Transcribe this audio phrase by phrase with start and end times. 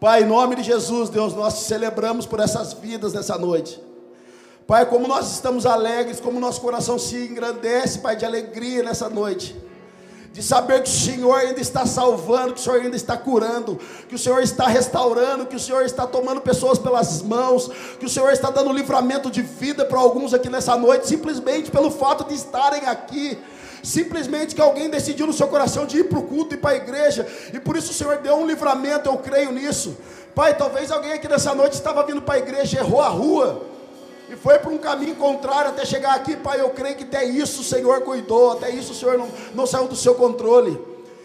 [0.00, 3.80] Pai, em nome de Jesus, Deus, nós celebramos por essas vidas nessa noite.
[4.66, 9.54] Pai, como nós estamos alegres, como nosso coração se engrandece, Pai, de alegria nessa noite
[10.32, 13.78] de saber que o Senhor ainda está salvando, que o Senhor ainda está curando,
[14.08, 18.08] que o Senhor está restaurando, que o Senhor está tomando pessoas pelas mãos, que o
[18.08, 22.34] Senhor está dando livramento de vida para alguns aqui nessa noite, simplesmente pelo fato de
[22.34, 23.38] estarem aqui.
[23.82, 26.76] Simplesmente que alguém decidiu no seu coração de ir para o culto e para a
[26.76, 29.96] igreja, e por isso o Senhor deu um livramento, eu creio nisso.
[30.34, 33.66] Pai, talvez alguém aqui nessa noite estava vindo para a igreja, errou a rua,
[34.30, 36.60] e foi para um caminho contrário até chegar aqui, Pai.
[36.60, 39.88] Eu creio que até isso o Senhor cuidou, até isso o Senhor não, não saiu
[39.88, 40.80] do seu controle.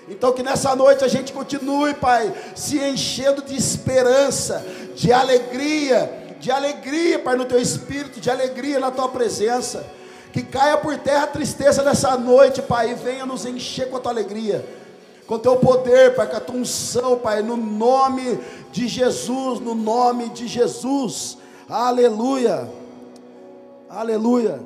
[0.10, 4.66] Então, que nessa noite a gente continue, Pai, se enchendo de esperança,
[4.96, 9.86] de alegria, de alegria, Pai, no teu espírito, de alegria na tua presença.
[10.36, 14.02] Que caia por terra a tristeza nessa noite, Pai, e venha nos encher com a
[14.02, 14.68] tua alegria,
[15.26, 18.38] com o teu poder, Pai, com a tua unção, Pai, no nome
[18.70, 21.38] de Jesus, no nome de Jesus.
[21.70, 22.70] Aleluia.
[23.90, 24.60] Aleluia.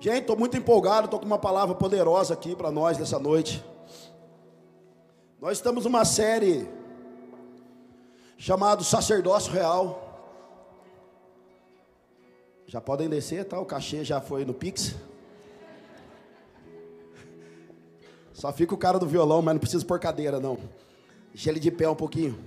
[0.00, 3.64] Gente, estou muito empolgado, estou com uma palavra poderosa aqui para nós nessa noite.
[5.40, 6.68] Nós estamos numa série
[8.36, 10.11] chamada Sacerdócio Real.
[12.72, 13.60] Já podem descer, tá?
[13.60, 14.94] O cachê já foi no Pix.
[18.32, 20.58] Só fica o cara do violão, mas não precisa pôr cadeira, não.
[21.34, 22.42] Deixa ele de pé um pouquinho.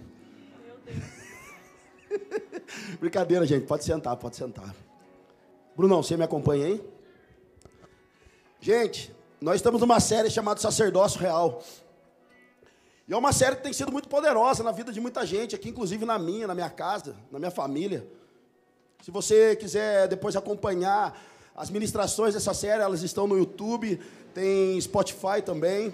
[3.00, 3.68] Brincadeira, gente.
[3.68, 4.76] Pode sentar, pode sentar.
[5.78, 6.84] Brunão, você me acompanha aí?
[8.59, 11.62] Gente, nós estamos numa série chamada Sacerdócio Real.
[13.08, 15.70] E é uma série que tem sido muito poderosa na vida de muita gente, aqui
[15.70, 18.09] inclusive na minha, na minha casa, na minha família.
[19.06, 21.16] Se você quiser depois acompanhar
[21.56, 24.02] as ministrações dessa série, elas estão no YouTube,
[24.34, 25.94] tem Spotify também.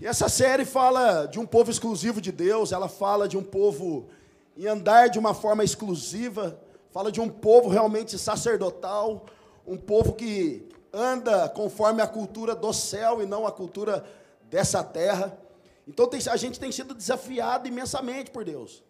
[0.00, 4.08] E essa série fala de um povo exclusivo de Deus, ela fala de um povo
[4.56, 6.58] em andar de uma forma exclusiva,
[6.90, 9.24] fala de um povo realmente sacerdotal,
[9.64, 14.04] um povo que anda conforme a cultura do céu e não a cultura
[14.50, 15.38] dessa terra.
[15.86, 18.82] Então a gente tem sido desafiado imensamente por Deus.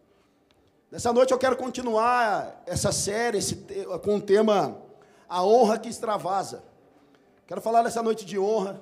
[0.91, 3.55] Nessa noite eu quero continuar essa série esse,
[4.03, 4.83] com o tema
[5.29, 6.65] A Honra que Extravasa.
[7.47, 8.81] Quero falar nessa noite de honra.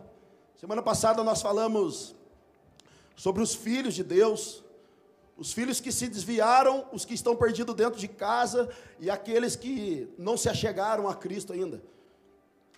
[0.57, 2.17] Semana passada nós falamos
[3.15, 4.65] sobre os filhos de Deus.
[5.37, 10.11] Os filhos que se desviaram, os que estão perdidos dentro de casa e aqueles que
[10.17, 11.83] não se achegaram a Cristo ainda.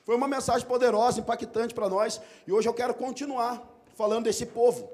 [0.05, 3.63] Foi uma mensagem poderosa, impactante para nós, e hoje eu quero continuar
[3.95, 4.91] falando desse povo,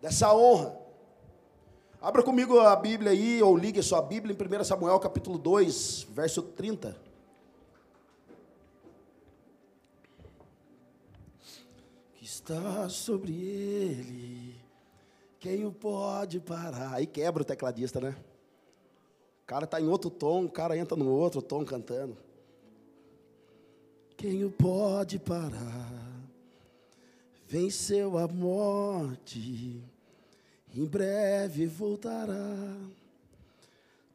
[0.00, 0.79] dessa honra.
[2.00, 6.06] Abra comigo a Bíblia aí, ou ligue a sua Bíblia em 1 Samuel capítulo 2,
[6.10, 6.96] verso 30.
[12.14, 14.58] Que está sobre ele
[15.40, 16.94] quem o pode parar?
[16.94, 18.16] Aí quebra o tecladista, né?
[19.42, 22.16] O cara está em outro tom, o cara entra no outro tom cantando.
[24.16, 25.90] Quem o pode parar?
[27.46, 29.82] Venceu a morte,
[30.74, 32.34] em breve voltará.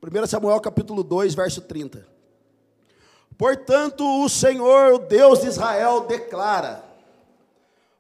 [0.02, 2.08] 1 Samuel capítulo 2, verso 30.
[3.38, 6.84] Portanto, o Senhor, o Deus de Israel, declara: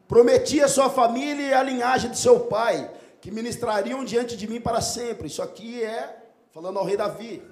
[0.07, 2.89] Prometi a sua família e a linhagem de seu pai
[3.19, 5.27] que ministrariam diante de mim para sempre.
[5.27, 6.23] Isso aqui é
[6.53, 7.43] falando ao rei Davi.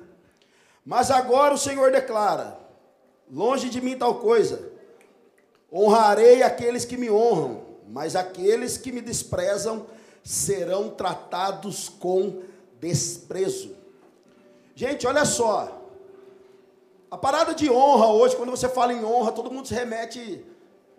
[0.85, 2.57] Mas agora o Senhor declara:
[3.29, 4.71] longe de mim tal coisa.
[5.71, 9.87] Honrarei aqueles que me honram, mas aqueles que me desprezam
[10.23, 12.41] serão tratados com
[12.79, 13.75] desprezo.
[14.73, 15.81] Gente, olha só.
[17.11, 20.43] A parada de honra hoje, quando você fala em honra, todo mundo se remete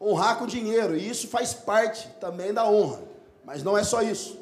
[0.00, 3.02] a honrar com dinheiro, e isso faz parte também da honra.
[3.44, 4.38] Mas não é só isso.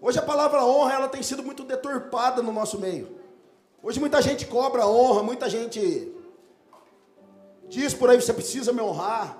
[0.00, 3.16] Hoje a palavra honra ela tem sido muito deturpada no nosso meio.
[3.82, 6.12] Hoje muita gente cobra honra, muita gente
[7.68, 9.38] diz por aí você precisa me honrar.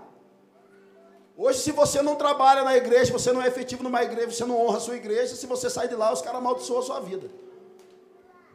[1.37, 4.59] Hoje se você não trabalha na igreja, você não é efetivo numa igreja, você não
[4.59, 7.29] honra a sua igreja, se você sai de lá, os caras amaldiçoam a sua vida.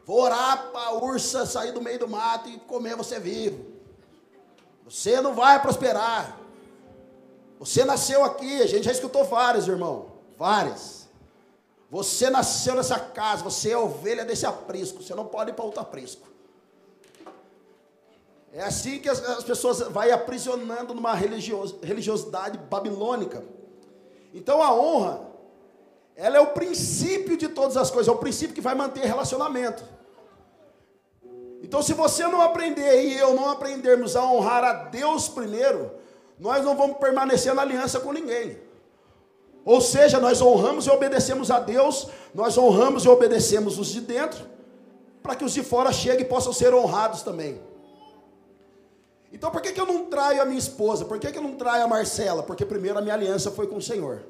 [0.04, 3.64] Vou orar para a ursa sair do meio do mato e comer você vivo.
[4.84, 6.36] Você não vai prosperar.
[7.60, 10.06] Você nasceu aqui, a gente já escutou várias, irmão.
[10.36, 11.08] Várias.
[11.88, 15.80] Você nasceu nessa casa, você é ovelha desse aprisco, você não pode ir para outro
[15.80, 16.31] aprisco.
[18.52, 23.42] É assim que as, as pessoas vai aprisionando numa religios, religiosidade babilônica.
[24.34, 25.22] Então a honra,
[26.14, 29.82] ela é o princípio de todas as coisas, é o princípio que vai manter relacionamento.
[31.62, 35.92] Então, se você não aprender e eu não aprendermos a honrar a Deus primeiro,
[36.38, 38.58] nós não vamos permanecer na aliança com ninguém.
[39.64, 44.44] Ou seja, nós honramos e obedecemos a Deus, nós honramos e obedecemos os de dentro,
[45.22, 47.60] para que os de fora cheguem e possam ser honrados também.
[49.32, 51.04] Então por que, que eu não traio a minha esposa?
[51.04, 52.42] Por que, que eu não traio a Marcela?
[52.42, 54.22] Porque primeiro a minha aliança foi com o Senhor.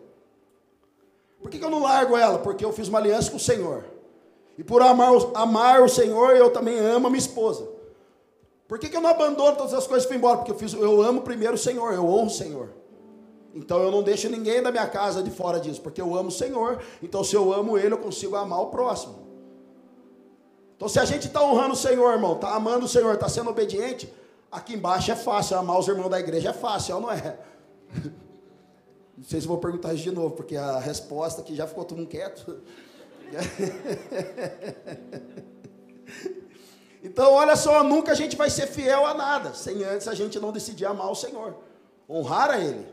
[1.41, 2.39] Por que, que eu não largo ela?
[2.39, 3.85] Porque eu fiz uma aliança com o Senhor.
[4.57, 7.69] E por amar, amar o Senhor, eu também amo a minha esposa.
[8.69, 10.39] Por que, que eu não abandono todas as coisas e fui embora?
[10.39, 12.71] Porque eu, fiz, eu amo primeiro o Senhor, eu honro o Senhor.
[13.55, 16.33] Então eu não deixo ninguém da minha casa de fora disso, porque eu amo o
[16.33, 16.81] Senhor.
[17.03, 19.19] Então se eu amo Ele, eu consigo amar o próximo.
[20.77, 23.51] Então se a gente está honrando o Senhor, irmão, está amando o Senhor, está sendo
[23.51, 24.13] obediente,
[24.53, 27.39] aqui embaixo é fácil, amar os irmãos da igreja é fácil, não é?
[29.17, 31.99] Não sei se vou perguntar isso de novo, porque a resposta aqui já ficou todo
[31.99, 32.61] mundo quieto.
[37.05, 40.39] Então, olha só, nunca a gente vai ser fiel a nada, sem antes a gente
[40.39, 41.57] não decidir amar o Senhor,
[42.09, 42.87] honrar a Ele.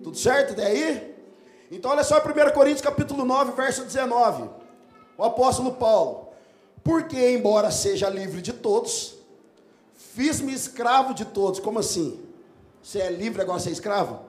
[0.00, 1.16] Tudo certo até aí?
[1.68, 4.48] Então, olha só, 1 Coríntios capítulo 9, verso 19.
[5.18, 6.28] O apóstolo Paulo.
[6.84, 9.16] Porque, embora seja livre de todos,
[10.14, 11.60] fiz-me escravo de todos.
[11.60, 12.20] Como assim?
[12.82, 14.20] Você é livre agora ser escravo?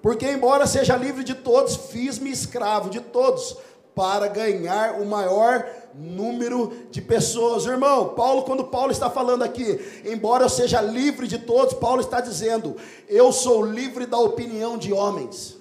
[0.00, 3.56] Porque, embora seja livre de todos, fiz-me escravo de todos,
[3.94, 7.66] para ganhar o maior número de pessoas.
[7.66, 12.20] Irmão, Paulo, quando Paulo está falando aqui, embora eu seja livre de todos, Paulo está
[12.20, 12.76] dizendo,
[13.08, 15.56] eu sou livre da opinião de homens.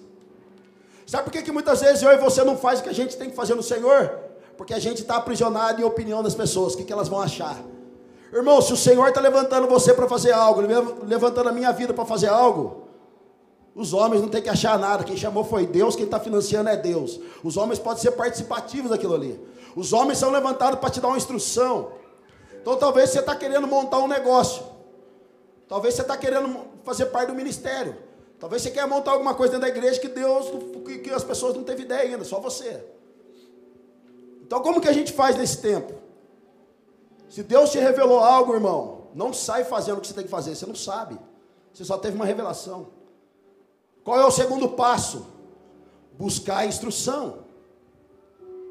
[1.05, 3.17] Sabe por que, que muitas vezes eu e você não faz o que a gente
[3.17, 4.17] tem que fazer no Senhor?
[4.55, 7.61] Porque a gente está aprisionado em opinião das pessoas, o que, que elas vão achar?
[8.31, 10.61] Irmão, se o Senhor está levantando você para fazer algo,
[11.05, 12.87] levantando a minha vida para fazer algo,
[13.75, 15.03] os homens não têm que achar nada.
[15.03, 17.19] Quem chamou foi Deus, quem está financiando é Deus.
[17.43, 19.39] Os homens podem ser participativos daquilo ali.
[19.75, 21.91] Os homens são levantados para te dar uma instrução.
[22.61, 24.63] Então talvez você está querendo montar um negócio.
[25.67, 27.95] Talvez você está querendo fazer parte do ministério.
[28.39, 30.47] Talvez você quer montar alguma coisa dentro da igreja que Deus,
[30.85, 32.83] que, que as pessoas não teve ideia ainda, só você.
[34.41, 36.00] Então como que a gente faz nesse tempo?
[37.31, 40.53] Se Deus te revelou algo, irmão, não sai fazendo o que você tem que fazer,
[40.53, 41.17] você não sabe.
[41.73, 42.87] Você só teve uma revelação.
[44.03, 45.27] Qual é o segundo passo?
[46.17, 47.45] Buscar a instrução.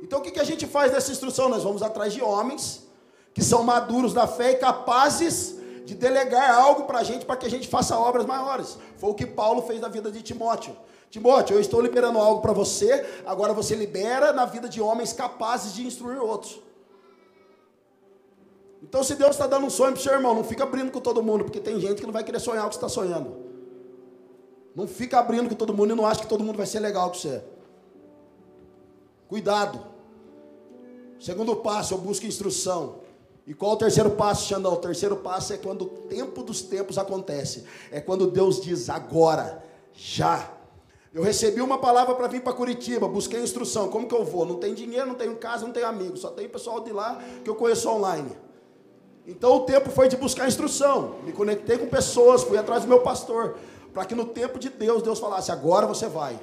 [0.03, 1.49] Então o que, a gente faz nessa instrução?
[1.49, 2.87] Nós vamos atrás de homens
[3.33, 5.55] que são maduros da fé e capazes
[5.87, 8.77] de delegar algo para a gente para que a gente faça obras maiores.
[8.99, 10.77] Foi o que Paulo fez na vida de Timóteo.
[11.09, 15.73] Timóteo, eu estou liberando algo para você, agora você libera na vida de homens capazes
[15.73, 16.61] de instruir outros.
[18.83, 21.01] Então, se Deus está dando um sonho para o seu irmão, não fica abrindo com
[21.01, 23.37] todo mundo, porque tem gente que não vai querer sonhar o que está sonhando.
[24.75, 27.11] Não fica abrindo com todo mundo e não acha que todo mundo vai ser legal
[27.11, 27.43] com você.
[29.29, 29.81] Cuidado.
[31.19, 33.01] Segundo passo, eu busco instrução.
[33.47, 34.73] E qual o terceiro passo, Xandão?
[34.73, 37.65] O terceiro passo é quando o tempo dos tempos acontece.
[37.91, 39.63] É quando Deus diz agora,
[39.93, 40.51] já.
[41.13, 43.89] Eu recebi uma palavra para vir para Curitiba, busquei instrução.
[43.89, 44.47] Como que eu vou?
[44.47, 47.51] Não tenho dinheiro, não tenho casa, não tenho amigos, só tem pessoal de lá que
[47.51, 48.31] eu conheço online.
[49.31, 51.17] Então o tempo foi de buscar instrução.
[51.25, 53.57] Me conectei com pessoas, fui atrás do meu pastor
[53.93, 56.39] para que no tempo de Deus, Deus falasse: agora você vai.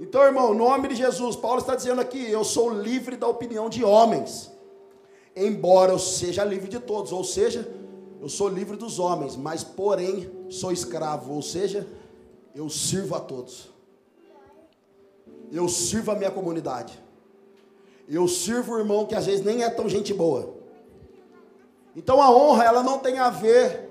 [0.00, 3.68] Então, irmão, em nome de Jesus, Paulo está dizendo aqui: eu sou livre da opinião
[3.68, 4.50] de homens,
[5.34, 7.68] embora eu seja livre de todos, ou seja,
[8.20, 11.86] eu sou livre dos homens, mas porém sou escravo, ou seja,
[12.54, 13.70] eu sirvo a todos.
[15.52, 16.98] Eu sirvo a minha comunidade.
[18.08, 20.59] Eu sirvo o irmão que às vezes nem é tão gente boa.
[21.94, 23.88] Então a honra, ela não tem a ver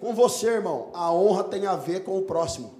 [0.00, 0.90] com você, irmão.
[0.94, 2.74] A honra tem a ver com o próximo.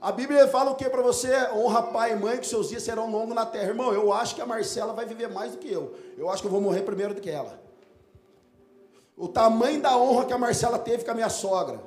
[0.00, 1.34] A Bíblia fala o que para você?
[1.52, 3.68] Honra pai e mãe, que seus dias serão longos na terra.
[3.68, 5.92] Irmão, eu acho que a Marcela vai viver mais do que eu.
[6.16, 7.60] Eu acho que eu vou morrer primeiro do que ela.
[9.16, 11.80] O tamanho da honra que a Marcela teve com a minha sogra.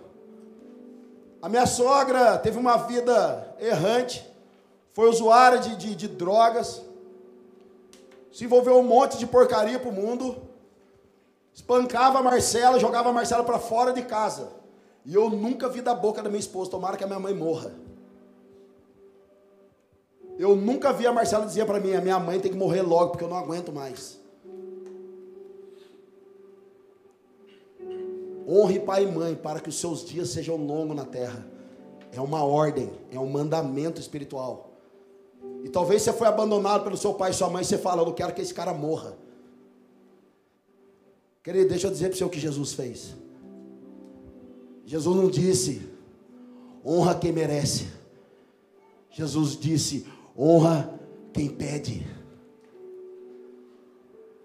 [1.41, 4.29] A minha sogra teve uma vida errante,
[4.91, 6.81] foi usuária de, de, de drogas,
[8.31, 10.50] se envolveu um monte de porcaria para o mundo
[11.53, 14.49] espancava a Marcela, jogava a Marcela para fora de casa.
[15.05, 17.73] E eu nunca vi da boca da minha esposa, tomara que a minha mãe morra.
[20.37, 23.11] Eu nunca vi a Marcela dizer para mim, a minha mãe tem que morrer logo,
[23.11, 24.19] porque eu não aguento mais.
[28.47, 31.45] Honre pai e mãe para que os seus dias sejam longos na terra.
[32.11, 34.71] É uma ordem, é um mandamento espiritual.
[35.63, 38.07] E talvez você foi abandonado pelo seu pai e sua mãe, e você fala, eu
[38.07, 39.15] não quero que esse cara morra.
[41.43, 43.15] Querido, deixa eu dizer para você o que Jesus fez.
[44.85, 45.81] Jesus não disse,
[46.85, 47.87] honra quem merece.
[49.09, 50.05] Jesus disse,
[50.37, 50.99] honra
[51.33, 52.05] quem pede.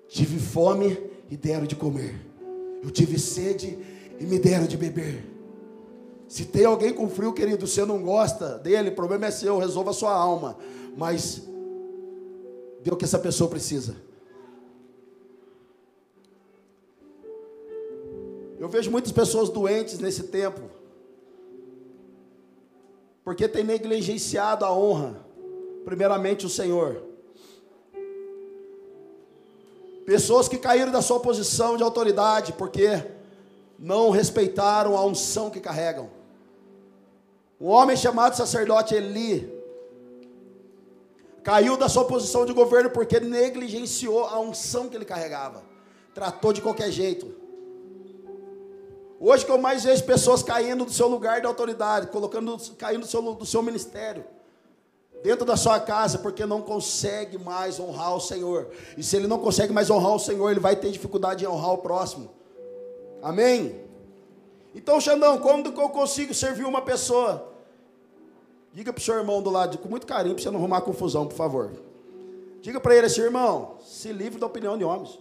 [0.09, 0.99] Tive fome
[1.31, 2.15] e deram de comer.
[2.83, 3.77] Eu tive sede
[4.19, 5.25] e me deram de beber.
[6.29, 9.91] Se tem alguém com frio, querido, você não gosta dele, o problema é seu, resolva
[9.91, 10.57] a sua alma.
[10.97, 11.43] Mas
[12.83, 14.06] dê o que essa pessoa precisa.
[18.59, 20.63] Eu vejo muitas pessoas doentes nesse tempo,
[23.23, 25.21] porque tem negligenciado a honra,
[25.85, 27.03] primeiramente o Senhor.
[30.07, 33.05] Pessoas que caíram da sua posição de autoridade, porque
[33.79, 36.09] não respeitaram a unção que carregam.
[37.61, 39.53] Um homem chamado sacerdote Eli
[41.43, 45.63] caiu da sua posição de governo porque negligenciou a unção que ele carregava,
[46.15, 47.46] tratou de qualquer jeito.
[49.19, 53.07] Hoje que eu mais vejo pessoas caindo do seu lugar de autoridade, colocando, caindo do
[53.07, 54.25] seu, do seu ministério,
[55.23, 58.69] dentro da sua casa, porque não consegue mais honrar o Senhor.
[58.97, 61.73] E se ele não consegue mais honrar o Senhor, ele vai ter dificuldade em honrar
[61.73, 62.31] o próximo.
[63.23, 63.81] Amém?
[64.75, 67.53] Então, Xandão, como que eu consigo servir uma pessoa?
[68.75, 71.27] Diga para o seu irmão do lado, com muito carinho, para você não arrumar confusão,
[71.27, 71.73] por favor.
[72.61, 75.19] Diga para ele assim, irmão, se livre da opinião de homens.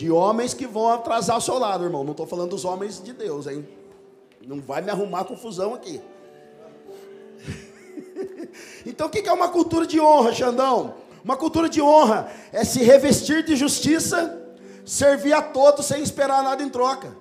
[0.00, 2.02] De homens que vão atrasar o seu lado, irmão.
[2.02, 3.68] Não estou falando dos homens de Deus, hein?
[4.40, 6.00] Não vai me arrumar confusão aqui.
[8.86, 10.94] então, o que é uma cultura de honra, Xandão?
[11.22, 14.42] Uma cultura de honra é se revestir de justiça
[14.86, 17.14] servir a todos sem esperar nada em troca.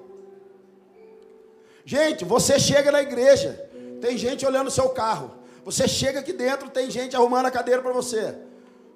[1.84, 3.70] Gente, você chega na igreja,
[4.00, 5.32] tem gente olhando o seu carro.
[5.66, 8.38] Você chega aqui dentro, tem gente arrumando a cadeira para você.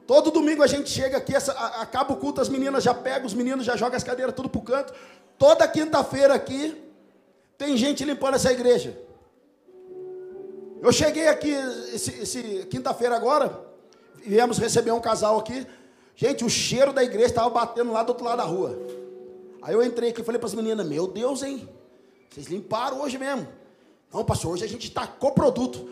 [0.05, 3.33] Todo domingo a gente chega aqui, essa, acaba o culto, as meninas já pegam, os
[3.33, 4.93] meninos já jogam as cadeiras tudo para o canto.
[5.37, 6.75] Toda quinta-feira aqui,
[7.57, 8.97] tem gente limpando essa igreja.
[10.81, 11.51] Eu cheguei aqui
[11.93, 13.57] esse, esse quinta-feira agora,
[14.25, 15.65] viemos receber um casal aqui.
[16.15, 18.77] Gente, o cheiro da igreja estava batendo lá do outro lado da rua.
[19.61, 21.67] Aí eu entrei aqui e falei para as meninas: Meu Deus, hein?
[22.29, 23.47] Vocês limparam hoje mesmo.
[24.13, 25.87] Não, pastor, hoje a gente tacou produto.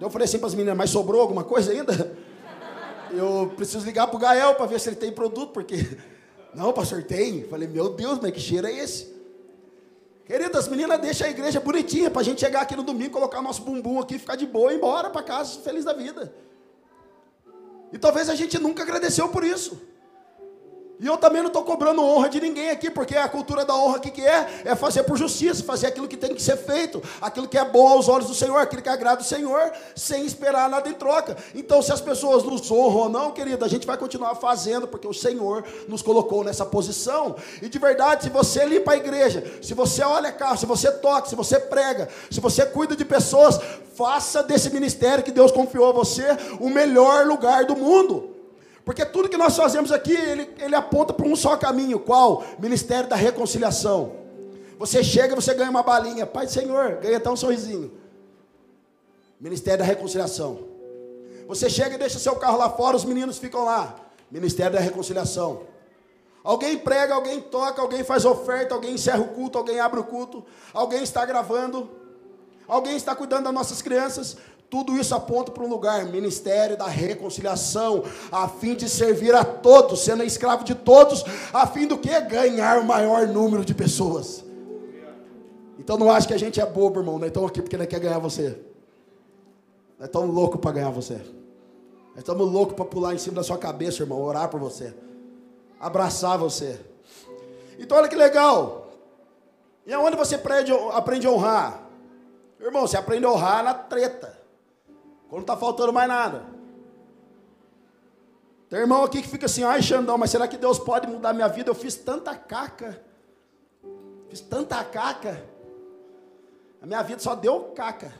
[0.00, 2.16] Eu falei assim para as meninas: Mas sobrou alguma coisa ainda?
[3.12, 5.76] Eu preciso ligar para o Gael para ver se ele tem produto, porque.
[6.54, 7.44] Não, pastor, tem.
[7.44, 9.20] Falei: Meu Deus, mas que cheiro é esse?
[10.24, 13.42] Queridas, as meninas deixam a igreja bonitinha para a gente chegar aqui no domingo, colocar
[13.42, 16.32] nosso bumbum aqui, ficar de boa e ir embora para casa, feliz da vida.
[17.92, 19.80] E talvez a gente nunca agradeceu por isso.
[21.00, 23.96] E eu também não estou cobrando honra de ninguém aqui, porque a cultura da honra
[23.96, 27.48] aqui que é, é fazer por justiça, fazer aquilo que tem que ser feito, aquilo
[27.48, 30.90] que é bom aos olhos do Senhor, aquilo que agrada o Senhor, sem esperar nada
[30.90, 31.38] em troca.
[31.54, 35.08] Então, se as pessoas nos honram ou não, querida, a gente vai continuar fazendo, porque
[35.08, 37.34] o Senhor nos colocou nessa posição.
[37.62, 41.30] E de verdade, se você limpa a igreja, se você olha carro, se você toca,
[41.30, 43.58] se você prega, se você cuida de pessoas,
[43.94, 46.26] faça desse ministério que Deus confiou a você
[46.60, 48.39] o melhor lugar do mundo.
[48.84, 51.98] Porque tudo que nós fazemos aqui, ele, ele aponta para um só caminho.
[51.98, 52.44] Qual?
[52.58, 54.12] Ministério da reconciliação.
[54.78, 56.26] Você chega, você ganha uma balinha.
[56.26, 57.92] Pai do Senhor, ganha até um sorrisinho.
[59.38, 60.60] Ministério da reconciliação.
[61.46, 63.96] Você chega e deixa seu carro lá fora, os meninos ficam lá.
[64.30, 65.62] Ministério da reconciliação.
[66.42, 70.44] Alguém prega, alguém toca, alguém faz oferta, alguém encerra o culto, alguém abre o culto,
[70.72, 71.90] alguém está gravando,
[72.66, 74.36] alguém está cuidando das nossas crianças.
[74.70, 80.04] Tudo isso aponta para um lugar, ministério da reconciliação, a fim de servir a todos,
[80.04, 82.18] sendo escravo de todos, a fim do que?
[82.20, 84.44] Ganhar o maior número de pessoas.
[85.76, 87.18] Então não acho que a gente é bobo, irmão.
[87.18, 88.56] Nós estamos aqui porque nós quer ganhar você.
[89.98, 91.14] Nós estamos loucos para ganhar você.
[91.14, 94.94] Nós estamos loucos para pular em cima da sua cabeça, irmão, orar por você,
[95.80, 96.78] abraçar você.
[97.76, 98.92] Então olha que legal.
[99.84, 101.82] E aonde você aprende, aprende a honrar?
[102.60, 104.39] Irmão, você aprende a honrar na treta.
[105.30, 106.44] Quando está faltando mais nada.
[108.68, 111.48] Tem irmão aqui que fica assim, ai Xandão, mas será que Deus pode mudar minha
[111.48, 111.70] vida?
[111.70, 113.00] Eu fiz tanta caca.
[114.28, 115.44] Fiz tanta caca.
[116.82, 118.12] A minha vida só deu caca.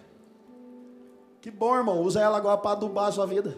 [1.41, 2.01] Que bom, irmão.
[2.01, 3.57] Usa ela agora para adubar a sua vida.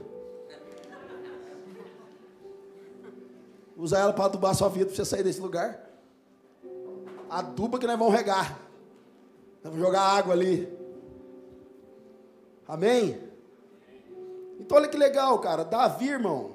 [3.77, 5.91] Usa ela para adubar a sua vida para você sair desse lugar.
[7.29, 8.59] Aduba que nós vamos regar.
[9.63, 10.71] Nós vamos jogar água ali.
[12.69, 13.32] Amém?
[14.64, 15.64] Então olha que legal, cara.
[15.64, 16.52] Davi, irmão.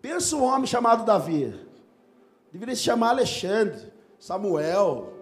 [0.00, 1.54] Pensa um homem chamado Davi.
[2.52, 5.12] Deveria se chamar Alexandre, Samuel,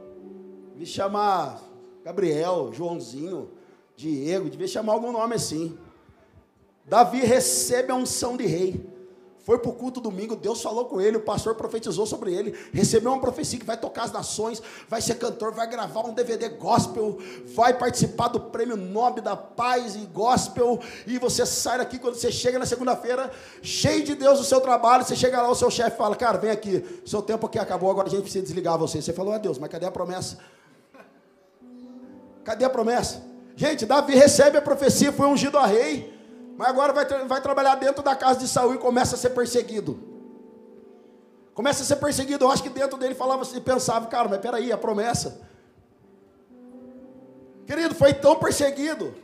[0.69, 1.61] deveria se chamar
[2.05, 3.51] Gabriel, Joãozinho,
[3.97, 5.79] Diego, devia chamar algum nome assim.
[6.85, 8.85] Davi recebe a unção de rei.
[9.43, 13.11] Foi para o culto domingo, Deus falou com ele, o pastor profetizou sobre ele, recebeu
[13.11, 17.19] uma profecia que vai tocar as nações, vai ser cantor, vai gravar um DVD gospel,
[17.55, 22.31] vai participar do prêmio Nobel da Paz e Gospel, e você sai daqui quando você
[22.31, 23.31] chega na segunda-feira,
[23.63, 26.51] cheio de Deus no seu trabalho, você chega lá, o seu chefe fala, cara, vem
[26.51, 29.01] aqui, seu tempo aqui acabou, agora a gente precisa desligar você.
[29.01, 30.39] Você falou, ah Deus, mas cadê a promessa?
[32.45, 33.23] Cadê a promessa?
[33.57, 36.20] Gente, Davi recebe a profecia, foi ungido a rei,
[36.61, 39.99] mas agora vai, vai trabalhar dentro da casa de Saul e começa a ser perseguido.
[41.55, 42.45] Começa a ser perseguido.
[42.45, 45.41] Eu acho que dentro dele falava assim, pensava, cara, mas peraí, a promessa.
[47.65, 49.15] Querido, foi tão perseguido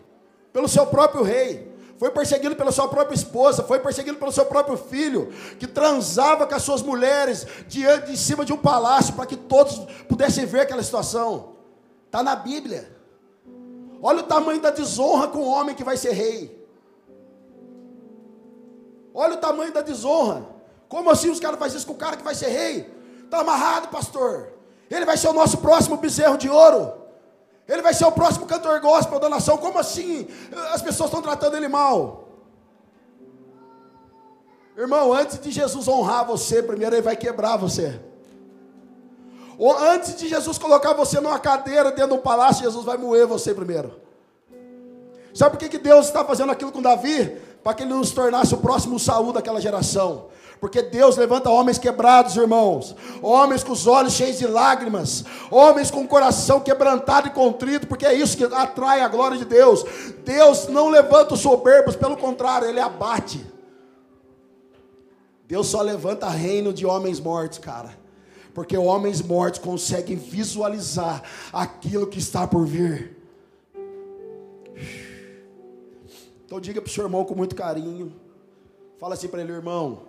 [0.51, 4.79] pelo seu próprio rei, foi perseguido pela sua própria esposa, foi perseguido pelo seu próprio
[4.79, 9.37] filho, que transava com as suas mulheres diante de cima de um palácio para que
[9.37, 9.77] todos
[10.09, 11.57] pudessem ver aquela situação.
[12.07, 12.97] Está na Bíblia.
[14.01, 16.66] Olha o tamanho da desonra com o homem que vai ser rei.
[19.17, 20.45] Olha o tamanho da desonra.
[20.91, 22.95] Como assim os caras fazem isso com o cara que vai ser rei?
[23.25, 24.53] Está amarrado, pastor.
[24.91, 26.93] Ele vai ser o nosso próximo bezerro de ouro.
[27.67, 29.57] Ele vai ser o próximo cantor gospel da nação.
[29.57, 30.29] Como assim?
[30.73, 32.29] As pessoas estão tratando ele mal.
[34.77, 37.99] Irmão, antes de Jesus honrar você, primeiro ele vai quebrar você.
[39.59, 43.27] Ou antes de Jesus colocar você numa cadeira dentro de um palácio, Jesus vai moer
[43.27, 43.99] você primeiro.
[45.35, 47.46] Sabe por que, que Deus está fazendo aquilo com Davi?
[47.67, 50.27] Para que ele não se tornasse o próximo Saul daquela geração.
[50.61, 52.95] Porque Deus levanta homens quebrados, irmãos.
[53.21, 55.25] Homens com os olhos cheios de lágrimas.
[55.51, 57.89] Homens com o coração quebrantado e contrito.
[57.89, 59.85] Porque é isso que atrai a glória de Deus.
[60.25, 63.45] Deus não levanta os soberbos, pelo contrário, Ele abate.
[65.49, 67.99] Deus só levanta reino de homens mortos, cara.
[68.55, 71.21] Porque homens mortos conseguem visualizar
[71.53, 73.16] aquilo que está por vir.
[76.47, 78.15] Então diga para o seu irmão com muito carinho.
[79.01, 80.03] Fala assim para ele, irmão.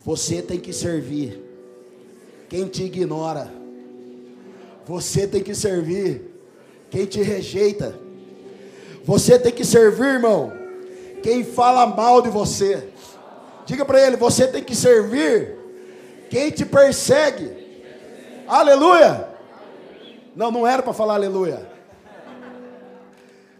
[0.00, 1.42] Você tem que servir
[2.50, 3.50] quem te ignora.
[4.84, 6.22] Você tem que servir
[6.90, 7.98] quem te rejeita.
[9.04, 10.52] Você tem que servir, irmão,
[11.22, 12.88] quem fala mal de você.
[13.64, 15.56] Diga para ele: você tem que servir
[16.28, 17.50] quem te persegue.
[18.46, 19.28] Aleluia.
[20.36, 21.67] Não, não era para falar aleluia.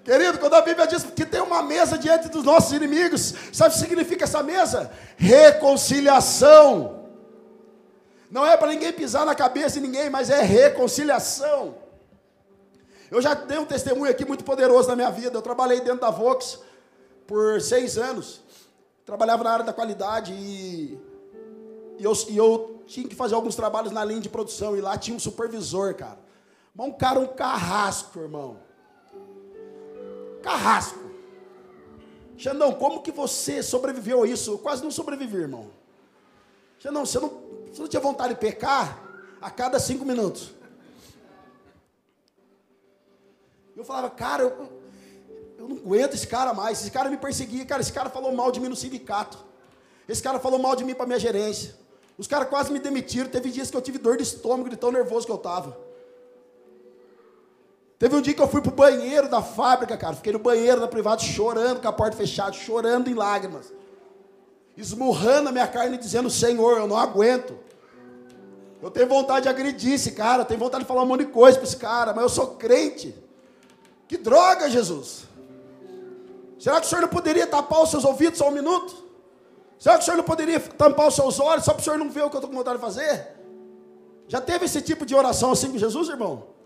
[0.08, 3.78] Querido, quando a Bíblia diz que tem uma mesa diante dos nossos inimigos, sabe o
[3.78, 4.90] que significa essa mesa?
[5.18, 7.04] Reconciliação.
[8.30, 11.74] Não é para ninguém pisar na cabeça de ninguém, mas é reconciliação.
[13.10, 15.36] Eu já dei um testemunho aqui muito poderoso na minha vida.
[15.36, 16.58] Eu trabalhei dentro da Vox
[17.26, 18.40] por seis anos.
[19.04, 20.98] Trabalhava na área da qualidade e,
[21.98, 24.74] e, eu, e eu tinha que fazer alguns trabalhos na linha de produção.
[24.74, 26.18] E lá tinha um supervisor, cara.
[26.78, 28.67] Um cara, um carrasco, irmão
[30.42, 30.98] carrasco.
[32.36, 34.52] Xandão, como que você sobreviveu a isso?
[34.52, 35.70] Eu quase não sobrevivi, irmão.
[36.78, 37.28] Xandão, você não,
[37.66, 39.02] você não tinha vontade de pecar
[39.40, 40.52] a cada cinco minutos?
[43.76, 44.72] Eu falava, cara, eu,
[45.58, 46.80] eu não aguento esse cara mais.
[46.80, 47.80] Esse cara me perseguia, cara.
[47.80, 49.38] Esse cara falou mal de mim no sindicato.
[50.08, 51.74] Esse cara falou mal de mim para minha gerência.
[52.16, 53.28] Os caras quase me demitiram.
[53.28, 55.87] Teve dias que eu tive dor de estômago de tão nervoso que eu estava.
[57.98, 60.14] Teve um dia que eu fui pro banheiro da fábrica, cara.
[60.14, 63.72] Fiquei no banheiro da privada chorando com a porta fechada, chorando em lágrimas.
[64.76, 67.58] Esmurrando a minha carne dizendo, Senhor, eu não aguento.
[68.80, 71.32] Eu tenho vontade de agredir esse cara, eu tenho vontade de falar um monte de
[71.32, 73.12] coisa para esse cara, mas eu sou crente.
[74.06, 75.24] Que droga, Jesus.
[76.60, 78.94] Será que o senhor não poderia tapar os seus ouvidos só um minuto?
[79.76, 82.10] Será que o senhor não poderia tampar os seus olhos só para o senhor não
[82.10, 83.28] ver o que eu estou com vontade de fazer?
[84.28, 86.57] Já teve esse tipo de oração assim com Jesus, irmão?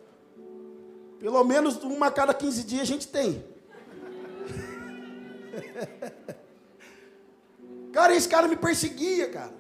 [1.23, 3.43] Pelo menos uma a cada 15 dias a gente tem.
[7.93, 9.53] Cara, esse cara me perseguia, cara.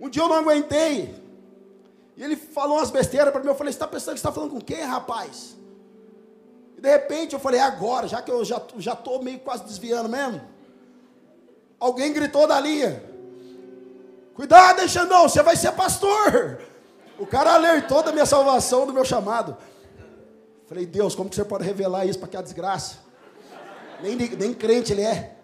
[0.00, 1.14] Um dia eu não aguentei.
[2.16, 3.46] E ele falou umas besteiras para mim.
[3.46, 5.56] Eu falei: Você está pensando que está falando com quem, rapaz?
[6.76, 9.62] E de repente eu falei: é Agora, já que eu já já estou meio quase
[9.62, 10.40] desviando mesmo.
[11.78, 13.00] Alguém gritou da linha:
[14.34, 16.58] Cuidado, hein, Xandão, você vai ser pastor.
[17.18, 19.56] O cara alertou da minha salvação, do meu chamado.
[20.66, 22.98] Falei, Deus, como que você pode revelar isso para que a desgraça?
[24.02, 25.36] Nem, nem crente ele é.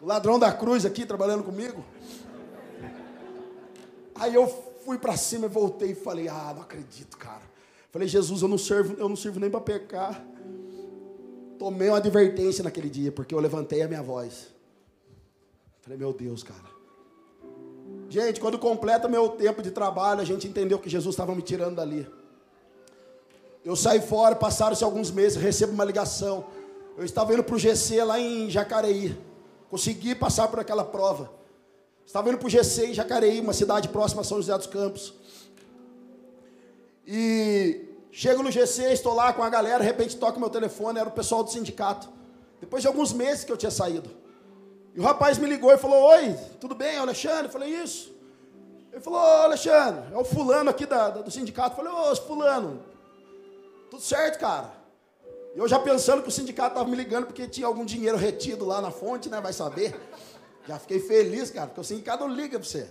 [0.00, 1.84] O ladrão da cruz aqui trabalhando comigo.
[4.14, 4.46] Aí eu
[4.84, 7.42] fui para cima e voltei e falei, ah, não acredito, cara.
[7.90, 10.22] Falei, Jesus, eu não servo, eu não sirvo nem para pecar.
[11.58, 14.52] Tomei uma advertência naquele dia, porque eu levantei a minha voz.
[15.80, 16.73] Falei, meu Deus, cara.
[18.08, 21.76] Gente, quando completa meu tempo de trabalho, a gente entendeu que Jesus estava me tirando
[21.76, 22.06] dali.
[23.64, 26.44] Eu saí fora, passaram-se alguns meses, recebo uma ligação.
[26.96, 29.18] Eu estava indo para o GC lá em Jacareí.
[29.70, 31.30] Consegui passar por aquela prova.
[32.06, 35.14] Estava indo para o GC em Jacareí, uma cidade próxima a São José dos Campos.
[37.06, 41.08] E chego no GC, estou lá com a galera, de repente toca meu telefone, era
[41.08, 42.08] o pessoal do sindicato.
[42.60, 44.10] Depois de alguns meses que eu tinha saído.
[44.94, 47.46] E o rapaz me ligou e falou: Oi, tudo bem, Alexandre?
[47.46, 48.14] Eu falei: Isso.
[48.92, 51.80] Ele falou: Alexandre, é o fulano aqui da, do sindicato.
[51.80, 52.82] Eu falei: Ô, Fulano,
[53.90, 54.72] Tudo certo, cara.
[55.56, 58.80] Eu já pensando que o sindicato estava me ligando porque tinha algum dinheiro retido lá
[58.80, 59.40] na fonte, né?
[59.40, 59.94] Vai saber.
[60.66, 62.88] Já fiquei feliz, cara, porque o sindicato liga para você.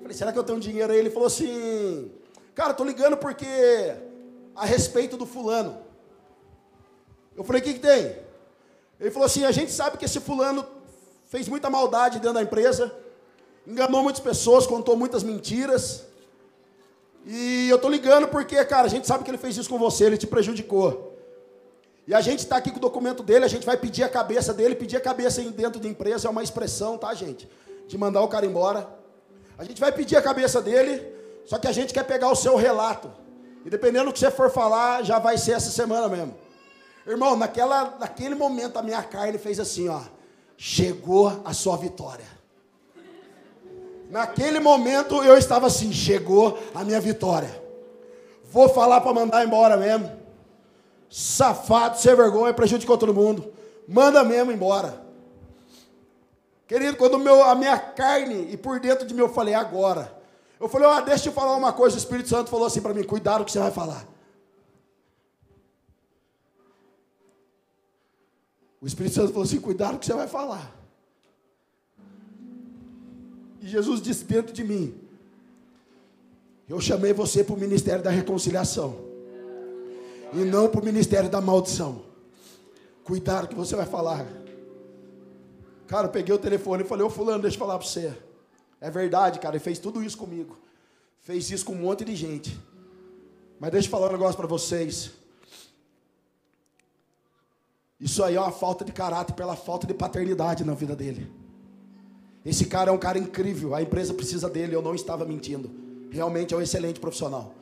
[0.00, 0.98] Falei, será que eu tenho dinheiro aí?
[0.98, 2.12] Ele falou assim,
[2.54, 3.44] cara, tô ligando porque
[4.54, 5.78] a respeito do fulano.
[7.36, 8.16] Eu falei, o que, que tem?
[9.00, 10.64] Ele falou assim, a gente sabe que esse fulano
[11.26, 12.92] fez muita maldade dentro da empresa,
[13.66, 16.04] enganou muitas pessoas, contou muitas mentiras.
[17.24, 20.04] E eu tô ligando porque, cara, a gente sabe que ele fez isso com você,
[20.04, 21.14] ele te prejudicou.
[22.06, 24.54] E a gente está aqui com o documento dele, a gente vai pedir a cabeça
[24.54, 27.50] dele, pedir a cabeça dentro de empresa é uma expressão, tá, gente?
[27.88, 28.88] De mandar o cara embora.
[29.58, 31.04] A gente vai pedir a cabeça dele,
[31.44, 33.10] só que a gente quer pegar o seu relato.
[33.64, 36.36] E dependendo do que você for falar, já vai ser essa semana mesmo.
[37.04, 40.00] Irmão, naquela, naquele momento a minha carne fez assim, ó.
[40.56, 42.24] Chegou a sua vitória.
[44.10, 47.62] Naquele momento eu estava assim, chegou a minha vitória.
[48.44, 50.10] Vou falar para mandar embora mesmo.
[51.10, 53.52] Safado, sem vergonha, prejudicou todo mundo.
[53.86, 55.04] Manda mesmo embora.
[56.66, 60.12] Querido, quando meu, a minha carne e por dentro de mim eu falei, agora.
[60.58, 61.96] Eu falei, ó, deixa eu falar uma coisa.
[61.96, 64.04] O Espírito Santo falou assim para mim: cuidado o que você vai falar.
[68.86, 70.72] O Espírito Santo falou assim: cuidado o que você vai falar.
[73.60, 74.94] E Jesus disse dentro de mim:
[76.68, 78.96] Eu chamei você para o ministério da reconciliação,
[80.32, 82.00] e não para o ministério da maldição.
[83.02, 84.24] Cuidado que você vai falar.
[85.88, 88.16] Cara, eu peguei o telefone e falei: Ô Fulano, deixa eu falar para você.
[88.80, 90.56] É verdade, cara, ele fez tudo isso comigo.
[91.22, 92.56] Fez isso com um monte de gente.
[93.58, 95.10] Mas deixa eu falar um negócio para vocês.
[98.00, 101.30] Isso aí é uma falta de caráter pela falta de paternidade na vida dele.
[102.44, 105.70] Esse cara é um cara incrível, a empresa precisa dele, eu não estava mentindo.
[106.10, 107.54] Realmente é um excelente profissional.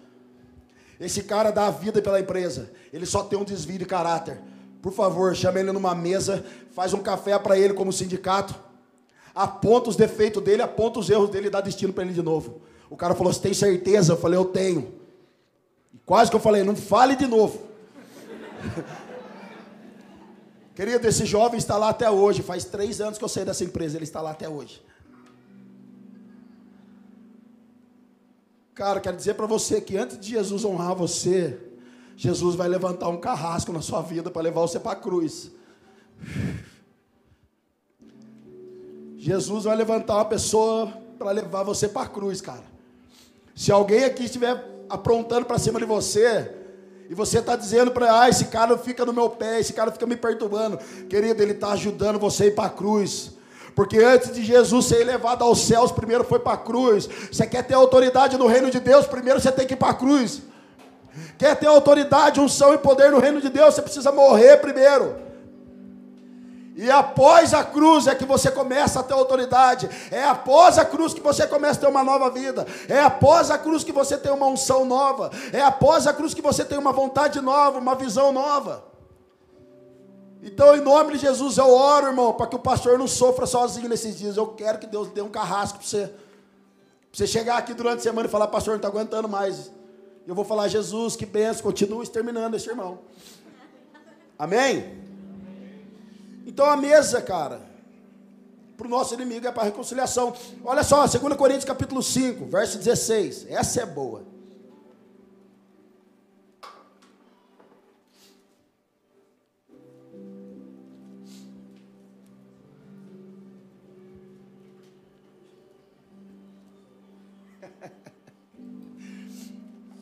[1.01, 4.41] Esse cara dá a vida pela empresa, ele só tem um desvio de caráter.
[4.83, 8.55] Por favor, chame ele numa mesa, faz um café para ele como sindicato,
[9.35, 12.61] aponta os defeitos dele, aponta os erros dele e dá destino para ele de novo.
[12.91, 14.13] O cara falou: Você tem certeza?
[14.13, 14.93] Eu falei: Eu tenho.
[15.93, 17.61] E quase que eu falei: Não fale de novo.
[20.75, 22.43] Querido, esse jovem está lá até hoje.
[22.43, 24.83] Faz três anos que eu saí dessa empresa, ele está lá até hoje.
[28.75, 31.61] Cara, quero dizer para você que antes de Jesus honrar você,
[32.17, 35.53] Jesus vai levantar um carrasco na sua vida para levar você para a cruz.
[39.17, 42.65] Jesus vai levantar uma pessoa para levar você para a cruz, cara.
[43.55, 46.64] Se alguém aqui estiver aprontando para cima de você,
[47.09, 50.07] e você está dizendo para, ah, esse cara fica no meu pé, esse cara fica
[50.07, 50.79] me perturbando.
[51.09, 53.33] Querido, ele está ajudando você a ir para a cruz.
[53.75, 57.09] Porque antes de Jesus ser elevado aos céus, primeiro foi para a cruz.
[57.31, 59.95] Você quer ter autoridade no reino de Deus, primeiro você tem que ir para a
[59.95, 60.43] cruz.
[61.37, 65.24] Quer ter autoridade, unção e poder no reino de Deus, você precisa morrer primeiro.
[66.77, 69.89] E após a cruz é que você começa a ter autoridade.
[70.11, 72.67] É após a cruz que você começa a ter uma nova vida.
[72.89, 75.31] É após a cruz que você tem uma unção nova.
[75.53, 78.85] É após a cruz que você tem uma vontade nova, uma visão nova.
[80.43, 83.89] Então, em nome de Jesus, eu oro, irmão, para que o pastor não sofra sozinho
[83.89, 84.37] nesses dias.
[84.37, 86.07] Eu quero que Deus dê um carrasco para você.
[86.09, 86.17] Para
[87.13, 89.71] você chegar aqui durante a semana e falar, pastor, não está aguentando mais.
[90.27, 92.99] Eu vou falar, Jesus, que benção, continua exterminando esse irmão.
[94.37, 95.04] Amém?
[96.47, 97.61] Então a mesa, cara,
[98.77, 100.35] para o nosso inimigo é para reconciliação.
[100.65, 103.47] Olha só, 2 Coríntios capítulo 5, verso 16.
[103.49, 104.23] Essa é boa.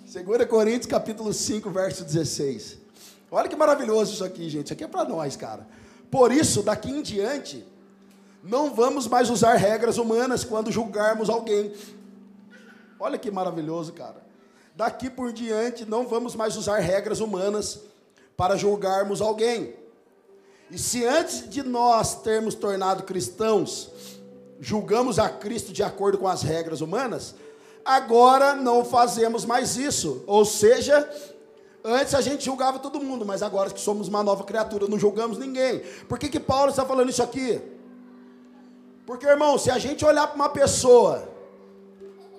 [0.06, 2.78] Segunda Coríntios capítulo 5, verso 16.
[3.30, 4.66] Olha que maravilhoso isso aqui, gente.
[4.66, 5.66] Isso aqui é para nós, cara.
[6.12, 7.66] Por isso, daqui em diante,
[8.44, 11.72] não vamos mais usar regras humanas quando julgarmos alguém.
[13.00, 14.22] Olha que maravilhoso, cara.
[14.76, 17.80] Daqui por diante, não vamos mais usar regras humanas
[18.36, 19.74] para julgarmos alguém.
[20.70, 23.90] E se antes de nós termos tornado cristãos,
[24.60, 27.34] julgamos a Cristo de acordo com as regras humanas,
[27.82, 30.22] agora não fazemos mais isso.
[30.26, 31.10] Ou seja,
[31.84, 35.36] Antes a gente julgava todo mundo, mas agora que somos uma nova criatura, não julgamos
[35.36, 35.80] ninguém.
[36.08, 37.60] Por que, que Paulo está falando isso aqui?
[39.04, 41.28] Porque, irmão, se a gente olhar para uma pessoa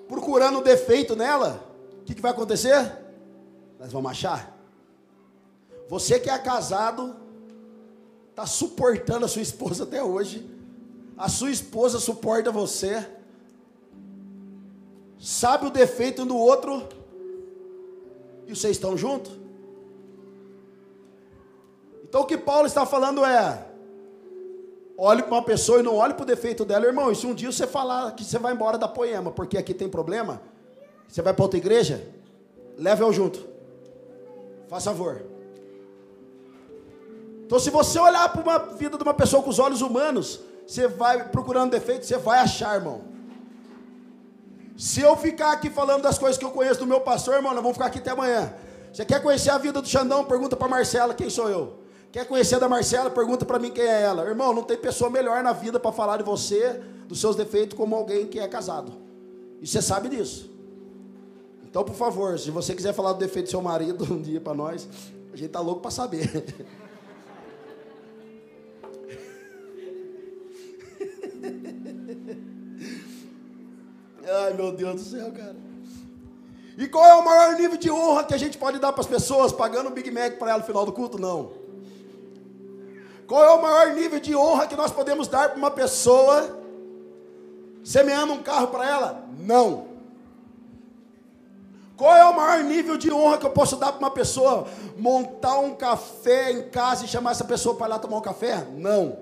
[0.08, 1.62] procurando um defeito nela,
[2.00, 2.98] o que, que vai acontecer?
[3.78, 4.56] Nós vamos achar.
[5.88, 7.14] Você que é casado,
[8.30, 10.48] está suportando a sua esposa até hoje.
[11.18, 13.06] A sua esposa suporta você.
[15.18, 16.88] Sabe o defeito do outro
[18.46, 19.32] e vocês estão juntos?
[22.02, 23.66] Então o que Paulo está falando é:
[24.96, 27.10] olhe para uma pessoa e não olhe para o defeito dela, irmão.
[27.10, 29.88] E se um dia você falar que você vai embora da poema, porque aqui tem
[29.88, 30.40] problema,
[31.08, 32.06] você vai para outra igreja,
[32.78, 33.44] leve eu junto.
[34.68, 35.24] Faz favor.
[37.46, 40.88] Então, se você olhar para uma vida de uma pessoa com os olhos humanos, você
[40.88, 43.13] vai procurando defeito, você vai achar, irmão.
[44.76, 47.62] Se eu ficar aqui falando das coisas que eu conheço do meu pastor, irmão, nós
[47.62, 48.52] vamos ficar aqui até amanhã.
[48.92, 50.24] Você quer conhecer a vida do Xandão?
[50.24, 51.78] Pergunta para Marcela quem sou eu.
[52.10, 53.10] Quer conhecer da Marcela?
[53.10, 54.24] Pergunta para mim quem é ela.
[54.24, 57.94] Irmão, não tem pessoa melhor na vida para falar de você, dos seus defeitos, como
[57.94, 58.92] alguém que é casado.
[59.60, 60.50] E você sabe disso.
[61.64, 64.54] Então, por favor, se você quiser falar do defeito do seu marido um dia para
[64.54, 64.88] nós,
[65.32, 66.30] a gente tá louco para saber.
[74.28, 75.56] Ai, meu Deus do céu, cara.
[76.76, 79.06] E qual é o maior nível de honra que a gente pode dar para as
[79.06, 81.18] pessoas, pagando um Big Mac para ela no final do culto?
[81.18, 81.52] Não.
[83.26, 86.58] Qual é o maior nível de honra que nós podemos dar para uma pessoa
[87.84, 89.24] semeando um carro para ela?
[89.38, 89.94] Não.
[91.96, 94.66] Qual é o maior nível de honra que eu posso dar para uma pessoa?
[94.98, 98.66] Montar um café em casa e chamar essa pessoa para lá tomar um café?
[98.72, 99.18] Não.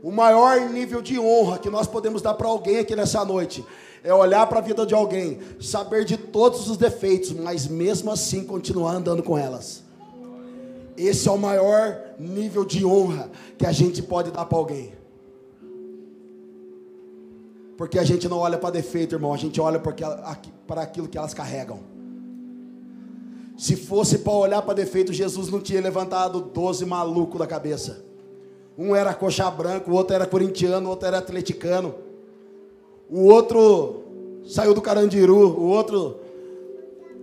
[0.00, 3.64] O maior nível de honra que nós podemos dar para alguém aqui nessa noite
[4.04, 8.44] é olhar para a vida de alguém, saber de todos os defeitos, mas mesmo assim
[8.44, 9.82] continuar andando com elas.
[10.96, 14.92] Esse é o maior nível de honra que a gente pode dar para alguém.
[17.76, 21.32] Porque a gente não olha para defeito, irmão, a gente olha para aquilo que elas
[21.32, 21.80] carregam.
[23.56, 28.04] Se fosse para olhar para defeito, Jesus não tinha levantado 12 malucos da cabeça.
[28.76, 31.94] Um era coxa branco, o outro era corintiano, o outro era atleticano.
[33.12, 34.04] O outro
[34.46, 36.16] saiu do Carandiru, o outro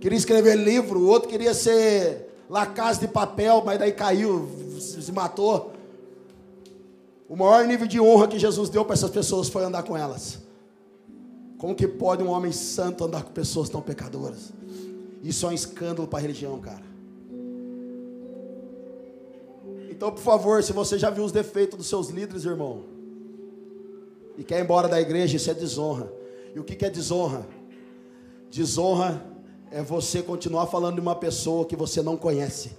[0.00, 4.48] queria escrever livro, o outro queria ser La Casa de Papel, mas daí caiu,
[4.78, 5.72] se matou.
[7.28, 10.38] O maior nível de honra que Jesus deu para essas pessoas foi andar com elas.
[11.58, 14.52] Como que pode um homem santo andar com pessoas tão pecadoras?
[15.24, 16.84] Isso é um escândalo para a religião, cara.
[19.90, 22.84] Então, por favor, se você já viu os defeitos dos seus líderes, irmão,
[24.40, 26.10] e quer ir embora da igreja, isso é desonra.
[26.54, 27.46] E o que é desonra?
[28.50, 29.22] Desonra
[29.70, 32.70] é você continuar falando de uma pessoa que você não conhece.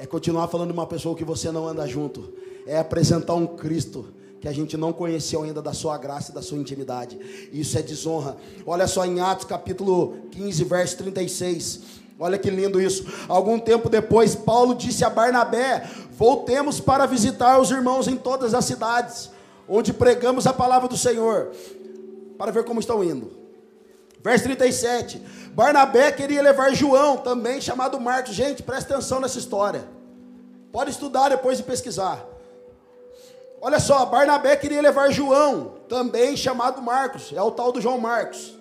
[0.00, 2.32] É continuar falando de uma pessoa que você não anda junto.
[2.66, 4.06] É apresentar um Cristo
[4.40, 7.16] que a gente não conheceu ainda da sua graça e da sua intimidade.
[7.52, 8.36] Isso é desonra.
[8.66, 11.82] Olha só em Atos capítulo 15, verso 36.
[12.18, 13.06] Olha que lindo isso.
[13.28, 18.64] Algum tempo depois, Paulo disse a Barnabé: Voltemos para visitar os irmãos em todas as
[18.64, 19.30] cidades,
[19.68, 21.52] onde pregamos a palavra do Senhor,
[22.38, 23.30] para ver como estão indo.
[24.20, 25.18] Verso 37.
[25.52, 28.34] Barnabé queria levar João, também chamado Marcos.
[28.34, 29.88] Gente, presta atenção nessa história.
[30.72, 32.24] Pode estudar depois e pesquisar.
[33.60, 37.32] Olha só, Barnabé queria levar João, também chamado Marcos.
[37.32, 38.56] É o tal do João Marcos.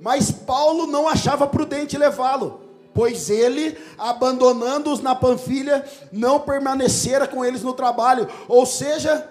[0.00, 2.61] Mas Paulo não achava prudente levá-lo,
[2.94, 8.28] pois ele, abandonando-os na Panfilha, não permanecera com eles no trabalho.
[8.48, 9.28] Ou seja,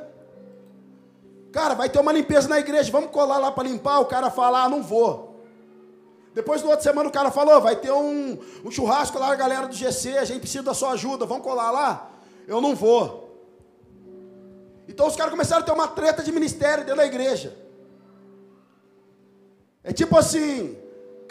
[1.52, 4.00] Cara, vai ter uma limpeza na igreja, vamos colar lá para limpar.
[4.00, 5.42] O cara fala, ah, não vou.
[6.34, 9.68] Depois, no outra semana, o cara falou, vai ter um, um churrasco lá, a galera
[9.68, 12.10] do GC, a gente precisa da sua ajuda, vamos colar lá?
[12.48, 13.30] Eu não vou.
[14.88, 17.58] Então os caras começaram a ter uma treta de ministério dentro da igreja.
[19.84, 20.78] É tipo assim,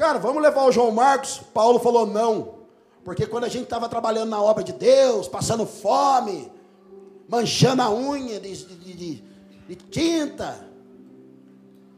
[0.01, 1.43] cara, vamos levar o João Marcos?
[1.53, 2.61] Paulo falou não.
[3.05, 6.51] Porque quando a gente estava trabalhando na obra de Deus, passando fome,
[7.29, 9.25] manchando a unha de, de, de,
[9.69, 10.67] de tinta.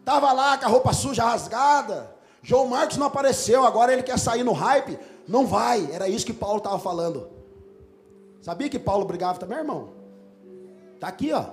[0.01, 2.13] Estava lá com a roupa suja rasgada.
[2.43, 4.99] João Marcos não apareceu, agora ele quer sair no hype.
[5.29, 5.89] Não vai.
[5.93, 7.31] Era isso que Paulo estava falando.
[8.41, 9.91] Sabia que Paulo brigava também, irmão?
[10.97, 11.45] Está aqui, ó.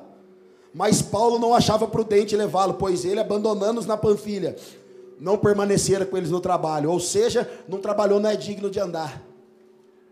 [0.74, 4.56] Mas Paulo não achava prudente levá-lo, pois ele, abandonando-os na Panfilha,
[5.20, 6.92] não permanecera com eles no trabalho.
[6.92, 9.22] Ou seja, não trabalhou, não é digno de andar.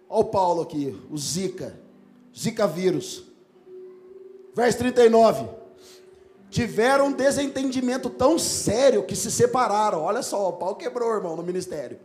[0.09, 1.79] Olha o Paulo aqui, o Zika.
[2.37, 3.23] Zika vírus.
[4.53, 5.57] Verso 39
[6.49, 10.01] tiveram um desentendimento tão sério que se separaram.
[10.01, 11.99] Olha só, o pau quebrou, irmão, no ministério.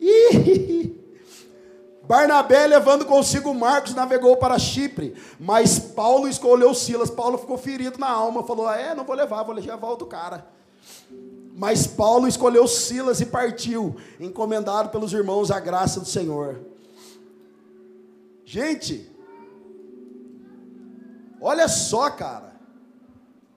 [0.00, 0.94] E
[2.04, 7.10] Barnabé, levando consigo Marcos, navegou para Chipre, mas Paulo escolheu Silas.
[7.10, 10.46] Paulo ficou ferido na alma, falou: ah, É, não vou levar, vou levar outro cara.
[11.54, 16.60] Mas Paulo escolheu Silas e partiu, encomendado pelos irmãos à graça do Senhor.
[18.44, 19.12] Gente,
[21.42, 22.52] Olha só, cara.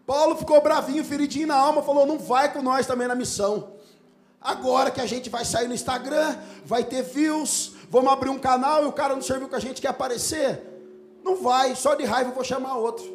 [0.07, 3.75] Paulo ficou bravinho, feridinho na alma, falou: não vai com nós também na missão.
[4.41, 6.35] Agora que a gente vai sair no Instagram,
[6.65, 9.81] vai ter views, vamos abrir um canal e o cara não serviu com a gente
[9.81, 10.63] quer aparecer.
[11.23, 13.05] Não vai, só de raiva eu vou chamar outro.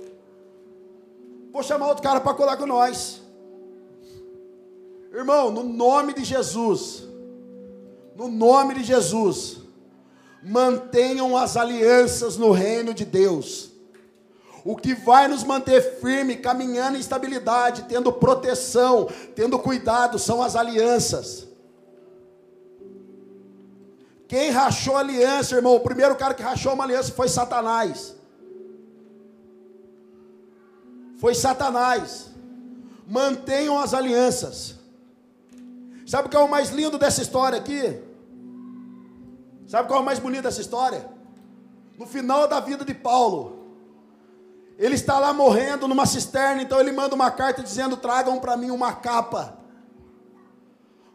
[1.52, 3.19] Vou chamar outro cara para colar com nós.
[5.12, 7.04] Irmão, no nome de Jesus,
[8.14, 9.58] no nome de Jesus,
[10.42, 13.70] mantenham as alianças no reino de Deus.
[14.64, 20.54] O que vai nos manter firme, caminhando em estabilidade, tendo proteção, tendo cuidado, são as
[20.54, 21.48] alianças.
[24.28, 25.74] Quem rachou aliança, irmão?
[25.74, 28.14] O primeiro cara que rachou uma aliança foi Satanás.
[31.18, 32.28] Foi Satanás.
[33.08, 34.79] Mantenham as alianças.
[36.10, 38.00] Sabe o que é o mais lindo dessa história aqui?
[39.68, 41.08] Sabe qual é o mais bonito dessa história?
[41.96, 43.76] No final da vida de Paulo,
[44.76, 48.72] ele está lá morrendo numa cisterna, então ele manda uma carta dizendo: tragam para mim
[48.72, 49.56] uma capa,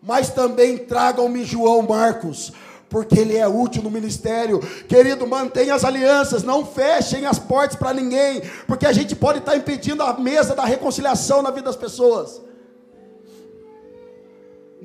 [0.02, 2.54] mas também tragam-me João Marcos,
[2.88, 4.62] porque ele é útil no ministério.
[4.88, 9.58] Querido, mantenha as alianças, não fechem as portas para ninguém, porque a gente pode estar
[9.58, 12.46] impedindo a mesa da reconciliação na vida das pessoas.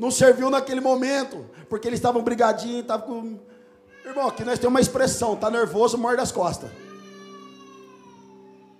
[0.01, 3.39] Não serviu naquele momento, porque eles estavam brigadinhos, estavam com
[4.03, 6.71] Irmão, aqui nós temos uma expressão, tá nervoso, morde as costas.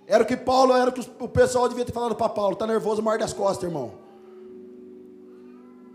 [0.07, 2.65] Era o que Paulo, era o que o pessoal devia ter falado para Paulo, tá
[2.65, 3.93] nervoso, morde as costas, irmão.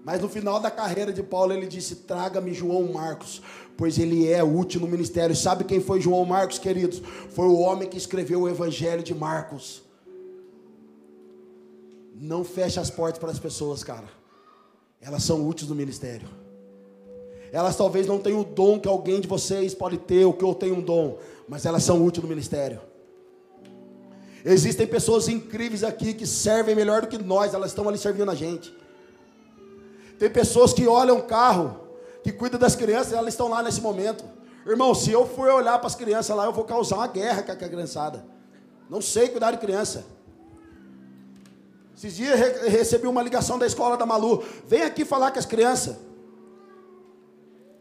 [0.04, 3.42] Mas no final da carreira de Paulo, ele disse: Traga-me João Marcos,
[3.76, 5.34] pois ele é útil no ministério.
[5.34, 7.02] Sabe quem foi João Marcos, queridos?
[7.30, 9.82] Foi o homem que escreveu o Evangelho de Marcos.
[12.14, 14.15] Não feche as portas para as pessoas, cara.
[15.00, 16.28] Elas são úteis no ministério.
[17.52, 20.54] Elas talvez não tenham o dom que alguém de vocês pode ter, ou que eu
[20.54, 22.80] tenho um dom, mas elas são úteis no ministério.
[24.44, 28.34] Existem pessoas incríveis aqui que servem melhor do que nós, elas estão ali servindo a
[28.34, 28.72] gente.
[30.18, 31.80] Tem pessoas que olham o carro,
[32.22, 34.24] que cuidam das crianças, elas estão lá nesse momento.
[34.66, 37.52] Irmão, se eu for olhar para as crianças lá, eu vou causar uma guerra com
[37.52, 38.24] a criançada.
[38.88, 40.04] Não sei cuidar de criança.
[41.96, 44.44] Esses dias recebi uma ligação da escola da Malu.
[44.66, 45.96] Vem aqui falar com as crianças.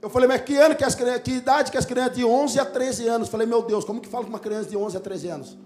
[0.02, 2.60] Eu falei, mas que ano que as crianças, que idade que as crianças de 11
[2.60, 3.28] a 13 anos?
[3.28, 5.58] falei, meu Deus, como que fala com uma criança de 11 a 13 anos?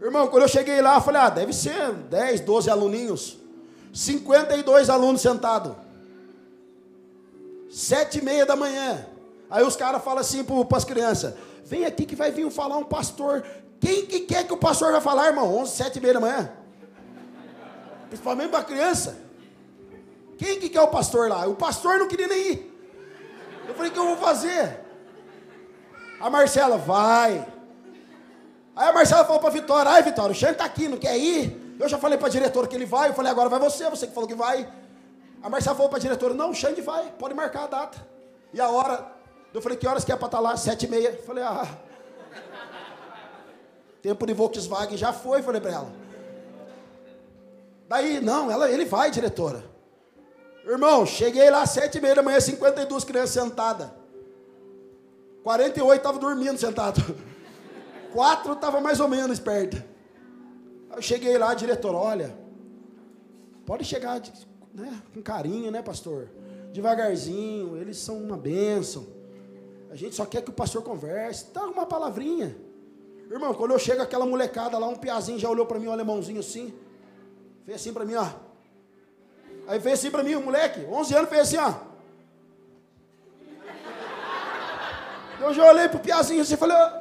[0.00, 3.38] Irmão, quando eu cheguei lá, eu falei, ah, deve ser 10, 12 aluninhos.
[3.92, 5.72] 52 alunos sentados.
[7.68, 9.04] Sete e meia da manhã.
[9.50, 12.84] Aí os caras falam assim para as crianças: vem aqui que vai vir falar um
[12.84, 13.44] pastor.
[13.80, 15.54] Quem que quer que o pastor vai falar, irmão?
[15.58, 16.52] 11, sete e meia da manhã.
[18.08, 19.18] Principalmente para criança.
[20.36, 21.46] Quem que quer o pastor lá?
[21.46, 22.78] O pastor não queria nem ir.
[23.66, 24.80] Eu falei, o que eu vou fazer?
[26.20, 27.46] A Marcela, vai.
[28.74, 31.18] Aí a Marcela falou para a Vitória, ai Vitória, o Xande está aqui, não quer
[31.18, 31.76] ir?
[31.78, 34.06] Eu já falei para a diretora que ele vai, eu falei, agora vai você, você
[34.06, 34.68] que falou que vai.
[35.42, 38.06] A Marcela falou para a diretora, não, o Xande vai, pode marcar a data.
[38.52, 39.06] E a hora,
[39.52, 40.56] eu falei, que horas que é para estar tá lá?
[40.56, 41.10] Sete e meia.
[41.10, 41.68] Eu falei, ah,
[44.00, 46.07] tempo de Volkswagen já foi, falei para ela.
[47.88, 49.64] Daí, não, ela, ele vai, diretora.
[50.64, 53.88] Irmão, cheguei lá às sete e meia da manhã, 52 crianças sentadas.
[55.42, 57.02] 48 estavam dormindo sentados.
[58.12, 59.82] Quatro estavam mais ou menos perto.
[60.94, 62.36] Eu cheguei lá, diretor, olha,
[63.64, 64.20] pode chegar
[64.74, 66.28] né, com carinho, né, pastor?
[66.72, 69.06] Devagarzinho, eles são uma bênção.
[69.90, 71.46] A gente só quer que o pastor converse.
[71.52, 72.54] Dá uma palavrinha.
[73.30, 76.40] Irmão, quando eu chego, aquela molecada lá, um piazinho já olhou para mim, um alemãozinho
[76.40, 76.74] assim.
[77.68, 78.26] Fez assim para mim, ó.
[79.66, 81.74] Aí fez assim para mim, o moleque, 11 anos, fez assim, ó.
[85.38, 86.92] Eu já olhei pro piazinho assim e falei, ó.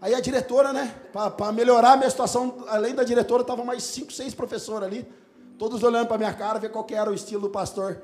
[0.00, 4.10] Aí a diretora, né, para melhorar a minha situação, além da diretora, estavam mais cinco,
[4.10, 5.06] seis professores ali,
[5.58, 8.00] todos olhando para minha cara, ver qual que era o estilo do pastor.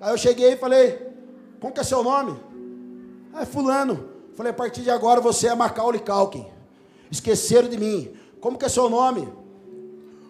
[0.00, 1.12] Aí eu cheguei e falei,
[1.60, 2.40] como que é seu nome?
[3.34, 4.08] Ah, fulano.
[4.34, 6.46] Falei, a partir de agora você é Macaulay Culkin.
[7.10, 8.16] Esqueceram de mim.
[8.40, 9.41] Como que é seu nome?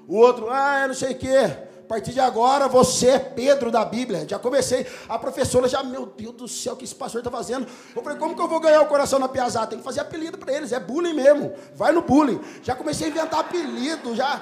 [0.09, 4.27] O outro, ah, não sei o quê partir de agora você é Pedro da Bíblia.
[4.27, 7.67] Já comecei, a professora já, meu Deus do céu, o que esse pastor está fazendo?
[7.95, 9.67] Eu falei, como que eu vou ganhar o coração na piazada?
[9.67, 11.53] Tem que fazer apelido para eles, é bullying mesmo.
[11.75, 12.41] Vai no bullying.
[12.63, 14.41] Já comecei a inventar apelido, já.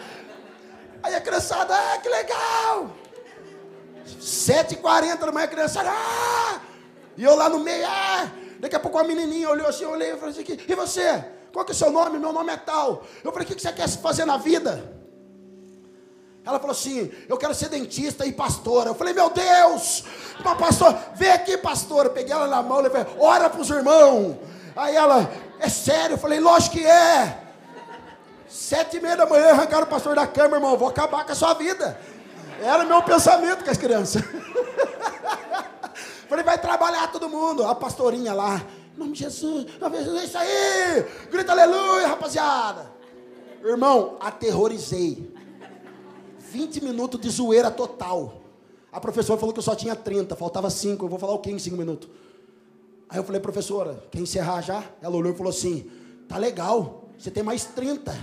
[1.03, 2.93] Aí a criançada, ah, que legal!
[4.21, 6.61] 7h40 da manhã, a criançada, ah!
[7.17, 8.31] E eu lá no meio, ah!
[8.61, 11.25] Daqui a pouco uma menininha olhou assim, eu olhei e falei assim, e você?
[11.53, 12.17] Qual que é o seu nome?
[12.17, 13.03] Meu nome é tal.
[13.25, 15.00] Eu falei, o que você quer fazer na vida?
[16.45, 18.91] Ela falou assim: Eu quero ser dentista e pastora.
[18.91, 20.05] Eu falei: Meu Deus,
[20.41, 22.09] uma pastora, vem aqui, pastora.
[22.09, 24.37] Eu peguei ela na mão, levei, ora para os irmãos.
[24.75, 26.15] Aí ela, é sério?
[26.15, 27.45] Eu falei: Lógico que é.
[28.49, 30.77] Sete e meia da manhã arrancaram o pastor da cama, irmão.
[30.77, 32.01] Vou acabar com a sua vida.
[32.61, 34.23] Era meu pensamento com as crianças.
[36.29, 37.65] Falei, vai trabalhar todo mundo.
[37.65, 38.61] A pastorinha lá,
[38.95, 42.91] em nome de Jesus, é isso aí, grita aleluia, rapaziada.
[43.65, 45.30] Irmão, aterrorizei.
[46.51, 48.43] 20 minutos de zoeira total.
[48.93, 51.05] A professora falou que eu só tinha 30, faltava 5.
[51.05, 52.09] Eu vou falar o quê em 5 minutos?
[53.09, 54.85] Aí eu falei, professora, quer encerrar já?
[55.01, 55.91] Ela olhou e falou assim:
[56.29, 58.11] tá legal, você tem mais 30.
[58.11, 58.19] Eu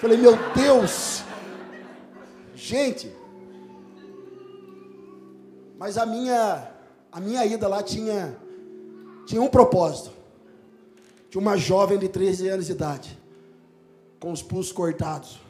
[0.00, 1.22] falei, meu Deus.
[2.54, 3.12] Gente,
[5.76, 6.70] mas a minha,
[7.10, 8.36] a minha ida lá tinha,
[9.26, 10.12] tinha um propósito.
[11.28, 13.18] Tinha uma jovem de 13 anos de idade,
[14.20, 15.40] com os pulsos cortados.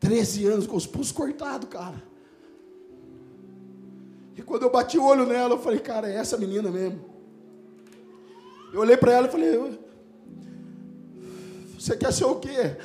[0.00, 2.02] 13 anos com os pulsos cortados, cara.
[4.36, 7.04] E quando eu bati o olho nela, eu falei, cara, é essa menina mesmo.
[8.72, 9.78] Eu olhei para ela e falei,
[11.78, 12.76] você quer ser o quê?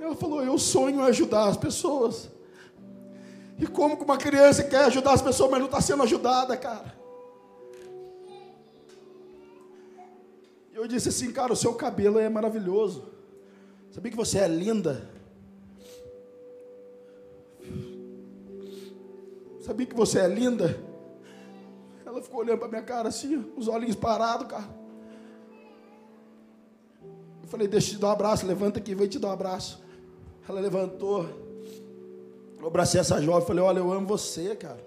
[0.00, 2.28] Ela falou, eu sonho ajudar as pessoas.
[3.58, 6.96] E como que uma criança quer ajudar as pessoas, mas não está sendo ajudada, cara?
[10.72, 13.04] Eu disse assim, cara, o seu cabelo é maravilhoso.
[13.90, 15.17] Sabia que você é linda?
[19.68, 20.82] Sabia que você é linda?
[22.06, 24.66] Ela ficou olhando para minha cara assim, os olhinhos parados, cara.
[27.42, 29.84] Eu falei, deixa eu te dar um abraço, levanta aqui, vem te dar um abraço.
[30.48, 31.28] Ela levantou.
[32.58, 34.82] Eu abracei essa jovem, falei, olha, eu amo você, cara.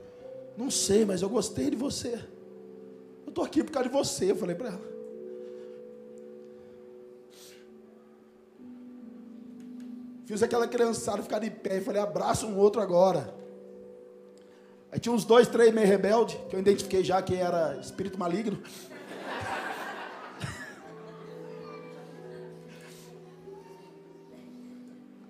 [0.58, 2.16] Não sei, mas eu gostei de você.
[3.24, 4.92] Eu estou aqui por causa de você, eu falei para ela.
[10.26, 13.41] Fiz aquela criançada ficar de pé e falei, abraça um outro agora.
[14.92, 18.62] Aí tinha uns dois, três meio rebelde, que eu identifiquei já que era espírito maligno.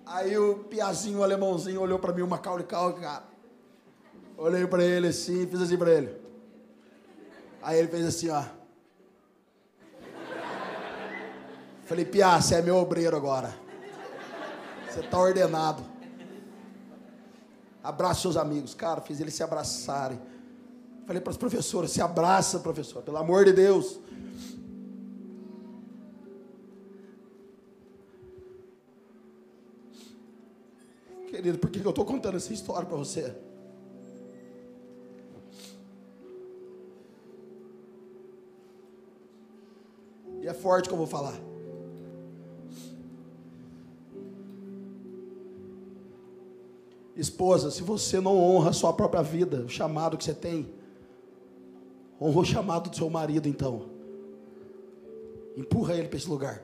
[0.04, 3.24] Aí o piazinho, o alemãozinho, olhou para mim, uma caule cal, cara.
[4.36, 6.20] Olhei para ele assim, fiz assim para ele.
[7.62, 8.42] Aí ele fez assim, ó.
[11.84, 13.54] Falei, Pia, você é meu obreiro agora.
[14.90, 15.91] Você está ordenado.
[17.82, 18.74] Abraça seus amigos.
[18.74, 20.20] Cara, fiz eles se abraçarem.
[21.06, 23.98] Falei para as professoras, se abraça, professor, pelo amor de Deus.
[31.28, 33.34] Querido, por que eu estou contando essa história para você?
[40.40, 41.51] E é forte que eu vou falar.
[47.16, 50.72] Esposa, se você não honra a sua própria vida, o chamado que você tem,
[52.20, 53.90] honra o chamado do seu marido então.
[55.56, 56.62] Empurra ele para esse lugar.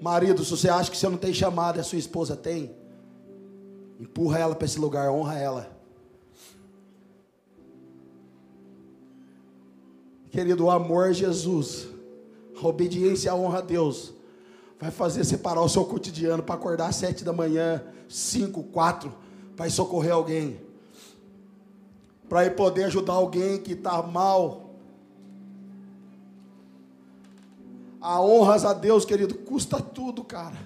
[0.00, 2.74] Marido, se você acha que você não tem chamado e a sua esposa tem,
[4.00, 5.74] empurra ela para esse lugar, honra ela.
[10.30, 11.86] Querido, o amor a Jesus,
[12.60, 14.13] a obediência a honra a Deus,
[14.84, 19.14] vai fazer separar o seu cotidiano para acordar às sete da manhã, cinco, quatro,
[19.56, 20.60] para socorrer alguém,
[22.28, 24.74] para poder ajudar alguém que está mal.
[27.98, 30.58] A honras a Deus, querido, custa tudo, cara.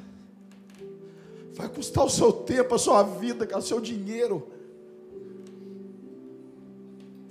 [1.54, 4.48] Vai custar o seu tempo, a sua vida, o seu dinheiro.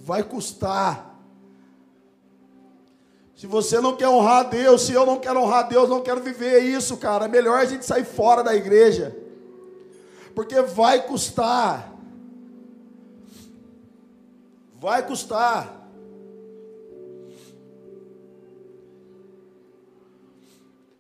[0.06, 1.07] Vai custar.
[3.38, 6.02] Se você não quer honrar a Deus, se eu não quero honrar a Deus, não
[6.02, 7.26] quero viver isso, cara.
[7.26, 9.16] É melhor a gente sair fora da igreja
[10.38, 11.92] porque vai custar.
[14.80, 15.90] Vai custar.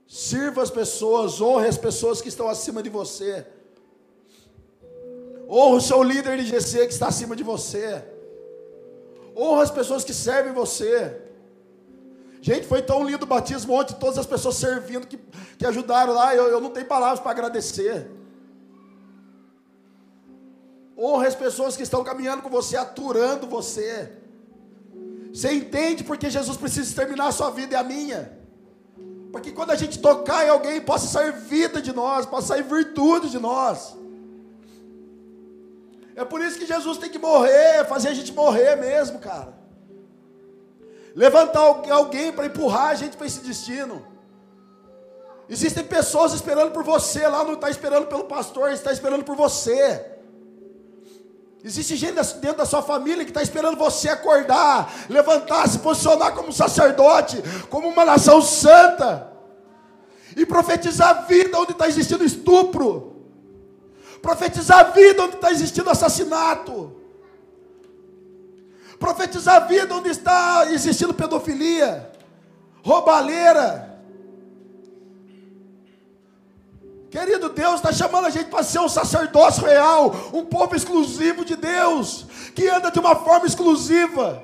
[0.08, 3.46] Sirva as pessoas, honre as pessoas que estão acima de você.
[5.48, 8.04] Honra o seu líder de GC que está acima de você.
[9.36, 11.27] Honra as pessoas que servem você.
[12.42, 15.18] Gente, foi tão lindo o batismo ontem, todas as pessoas servindo que,
[15.58, 16.36] que ajudaram lá.
[16.36, 18.10] Eu, eu não tenho palavras para agradecer.
[20.98, 24.12] Honra as pessoas que estão caminhando com você, aturando você.
[25.32, 28.38] Você entende porque Jesus precisa terminar a sua vida e a minha?
[29.32, 33.30] Porque quando a gente tocar em alguém, possa sair vida de nós, possa sair virtude
[33.30, 33.96] de nós.
[36.16, 39.54] É por isso que Jesus tem que morrer, fazer a gente morrer mesmo, cara.
[41.18, 44.06] Levantar alguém para empurrar a gente para esse destino.
[45.50, 50.06] Existem pessoas esperando por você, lá não está esperando pelo pastor, está esperando por você.
[51.64, 56.54] Existe gente dentro da sua família que está esperando você acordar, levantar, se posicionar como
[56.54, 59.34] sacerdote, como uma nação santa.
[60.36, 63.24] E profetizar vida onde está existindo estupro.
[64.22, 66.87] Profetizar vida onde está existindo assassinato.
[69.00, 72.12] Profetizar vida onde está existindo pedofilia,
[72.84, 74.00] roubalheira.
[77.10, 81.56] Querido, Deus está chamando a gente para ser um sacerdócio real, um povo exclusivo de
[81.56, 84.44] Deus, que anda de uma forma exclusiva.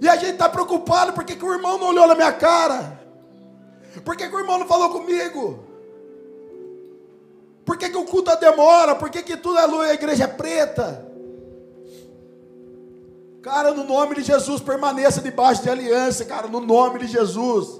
[0.00, 2.98] E a gente está preocupado porque que o irmão não olhou na minha cara.
[4.04, 5.67] Por que, que o irmão não falou comigo?
[7.68, 8.94] Por que, que o culto demora?
[8.94, 11.06] Por que, que tudo é luz a igreja é preta?
[13.42, 17.78] Cara, no nome de Jesus, permaneça debaixo de aliança, cara, no nome de Jesus.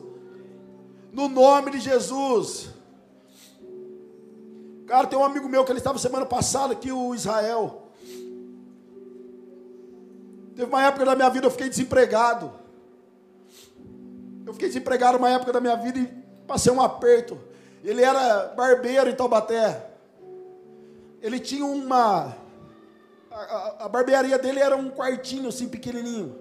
[1.10, 2.68] No nome de Jesus.
[4.86, 7.88] Cara, tem um amigo meu que ele estava semana passada aqui, o Israel.
[10.54, 12.52] Teve uma época da minha vida eu fiquei desempregado.
[14.44, 16.06] Eu fiquei desempregado uma época da minha vida e
[16.46, 17.47] passei um aperto.
[17.84, 19.90] Ele era barbeiro em Taubaté.
[21.22, 22.36] Ele tinha uma.
[23.30, 26.36] A, a, a barbearia dele era um quartinho assim pequenininho.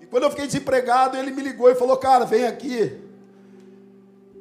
[0.00, 3.04] E quando eu fiquei desempregado, ele me ligou e falou: Cara, vem aqui.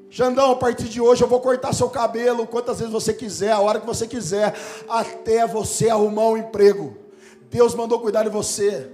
[0.10, 3.60] Xandão, a partir de hoje eu vou cortar seu cabelo quantas vezes você quiser, a
[3.60, 4.56] hora que você quiser,
[4.88, 6.98] até você arrumar um emprego.
[7.52, 8.90] Deus mandou cuidar de você.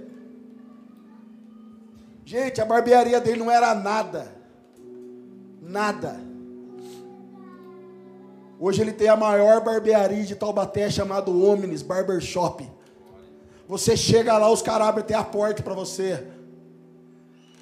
[2.24, 4.33] Gente, a barbearia dele não era nada.
[5.74, 6.20] Nada.
[8.60, 12.70] Hoje ele tem a maior barbearia de Taubaté chamado Omnis Barbershop.
[13.66, 16.28] Você chega lá, os caras abrem até a porta para você.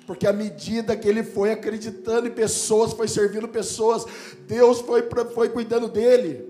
[0.06, 4.04] Porque à medida que ele foi acreditando em pessoas, foi servindo pessoas,
[4.46, 6.46] Deus foi, foi cuidando dele.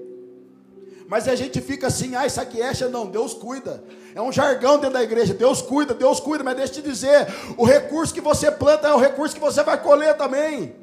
[1.07, 3.85] Mas a gente fica assim, ah, isso aqui é, não, Deus cuida.
[4.17, 7.29] É um jargão dentro da igreja, Deus cuida, Deus cuida, mas deixa eu te dizer,
[7.57, 10.82] o recurso que você planta é o recurso que você vai colher também.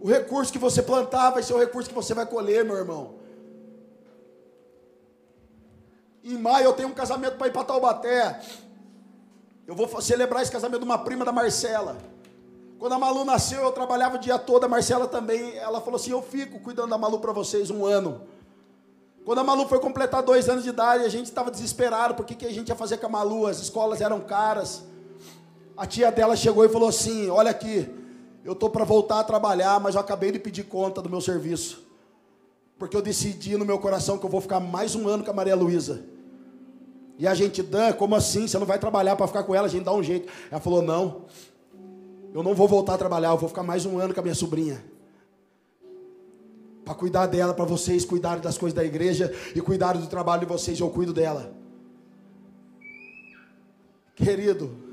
[0.00, 3.14] O recurso que você plantar vai ser o recurso que você vai colher, meu irmão.
[6.22, 8.40] Em maio eu tenho um casamento para ir para Taubaté.
[9.66, 11.96] Eu vou celebrar esse casamento de uma prima da Marcela.
[12.78, 15.56] Quando a Malu nasceu, eu trabalhava o dia todo, a Marcela também.
[15.56, 18.22] Ela falou assim: Eu fico cuidando da Malu para vocês um ano.
[19.24, 22.46] Quando a Malu foi completar dois anos de idade, a gente estava desesperado, porque que
[22.46, 23.46] a gente ia fazer com a Malu?
[23.46, 24.84] As escolas eram caras.
[25.76, 27.92] A tia dela chegou e falou assim: Olha aqui,
[28.44, 31.86] eu estou para voltar a trabalhar, mas eu acabei de pedir conta do meu serviço.
[32.78, 35.34] Porque eu decidi no meu coração que eu vou ficar mais um ano com a
[35.34, 36.04] Maria Luísa.
[37.18, 38.46] E a gente, Dan, como assim?
[38.46, 39.66] Você não vai trabalhar para ficar com ela?
[39.66, 40.32] A gente dá um jeito.
[40.50, 41.22] Ela falou: Não,
[42.32, 44.34] eu não vou voltar a trabalhar, eu vou ficar mais um ano com a minha
[44.34, 44.84] sobrinha.
[46.84, 50.46] Para cuidar dela, para vocês cuidarem das coisas da igreja e cuidarem do trabalho de
[50.46, 51.52] vocês, eu cuido dela.
[54.14, 54.87] Querido,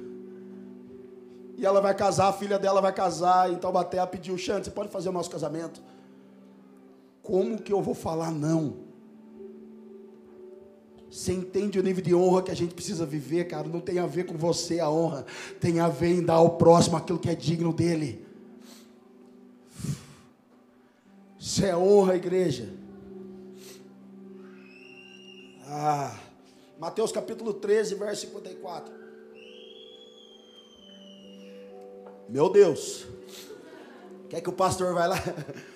[1.58, 4.72] e ela vai casar, a filha dela vai casar em Taubaté, ela pediu, Xande, você
[4.72, 5.82] pode fazer o nosso casamento?
[7.24, 8.86] Como que eu vou falar não?
[11.10, 13.68] Você entende o nível de honra que a gente precisa viver, cara?
[13.68, 15.26] Não tem a ver com você a honra,
[15.62, 18.26] tem a ver em dar ao próximo aquilo que é digno dele.
[21.40, 22.74] Isso é honra, igreja.
[25.68, 26.20] Ah,
[26.78, 29.05] Mateus capítulo 13, verso 54.
[32.28, 33.06] Meu Deus,
[34.30, 35.18] quer que o pastor vai lá?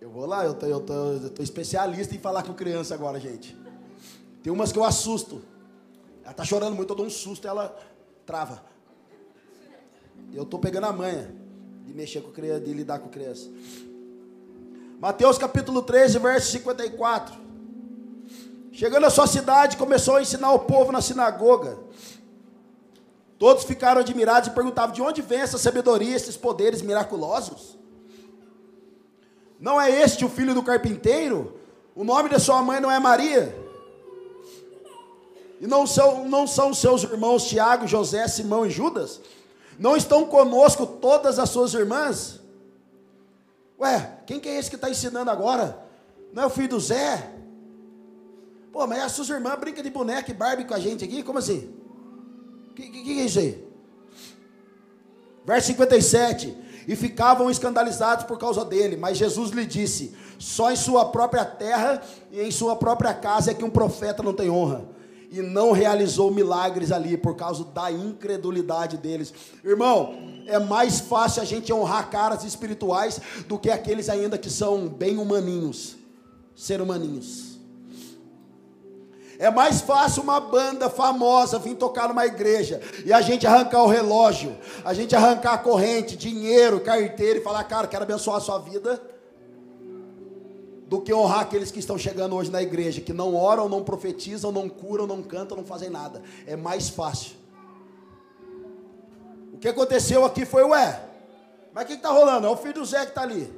[0.00, 3.18] Eu vou lá, eu tô, eu tô, eu tô especialista em falar com criança agora,
[3.18, 3.56] gente.
[4.40, 5.42] Tem umas que eu assusto.
[6.22, 7.76] Ela está chorando muito, eu dou um susto, ela
[8.24, 8.62] trava.
[10.32, 11.34] Eu estou pegando a manha
[11.84, 13.50] de mexer com criança, de lidar com criança.
[15.00, 17.34] Mateus capítulo 13, verso 54.
[18.70, 21.78] Chegando à sua cidade, começou a ensinar o povo na sinagoga.
[23.38, 27.76] Todos ficaram admirados e perguntavam: de onde vem essa sabedoria, esses poderes miraculosos?
[29.58, 31.58] Não é este o filho do carpinteiro?
[31.94, 33.56] O nome da sua mãe não é Maria?
[35.60, 39.20] E não são, não são seus irmãos Tiago, José, Simão e Judas?
[39.78, 42.40] Não estão conosco todas as suas irmãs?
[43.78, 45.82] Ué, quem que é esse que está ensinando agora?
[46.32, 47.32] Não é o filho do Zé?
[48.72, 51.22] Pô, mas as suas irmãs brincam de boneca e Barbie com a gente aqui?
[51.22, 51.74] Como assim?
[52.76, 53.66] Que, que, que é isso aí?
[55.44, 56.54] Verso 57.
[56.86, 62.00] E ficavam escandalizados por causa dele, mas Jesus lhe disse: Só em sua própria terra
[62.30, 64.84] e em sua própria casa é que um profeta não tem honra
[65.30, 69.34] e não realizou milagres ali por causa da incredulidade deles.
[69.64, 70.14] Irmão,
[70.46, 75.18] é mais fácil a gente honrar caras espirituais do que aqueles ainda que são bem
[75.18, 75.96] humaninhos,
[76.54, 77.55] ser humaninhos.
[79.38, 83.86] É mais fácil uma banda famosa vir tocar numa igreja e a gente arrancar o
[83.86, 88.58] relógio, a gente arrancar a corrente, dinheiro, carteira e falar, cara, quero abençoar a sua
[88.58, 89.00] vida,
[90.86, 94.52] do que honrar aqueles que estão chegando hoje na igreja, que não oram, não profetizam,
[94.52, 96.22] não curam, não cantam, não fazem nada.
[96.46, 97.32] É mais fácil.
[99.52, 101.02] O que aconteceu aqui foi, ué,
[101.72, 102.46] mas o que está rolando?
[102.46, 103.52] É o filho do Zé que está ali.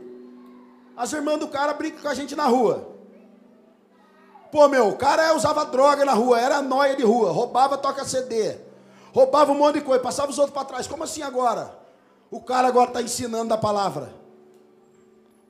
[0.97, 2.98] As irmãs do cara brincam com a gente na rua.
[4.51, 8.57] Pô, meu, o cara usava droga na rua, era noia de rua, roubava toca CD,
[9.13, 10.87] roubava um monte de coisa, passava os outros para trás.
[10.87, 11.77] Como assim agora?
[12.31, 14.13] O cara agora está ensinando a palavra.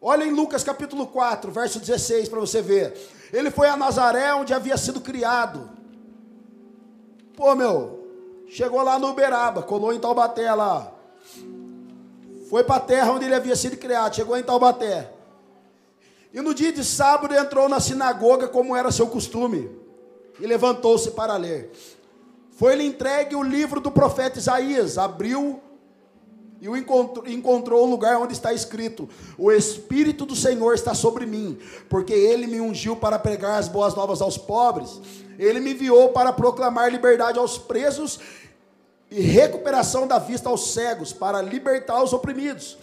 [0.00, 2.96] Olha em Lucas capítulo 4, verso 16, para você ver.
[3.32, 5.70] Ele foi a Nazaré, onde havia sido criado.
[7.36, 8.06] Pô, meu,
[8.48, 10.92] chegou lá no Uberaba, colou em Taubaté lá.
[12.48, 15.12] Foi para a terra onde ele havia sido criado, chegou em Taubaté.
[16.32, 19.70] E no dia de sábado entrou na sinagoga, como era seu costume,
[20.38, 21.70] e levantou-se para ler.
[22.50, 25.60] Foi-lhe entregue o livro do profeta Isaías, abriu
[26.60, 29.08] e o encontrou, encontrou o lugar onde está escrito:
[29.38, 31.58] O Espírito do Senhor está sobre mim,
[31.88, 35.00] porque ele me ungiu para pregar as boas novas aos pobres,
[35.38, 38.18] ele me enviou para proclamar liberdade aos presos
[39.10, 42.76] e recuperação da vista aos cegos, para libertar os oprimidos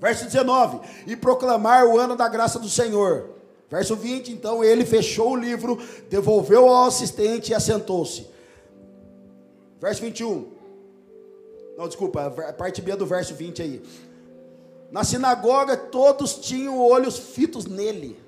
[0.00, 3.30] Verso 19: E proclamar o ano da graça do Senhor.
[3.70, 5.78] Verso 20: Então ele fechou o livro,
[6.08, 8.26] devolveu ao assistente e assentou-se.
[9.80, 10.56] Verso 21.
[11.76, 13.82] Não, desculpa, a parte B do verso 20 aí.
[14.90, 18.18] Na sinagoga todos tinham olhos fitos nele.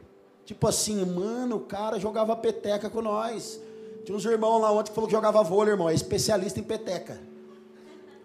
[0.44, 3.60] Tipo assim, mano, o cara jogava peteca com nós.
[4.04, 7.20] Tinha uns irmãos lá ontem que falou que jogava vôlei, irmão, é especialista em peteca.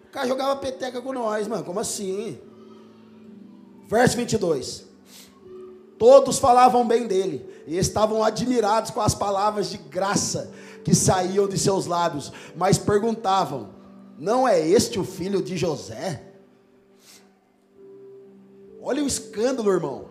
[0.08, 2.38] O cara jogava peteca com nós, mano, como assim?
[3.94, 4.84] Verso 22.
[5.96, 11.56] Todos falavam bem dele e estavam admirados com as palavras de graça que saíam de
[11.56, 13.68] seus lábios, mas perguntavam:
[14.18, 16.20] Não é este o filho de José?
[18.82, 20.06] Olha o escândalo, irmão.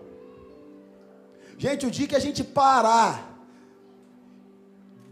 [1.57, 3.32] Gente, o dia que a gente parar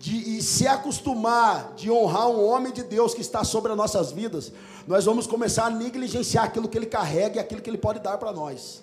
[0.02, 4.12] de e se acostumar de honrar um homem de Deus que está sobre as nossas
[4.12, 4.52] vidas,
[4.88, 8.18] nós vamos começar a negligenciar aquilo que ele carrega e aquilo que ele pode dar
[8.18, 8.82] para nós.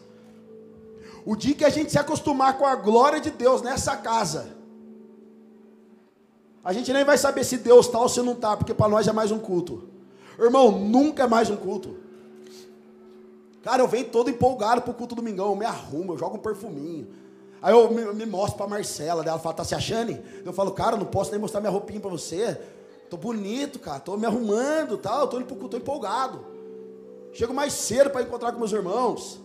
[1.26, 4.46] O dia que a gente se acostumar com a glória de Deus nessa casa,
[6.62, 9.08] a gente nem vai saber se Deus está ou se não está, porque para nós
[9.08, 9.88] é mais um culto.
[10.38, 11.96] Irmão, nunca é mais um culto.
[13.64, 16.40] Cara, eu venho todo empolgado para o culto domingão, eu me arrumo, eu jogo um
[16.40, 17.08] perfuminho.
[17.60, 20.16] Aí eu me, me mostro para Marcela, ela fala, tá se achando?
[20.44, 22.58] Eu falo, cara, não posso nem mostrar minha roupinha para você.
[23.10, 26.44] Tô bonito, cara, tô me arrumando, tal, tô, tô empolgado.
[27.32, 29.40] Chego mais cedo para encontrar com meus irmãos.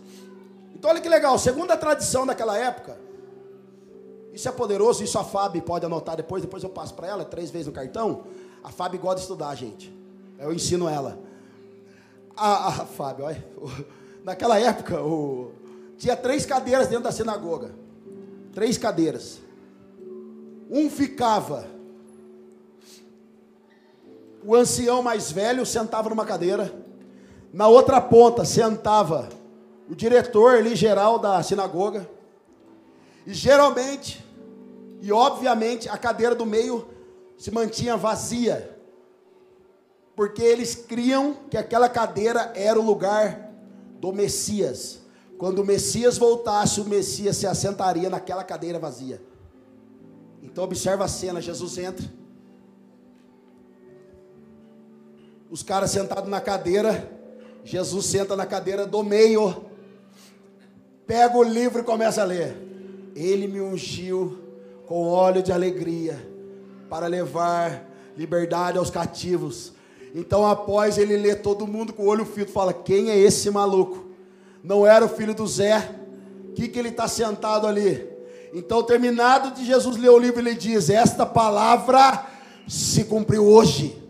[0.74, 2.98] Então olha que legal, segundo a tradição daquela época,
[4.32, 7.50] isso é poderoso, isso a Fábio pode anotar depois, depois eu passo para ela, três
[7.50, 8.24] vezes no cartão.
[8.62, 9.92] A Fábio gosta de estudar, gente.
[10.38, 11.18] Eu ensino ela.
[12.36, 13.44] A, a Fábio, olha,
[14.24, 15.52] naquela época, o,
[15.96, 17.83] tinha três cadeiras dentro da sinagoga
[18.54, 19.40] três cadeiras.
[20.70, 21.66] Um ficava,
[24.44, 26.72] o ancião mais velho sentava numa cadeira,
[27.52, 29.28] na outra ponta sentava
[29.88, 32.08] o diretor ali geral da sinagoga,
[33.26, 34.24] e geralmente,
[35.00, 36.88] e obviamente, a cadeira do meio
[37.36, 38.78] se mantinha vazia,
[40.14, 43.50] porque eles criam que aquela cadeira era o lugar
[43.98, 45.03] do Messias.
[45.38, 49.20] Quando o Messias voltasse, o Messias se assentaria naquela cadeira vazia.
[50.42, 52.06] Então observa a cena, Jesus entra.
[55.50, 57.10] Os caras sentados na cadeira,
[57.64, 59.64] Jesus senta na cadeira do meio.
[61.06, 62.56] Pega o livro e começa a ler.
[63.14, 64.38] Ele me ungiu
[64.86, 66.18] com óleo de alegria
[66.88, 69.72] para levar liberdade aos cativos.
[70.14, 74.03] Então, após ele ler todo mundo com o olho fito, fala: Quem é esse maluco?
[74.64, 75.90] Não era o filho do Zé.
[76.48, 78.08] O que, que ele está sentado ali?
[78.54, 82.26] Então, terminado de Jesus ler o livro, ele diz: Esta palavra
[82.66, 84.02] se cumpriu hoje.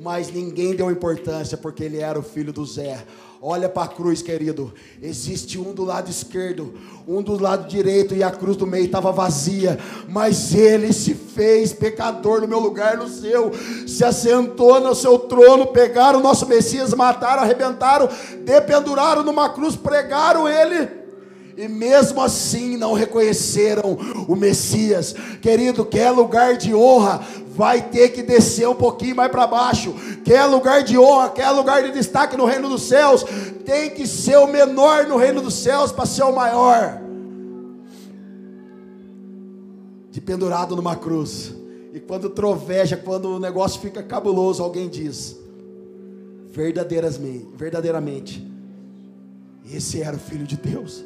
[0.00, 3.04] Mas ninguém deu importância porque ele era o filho do Zé.
[3.40, 4.72] Olha para a cruz, querido.
[5.00, 6.74] Existe um do lado esquerdo,
[7.06, 9.78] um do lado direito, e a cruz do meio estava vazia.
[10.08, 13.52] Mas ele se fez pecador no meu lugar, no seu.
[13.86, 18.08] Se assentou no seu trono, pegaram o nosso Messias, mataram, arrebentaram,
[18.44, 20.98] dependuraram numa cruz, pregaram ele
[21.58, 25.12] e mesmo assim não reconheceram o Messias.
[25.42, 27.20] Querido, quer lugar de honra,
[27.58, 29.92] vai ter que descer um pouquinho mais para baixo.
[30.24, 33.24] Quer lugar de honra, quer lugar de destaque no reino dos céus,
[33.66, 37.08] tem que ser o menor no reino dos céus para ser o maior.
[40.18, 41.54] de pendurado numa cruz.
[41.92, 45.36] E quando troveja, quando o negócio fica cabuloso, alguém diz:
[46.50, 48.52] verdadeiramente, verdadeiramente,
[49.72, 51.04] esse era o Filho de Deus.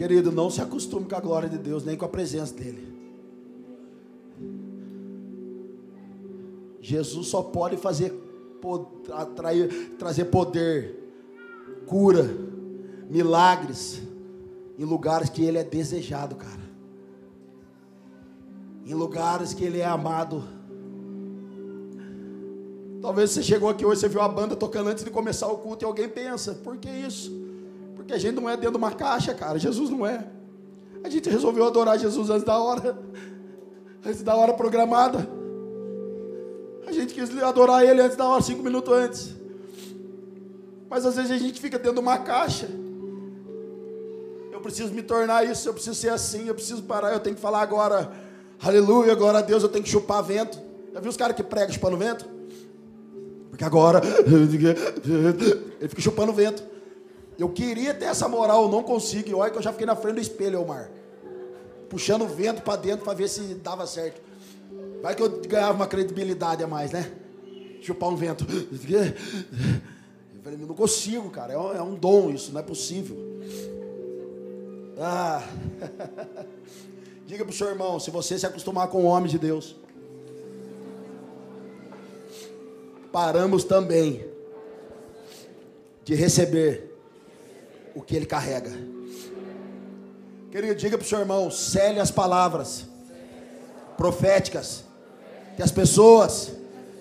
[0.00, 2.90] Querido, não se acostume com a glória de Deus, nem com a presença dEle.
[6.80, 8.10] Jesus só pode fazer
[9.12, 10.96] atrair, trazer poder,
[11.86, 12.34] cura,
[13.10, 14.00] milagres
[14.78, 16.62] em lugares que ele é desejado, cara.
[18.86, 20.42] Em lugares que ele é amado.
[23.02, 25.84] Talvez você chegou aqui hoje, você viu a banda tocando antes de começar o culto
[25.84, 27.49] e alguém pensa, por que isso?
[28.10, 29.56] Porque a gente não é dentro de uma caixa, cara.
[29.56, 30.26] Jesus não é.
[31.04, 32.98] A gente resolveu adorar Jesus antes da hora.
[34.04, 35.28] Antes da hora programada.
[36.86, 39.36] A gente quis adorar Ele antes da hora, cinco minutos antes.
[40.88, 42.66] Mas às vezes a gente fica dentro de uma caixa.
[44.50, 47.42] Eu preciso me tornar isso, eu preciso ser assim, eu preciso parar, eu tenho que
[47.42, 48.10] falar agora,
[48.60, 50.58] aleluia, glória a Deus, eu tenho que chupar vento.
[50.94, 52.26] Já viu os caras que pregam chupando vento?
[53.50, 56.69] Porque agora ele fica chupando vento.
[57.40, 59.30] Eu queria ter essa moral, não consigo.
[59.30, 60.90] E olha que eu já fiquei na frente do espelho, Elmar.
[61.88, 64.20] Puxando o vento para dentro para ver se dava certo.
[65.00, 67.10] Vai que eu ganhava uma credibilidade a mais, né?
[67.80, 68.44] Chupar um vento.
[68.50, 71.54] Eu falei, não consigo, cara.
[71.54, 73.16] É um, é um dom isso, não é possível.
[74.98, 75.42] Ah.
[77.26, 79.76] Diga para o seu irmão, se você se acostumar com o homem de Deus,
[83.10, 84.26] paramos também
[86.04, 86.89] de receber
[87.94, 88.70] o que ele carrega.
[90.50, 92.84] Querido, diga para o seu irmão, cele as palavras
[93.96, 94.84] proféticas
[95.56, 96.52] que as pessoas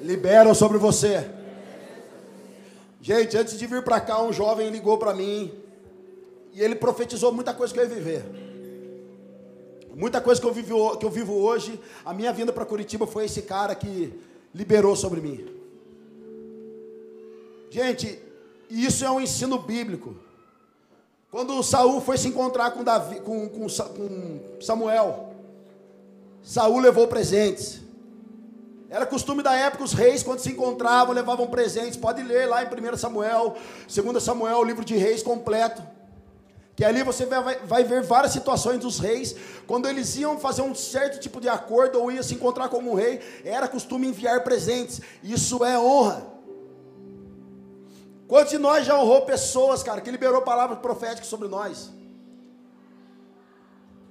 [0.01, 1.29] liberam sobre você.
[3.01, 5.51] Gente, antes de vir para cá, um jovem ligou para mim
[6.53, 8.25] e ele profetizou muita coisa que eu ia viver.
[9.95, 13.25] Muita coisa que eu, vivo, que eu vivo hoje, a minha vinda para Curitiba foi
[13.25, 14.13] esse cara que
[14.53, 15.45] liberou sobre mim.
[17.69, 18.19] Gente,
[18.69, 20.15] isso é um ensino bíblico.
[21.32, 25.30] Quando Saul foi se encontrar com, Davi, com, com, com Samuel,
[26.41, 27.82] Saul levou presentes.
[28.89, 31.95] Era costume da época, os reis, quando se encontravam, levavam presentes.
[31.95, 33.55] Pode ler lá em 1 Samuel,
[33.88, 35.84] 2 Samuel, o livro de reis completo.
[36.75, 39.36] Que ali você vai, vai, ver várias situações dos reis.
[39.67, 42.95] Quando eles iam fazer um certo tipo de acordo ou iam se encontrar com um
[42.95, 44.99] rei, era costume enviar presentes.
[45.21, 46.38] Isso é honra.
[48.30, 51.91] Quantos de nós já honrou pessoas, cara, que liberou palavras proféticas sobre nós?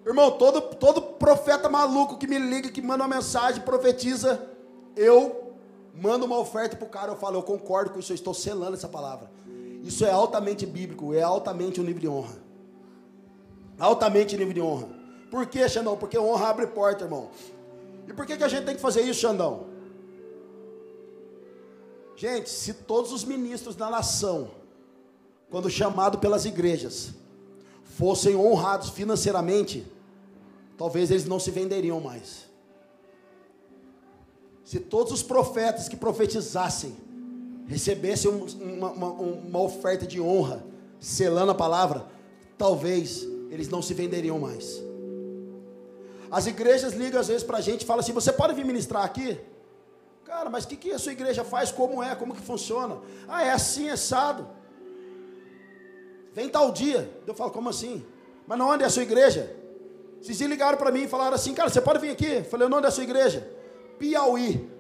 [0.04, 4.44] Irmão, todo, todo profeta maluco que me liga, que manda uma mensagem, profetiza,
[4.96, 5.54] eu
[5.94, 8.74] mando uma oferta para o cara, eu falo, eu concordo com isso, eu estou selando
[8.74, 9.30] essa palavra.
[9.84, 12.42] Isso é altamente bíblico, é altamente um nível de honra.
[13.78, 14.88] Altamente nível de honra.
[15.30, 15.96] Por que, Xandão?
[15.96, 17.30] Porque honra abre porta, irmão.
[18.08, 19.67] E por que, que a gente tem que fazer isso, Xandão?
[22.18, 24.50] Gente, se todos os ministros da nação,
[25.48, 27.10] quando chamados pelas igrejas,
[27.96, 29.86] fossem honrados financeiramente,
[30.76, 32.48] talvez eles não se venderiam mais.
[34.64, 36.96] Se todos os profetas que profetizassem
[37.68, 40.66] recebessem uma, uma, uma oferta de honra,
[40.98, 42.04] selando a palavra,
[42.58, 44.82] talvez eles não se venderiam mais.
[46.28, 49.04] As igrejas ligam às vezes para a gente e falam assim: você pode vir ministrar
[49.04, 49.38] aqui?
[50.28, 51.72] Cara, mas o que, que a sua igreja faz?
[51.72, 52.14] Como é?
[52.14, 52.98] Como que funciona?
[53.26, 54.46] Ah, é assim, é assado.
[56.34, 57.10] Vem tal dia.
[57.26, 58.04] Eu falo, como assim?
[58.46, 59.56] Mas não onde é a sua igreja?
[60.20, 62.26] Vocês ligaram para mim e falaram assim, cara, você pode vir aqui?
[62.26, 63.50] Eu falei, onde é a sua igreja?
[63.98, 64.70] Piauí.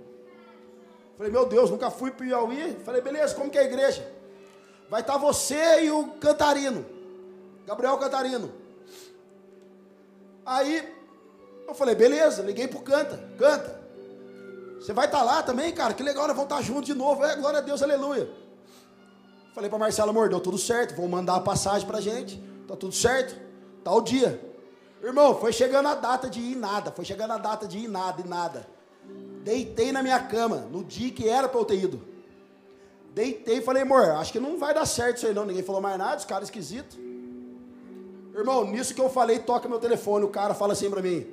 [1.16, 2.76] falei, meu Deus, nunca fui Piauí.
[2.84, 4.06] falei, beleza, como que é a igreja?
[4.90, 6.84] Vai estar tá você e o Cantarino.
[7.66, 8.52] Gabriel Cantarino.
[10.44, 10.94] Aí,
[11.66, 13.18] eu falei, beleza, liguei pro Canta.
[13.38, 13.77] Canta.
[14.80, 15.92] Você vai estar tá lá também, cara?
[15.94, 17.24] Que legal, nós vamos estar tá juntos de novo.
[17.24, 18.30] É, glória a Deus, aleluia.
[19.54, 20.94] Falei para Marcelo, amor, deu tudo certo.
[20.94, 22.40] Vou mandar a passagem para gente.
[22.66, 23.36] Tá tudo certo?
[23.82, 24.40] Tá o dia.
[25.02, 26.92] Irmão, foi chegando a data de ir nada.
[26.92, 28.68] Foi chegando a data de ir nada e nada.
[29.42, 32.06] Deitei na minha cama, no dia que era para eu ter ido.
[33.14, 35.44] Deitei e falei, amor, acho que não vai dar certo isso aí não.
[35.44, 36.98] Ninguém falou mais nada, os caras esquisitos.
[38.34, 40.24] Irmão, nisso que eu falei, toca meu telefone.
[40.24, 41.26] O cara fala assim para mim: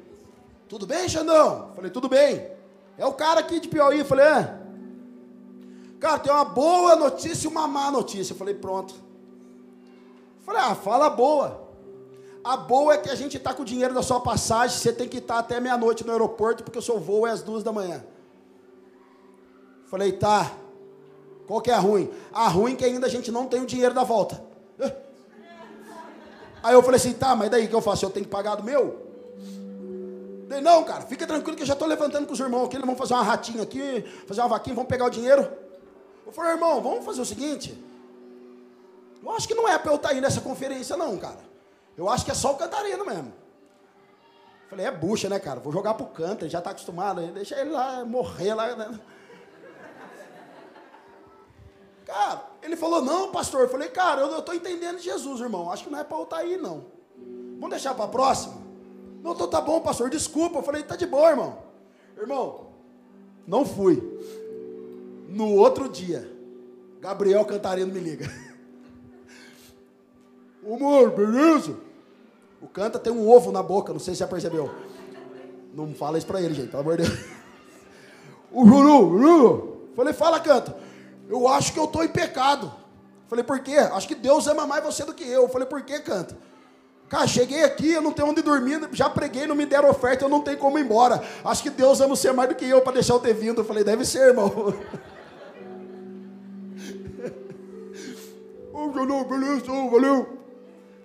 [0.68, 1.72] Tudo bem, Xandão?
[1.76, 2.55] Falei, tudo bem.
[2.98, 4.00] É o cara aqui de Piauí.
[4.00, 4.58] Eu falei, é.
[6.00, 8.34] Cara, tem uma boa notícia e uma má notícia.
[8.34, 8.93] Eu falei, pronto.
[8.93, 11.66] Eu falei, ah, fala boa.
[12.43, 15.10] A boa é que a gente está com o dinheiro da sua passagem, você tem
[15.10, 18.06] que estar até meia-noite no aeroporto, porque o seu voo é às duas da manhã.
[19.88, 20.52] Falei, tá.
[21.48, 22.12] Qual que é a ruim?
[22.32, 24.43] A ruim é que ainda a gente não tem o dinheiro da volta.
[26.62, 28.06] Aí eu falei assim, tá, mas daí que eu faço?
[28.06, 29.05] Eu tenho que pagar do meu?
[30.48, 32.86] Falei, não, cara, fica tranquilo que eu já estou levantando com os irmãos aqui, eles
[32.86, 35.52] vão fazer uma ratinha aqui, fazer uma vaquinha, vão pegar o dinheiro.
[36.26, 37.84] Eu falei, irmão, vamos fazer o seguinte.
[39.24, 41.39] Eu acho que não é para eu estar tá aí nessa conferência, não, cara.
[41.98, 43.34] Eu acho que é só o cantarino mesmo.
[44.70, 45.60] Falei, é bucha, né, cara?
[45.60, 48.76] Vou jogar pro canto, ele já está acostumado, deixa ele lá morrer lá.
[48.76, 49.00] Né?
[52.06, 53.62] Cara, ele falou, não, pastor.
[53.62, 55.72] Eu falei, cara, eu estou entendendo Jesus, irmão.
[55.72, 56.86] Acho que não é para eu estar tá aí, não.
[57.56, 58.64] Vamos deixar para a próxima?
[59.26, 60.59] Não, então tá bom, pastor, desculpa.
[60.59, 61.57] Eu falei, tá de boa, irmão.
[62.15, 62.67] Irmão,
[63.47, 63.99] não fui.
[65.28, 66.32] No outro dia,
[67.01, 68.32] Gabriel Cantarino me liga.
[70.63, 71.76] Ô, mano, beleza?
[72.61, 74.69] O canta tem um ovo na boca, não sei se já percebeu.
[75.73, 77.19] Não fala isso pra ele, gente, pelo amor de Deus.
[78.51, 79.89] O Juru, Juru.
[79.95, 80.78] Falei, fala, canta.
[81.28, 82.71] Eu acho que eu estou em pecado.
[83.28, 83.76] Falei, por quê?
[83.76, 85.49] Acho que Deus ama mais você do que eu.
[85.49, 86.38] Falei, por quê, canta?
[87.16, 90.30] Cara, cheguei aqui, eu não tenho onde dormir, já preguei, não me deram oferta, eu
[90.30, 91.24] não tenho como ir embora.
[91.45, 93.61] Acho que Deus ama você mais do que eu para deixar eu ter vindo.
[93.61, 94.49] Eu falei, deve ser, irmão.
[98.74, 100.39] Ô, oh, beleza, valeu.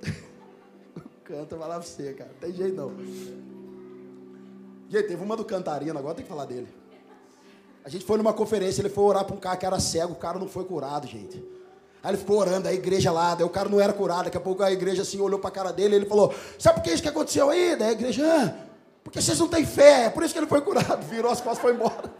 [1.23, 2.31] Canta, vai lá pra você, cara.
[2.33, 2.91] Não tem jeito não.
[4.89, 6.67] Gente, teve uma do Cantarino, agora tem que falar dele.
[7.85, 10.17] A gente foi numa conferência, ele foi orar para um cara que era cego, o
[10.17, 11.41] cara não foi curado, gente.
[12.03, 14.41] Aí ele ficou orando, a igreja lá, daí o cara não era curado, daqui a
[14.41, 16.93] pouco a igreja assim olhou para a cara dele e ele falou: Sabe por que
[16.93, 17.77] isso que aconteceu aí?
[17.77, 18.55] Daí a igreja, ah,
[19.05, 21.05] porque vocês não têm fé, é por isso que ele foi curado.
[21.09, 22.13] Virou as costas e foi embora.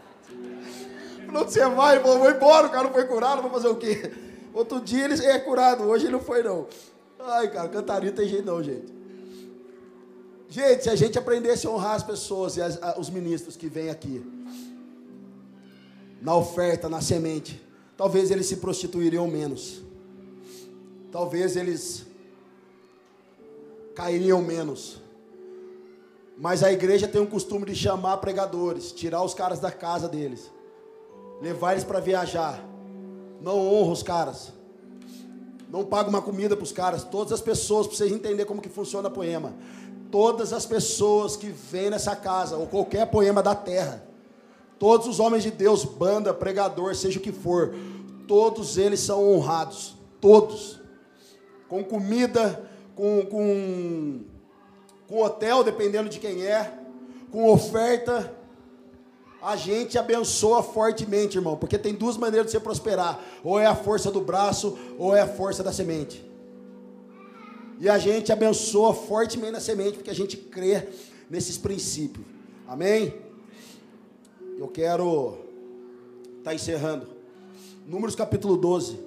[1.25, 4.11] Falou: Você vai, falou, vou embora, o cara não foi curado, vou fazer o quê?
[4.53, 6.67] Outro dia ele é curado, hoje ele não foi, não.
[7.19, 9.01] Ai, cara, cantaria tem jeito não, gente.
[10.49, 13.69] Gente, se a gente aprendesse a honrar as pessoas e as, a, os ministros que
[13.69, 14.21] vêm aqui,
[16.21, 17.61] na oferta, na semente,
[18.01, 19.79] talvez eles se prostituiriam menos.
[21.11, 22.03] Talvez eles
[23.93, 24.99] cairiam menos.
[26.35, 30.49] Mas a igreja tem um costume de chamar pregadores, tirar os caras da casa deles,
[31.43, 32.67] levar eles para viajar.
[33.39, 34.51] Não honra os caras.
[35.69, 37.03] Não paga uma comida para os caras.
[37.03, 39.53] Todas as pessoas, para vocês entenderem como que funciona a poema.
[40.09, 44.10] Todas as pessoas que vêm nessa casa, ou qualquer poema da terra,
[44.81, 47.75] Todos os homens de Deus, banda, pregador, seja o que for,
[48.27, 49.95] todos eles são honrados.
[50.19, 50.81] Todos.
[51.69, 54.21] Com comida, com, com,
[55.07, 56.73] com hotel, dependendo de quem é,
[57.29, 58.35] com oferta.
[59.39, 63.75] A gente abençoa fortemente, irmão, porque tem duas maneiras de você prosperar: ou é a
[63.75, 66.25] força do braço, ou é a força da semente.
[67.79, 70.87] E a gente abençoa fortemente na semente, porque a gente crê
[71.29, 72.25] nesses princípios.
[72.67, 73.29] Amém?
[74.61, 75.39] Eu quero
[76.37, 77.07] estar tá encerrando.
[77.87, 78.99] Números capítulo 12.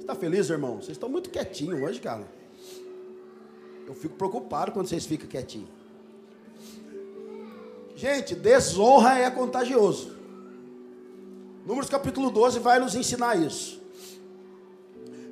[0.00, 0.78] Está feliz, irmão?
[0.78, 2.26] Vocês estão muito quietinhos hoje, cara.
[3.86, 5.70] Eu fico preocupado quando vocês ficam quietinhos.
[7.94, 10.12] Gente, desonra é contagioso.
[11.64, 13.77] Números capítulo 12 vai nos ensinar isso.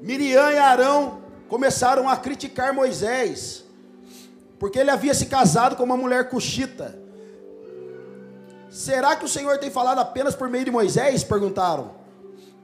[0.01, 3.65] Miriam e Arão começaram a criticar Moisés,
[4.59, 6.99] porque ele havia se casado com uma mulher cuxita.
[8.71, 11.25] Será que o Senhor tem falado apenas por meio de Moisés?
[11.25, 11.93] Perguntaram.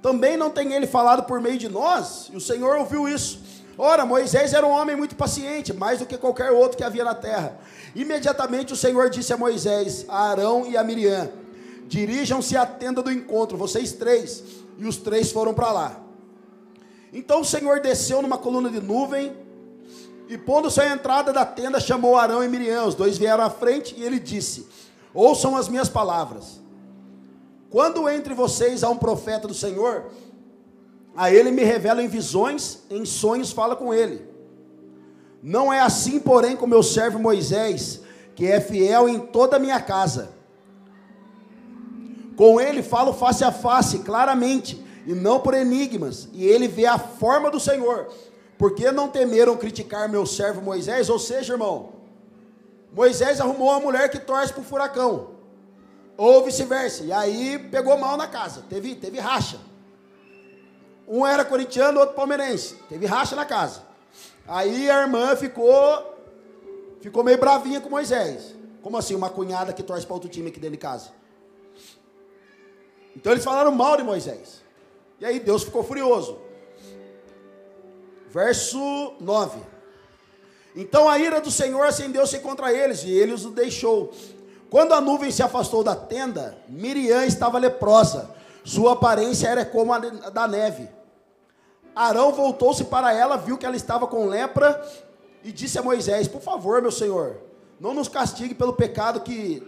[0.03, 2.29] Também não tem ele falado por meio de nós?
[2.33, 3.41] E o Senhor ouviu isso.
[3.79, 7.15] Ora, Moisés era um homem muito paciente, mais do que qualquer outro que havia na
[7.15, 7.57] terra.
[7.95, 11.31] Imediatamente o Senhor disse a Moisés, a Arão e a Miriam:
[11.87, 14.43] Dirijam-se à tenda do encontro, vocês três.
[14.77, 16.02] E os três foram para lá.
[17.13, 19.37] Então o Senhor desceu numa coluna de nuvem
[20.29, 22.87] e, pondo-se à entrada da tenda, chamou Arão e Miriam.
[22.87, 24.67] Os dois vieram à frente e ele disse:
[25.13, 26.61] Ouçam as minhas palavras.
[27.69, 30.11] Quando entre vocês há um profeta do Senhor,
[31.15, 34.27] a ele me revela em visões, em sonhos fala com ele.
[35.43, 38.01] Não é assim, porém, com meu servo Moisés,
[38.35, 40.33] que é fiel em toda a minha casa.
[42.37, 46.99] Com ele falo face a face, claramente e não por enigmas, e ele vê a
[46.99, 48.13] forma do Senhor.
[48.57, 51.09] Por que não temeram criticar meu servo Moisés?
[51.09, 51.95] Ou seja, irmão,
[52.93, 55.31] Moisés arrumou uma mulher que torce para o furacão,
[56.17, 59.59] ou vice-versa, e aí pegou mal na casa, teve, teve racha.
[61.09, 63.83] Um era corintiano, outro palmeirense, teve racha na casa.
[64.47, 66.17] Aí a irmã ficou,
[67.01, 68.55] ficou meio bravinha com Moisés.
[68.83, 71.11] Como assim, uma cunhada que torce para outro time aqui dentro de casa?
[73.17, 74.62] Então eles falaram mal de Moisés.
[75.23, 76.37] E aí Deus ficou furioso.
[78.29, 79.61] Verso 9.
[80.75, 84.13] Então a ira do Senhor acendeu-se contra eles, e ele os deixou.
[84.69, 90.01] Quando a nuvem se afastou da tenda, Miriam estava leprosa, sua aparência era como a
[90.01, 90.89] da neve.
[91.95, 94.85] Arão voltou-se para ela, viu que ela estava com lepra,
[95.45, 97.37] e disse a Moisés: Por favor, meu senhor,
[97.79, 99.65] não nos castigue pelo pecado que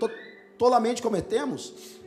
[0.59, 2.03] tolamente cometemos.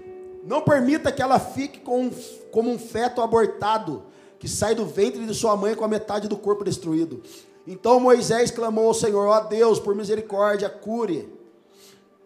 [0.48, 2.10] Não permita que ela fique com,
[2.54, 4.04] como um feto abortado,
[4.40, 7.22] que sai do ventre de sua mãe com a metade do corpo destruído.
[7.68, 11.28] Então Moisés clamou ao Senhor: Ó oh Deus, por misericórdia, cure.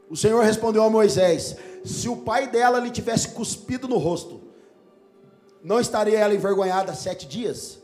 [0.08, 4.40] O Senhor respondeu a Moisés: Se o pai dela lhe tivesse cuspido no rosto,
[5.64, 7.80] não estaria ela envergonhada sete dias?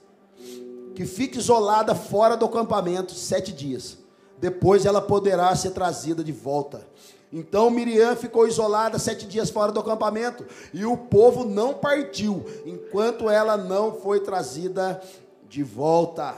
[0.93, 3.97] Que fique isolada fora do acampamento sete dias.
[4.37, 6.85] Depois ela poderá ser trazida de volta.
[7.31, 13.29] Então Miriam ficou isolada sete dias fora do acampamento, e o povo não partiu, enquanto
[13.29, 15.01] ela não foi trazida
[15.47, 16.35] de volta.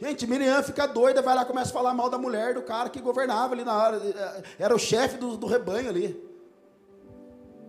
[0.00, 3.00] Gente, Miriam fica doida, vai lá começa a falar mal da mulher, do cara que
[3.00, 6.24] governava ali na hora, eh, era o chefe do, do rebanho ali.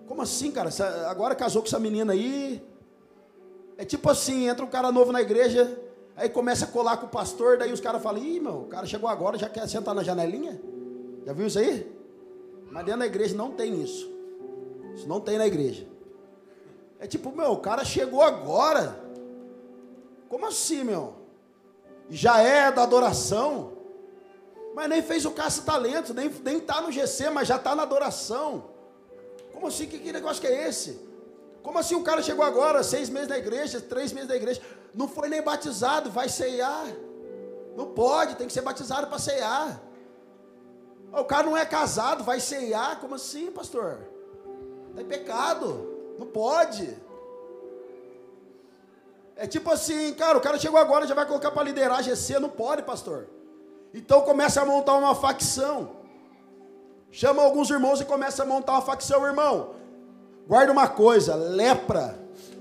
[0.08, 0.70] Como assim, cara?
[1.10, 2.64] Agora casou com essa menina aí.
[3.78, 5.80] É tipo assim, entra um cara novo na igreja,
[6.16, 8.86] aí começa a colar com o pastor, daí os caras falam, ih, meu, o cara
[8.86, 10.60] chegou agora, já quer sentar na janelinha?
[11.26, 11.92] Já viu isso aí?
[12.72, 14.10] Mas dentro da igreja não tem isso.
[14.96, 15.88] Isso não tem na igreja.
[17.00, 19.04] É tipo, meu, o cara chegou agora.
[20.28, 21.20] Como assim, meu?
[22.10, 23.74] já é da adoração,
[24.74, 28.72] mas nem fez o caça-talento, nem, nem tá no GC, mas já está na adoração.
[29.54, 29.86] Como assim?
[29.86, 31.08] Que, que negócio que é esse?
[31.62, 34.62] Como assim o cara chegou agora, seis meses na igreja, três meses na igreja,
[34.94, 36.88] não foi nem batizado, vai ceiar?
[37.76, 39.82] Não pode, tem que ser batizado para ceiar.
[41.12, 43.00] O cara não é casado, vai ceiar?
[43.00, 44.00] Como assim, pastor?
[44.96, 46.96] É pecado, não pode.
[49.36, 52.40] É tipo assim, cara, o cara chegou agora, já vai colocar para liderar a GC,
[52.40, 53.28] não pode, pastor.
[53.94, 55.98] Então começa a montar uma facção.
[57.12, 59.72] Chama alguns irmãos e começa a montar uma facção, irmão.
[60.48, 62.20] Guarda uma coisa, lepra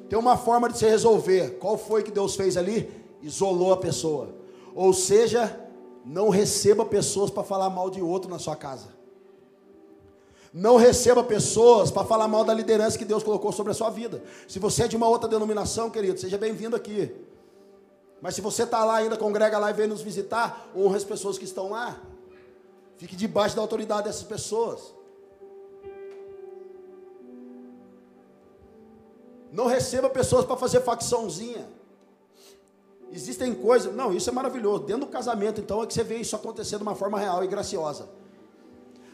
[0.08, 1.58] tem uma forma de se resolver.
[1.58, 2.90] Qual foi que Deus fez ali?
[3.22, 4.34] Isolou a pessoa.
[4.74, 5.67] Ou seja,
[6.08, 8.88] não receba pessoas para falar mal de outro na sua casa.
[10.54, 14.22] Não receba pessoas para falar mal da liderança que Deus colocou sobre a sua vida.
[14.48, 17.14] Se você é de uma outra denominação, querido, seja bem-vindo aqui.
[18.22, 21.36] Mas se você está lá ainda, congrega lá e vem nos visitar, honra as pessoas
[21.36, 22.00] que estão lá.
[22.96, 24.94] Fique debaixo da autoridade dessas pessoas.
[29.52, 31.68] Não receba pessoas para fazer facçãozinha.
[33.12, 33.94] Existem coisas.
[33.94, 34.84] Não, isso é maravilhoso.
[34.84, 37.46] Dentro do casamento, então, é que você vê isso acontecer de uma forma real e
[37.46, 38.08] graciosa.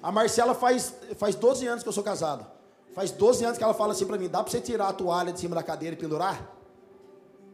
[0.02, 2.46] A Marcela faz, faz 12 anos que eu sou casado.
[2.94, 5.32] Faz 12 anos que ela fala assim para mim: dá para você tirar a toalha
[5.32, 6.54] de cima da cadeira e pendurar?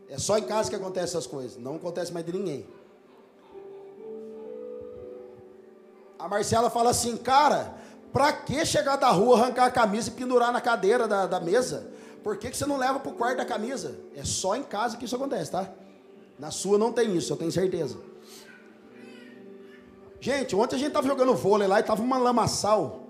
[0.09, 1.57] É só em casa que acontecem essas coisas.
[1.57, 2.67] Não acontece mais de ninguém.
[6.19, 7.75] A Marcela fala assim, cara,
[8.13, 11.87] pra que chegar da rua, arrancar a camisa e pendurar na cadeira da, da mesa?
[12.23, 13.99] Por que, que você não leva pro quarto da camisa?
[14.15, 15.71] É só em casa que isso acontece, tá?
[16.41, 17.99] Na sua não tem isso, eu tenho certeza.
[20.19, 23.01] Gente, ontem a gente estava jogando vôlei lá e estava uma lamaçal.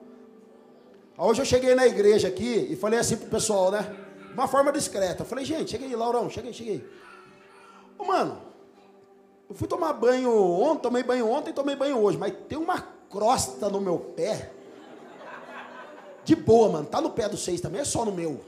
[1.17, 3.97] Hoje eu cheguei na igreja aqui e falei assim pro pessoal, né?
[4.35, 5.23] Uma forma discreta.
[5.23, 6.85] Eu falei, gente, cheguei, Laurão, cheguei, cheguei.
[7.97, 8.37] Ô, mano,
[9.49, 12.81] eu fui tomar banho ontem, tomei banho ontem e tomei banho hoje, mas tem uma
[13.09, 14.51] crosta no meu pé.
[16.25, 16.87] De boa, mano.
[16.87, 18.41] Tá no pé do seis também, é só no meu.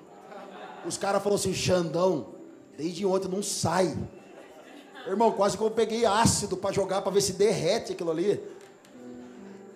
[0.84, 2.34] Os caras falaram assim, Xandão,
[2.76, 3.96] desde ontem não sai.
[5.06, 8.40] Irmão, quase que eu peguei ácido para jogar para ver se derrete aquilo ali.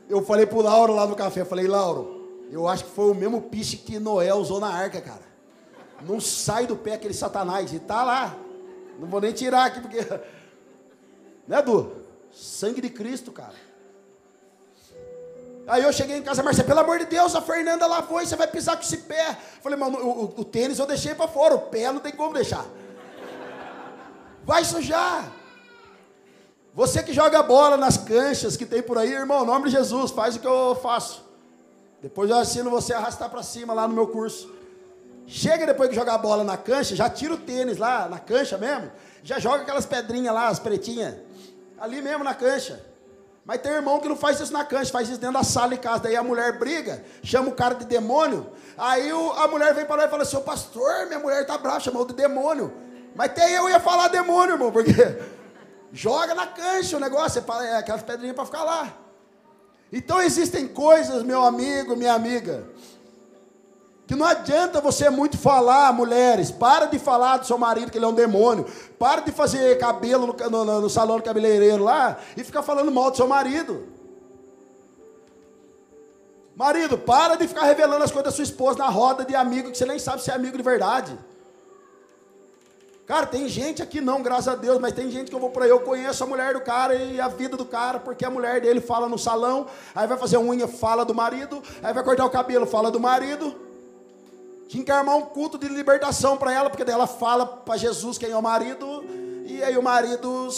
[0.08, 3.42] Eu falei pro Lauro lá no café, falei, Lauro, eu acho que foi o mesmo
[3.42, 5.26] piche que Noé usou na arca, cara.
[6.02, 7.72] Não sai do pé aquele satanás.
[7.72, 8.36] E tá lá.
[8.98, 9.98] Não vou nem tirar aqui, porque.
[11.46, 11.92] Né, Du?
[12.32, 13.54] Sangue de Cristo, cara.
[15.68, 18.34] Aí eu cheguei em casa, Marcelo, pelo amor de Deus, a Fernanda lá foi, você
[18.34, 19.36] vai pisar com esse pé.
[19.62, 22.34] Falei, mano, o, o, o tênis eu deixei para fora, o pé não tem como
[22.34, 22.66] deixar.
[24.46, 25.28] Vai sujar.
[26.72, 30.12] Você que joga bola nas canchas que tem por aí, irmão, em nome de Jesus,
[30.12, 31.24] faz o que eu faço.
[32.00, 34.48] Depois eu ensino você a arrastar para cima lá no meu curso.
[35.26, 38.92] Chega depois que jogar bola na cancha, já tira o tênis lá na cancha mesmo,
[39.24, 41.16] já joga aquelas pedrinhas lá, as pretinhas,
[41.76, 42.80] ali mesmo na cancha.
[43.44, 45.78] Mas tem irmão que não faz isso na cancha, faz isso dentro da sala de
[45.78, 46.04] casa.
[46.04, 48.46] Daí a mulher briga, chama o cara de demônio.
[48.78, 51.58] Aí o, a mulher vem para lá e fala assim: Ô pastor, minha mulher tá
[51.58, 52.85] brava, chamou de demônio.
[53.16, 54.92] Mas até eu ia falar demônio, irmão, porque
[55.90, 58.92] joga na cancha o negócio, é, aquelas pedrinhas para ficar lá.
[59.90, 62.64] Então existem coisas, meu amigo, minha amiga,
[64.06, 68.04] Que não adianta você muito falar, mulheres, para de falar do seu marido que ele
[68.04, 68.66] é um demônio.
[68.98, 73.10] Para de fazer cabelo no, no, no salão do cabeleireiro lá e ficar falando mal
[73.10, 73.88] do seu marido.
[76.54, 79.78] Marido, para de ficar revelando as coisas da sua esposa na roda de amigo que
[79.78, 81.18] você nem sabe se é amigo de verdade.
[83.06, 85.62] Cara, tem gente aqui não, graças a Deus, mas tem gente que eu vou por
[85.62, 88.60] aí, eu conheço a mulher do cara e a vida do cara, porque a mulher
[88.60, 92.30] dele fala no salão, aí vai fazer unha, fala do marido, aí vai cortar o
[92.30, 93.54] cabelo, fala do marido.
[94.66, 98.18] Tinha que armar um culto de libertação para ela, porque daí ela fala para Jesus
[98.18, 99.04] quem é o marido,
[99.44, 100.48] e aí o marido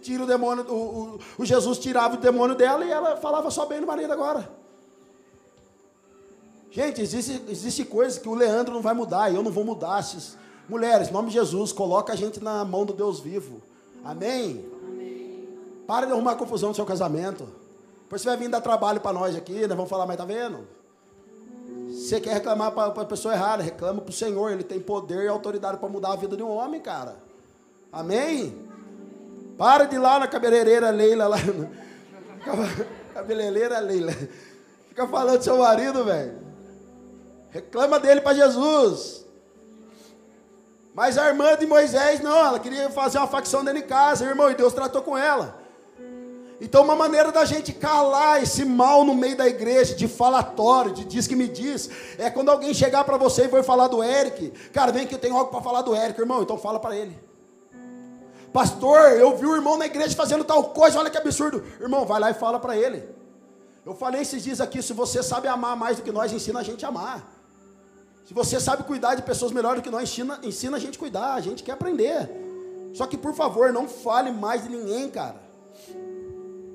[0.00, 3.66] tira o demônio, o, o, o Jesus tirava o demônio dela e ela falava só
[3.66, 4.50] bem do marido agora.
[6.70, 10.00] Gente, existe, existe coisas que o Leandro não vai mudar, eu não vou mudar.
[10.00, 10.38] Esses,
[10.68, 13.62] Mulheres, em nome de Jesus, coloca a gente na mão do Deus vivo.
[14.04, 14.64] Amém?
[14.86, 15.48] Amém.
[15.86, 17.48] Para de arrumar confusão no seu casamento.
[18.02, 20.66] Depois você vai vir dar trabalho para nós aqui, nós vamos falar, mas tá vendo?
[21.88, 25.28] Você quer reclamar para a pessoa errada, reclama para o Senhor, Ele tem poder e
[25.28, 27.16] autoridade para mudar a vida de um homem, cara.
[27.90, 28.54] Amém?
[29.56, 31.36] Para de ir lá na cabeleireira Leila, lá.
[33.12, 34.12] Cabeleireira Leila.
[34.88, 36.38] Fica falando do seu marido, velho.
[37.50, 39.26] Reclama dele para Jesus.
[40.98, 44.50] Mas a irmã de Moisés, não, ela queria fazer uma facção dentro de casa, irmão,
[44.50, 45.56] e Deus tratou com ela.
[46.60, 51.04] Então, uma maneira da gente calar esse mal no meio da igreja, de falatório, de
[51.04, 51.88] diz que me diz,
[52.18, 55.20] é quando alguém chegar para você e for falar do Eric, cara, vem que eu
[55.20, 57.16] tenho algo para falar do Eric, irmão, então fala para ele.
[58.52, 61.62] Pastor, eu vi o irmão na igreja fazendo tal coisa, olha que absurdo.
[61.80, 63.08] Irmão, vai lá e fala para ele.
[63.86, 66.64] Eu falei esses dias aqui, se você sabe amar mais do que nós, ensina a
[66.64, 67.37] gente a amar.
[68.28, 70.98] Se você sabe cuidar de pessoas melhor do que nós, ensina, ensina a gente a
[70.98, 72.28] cuidar, a gente quer aprender.
[72.92, 75.36] Só que, por favor, não fale mais de ninguém, cara.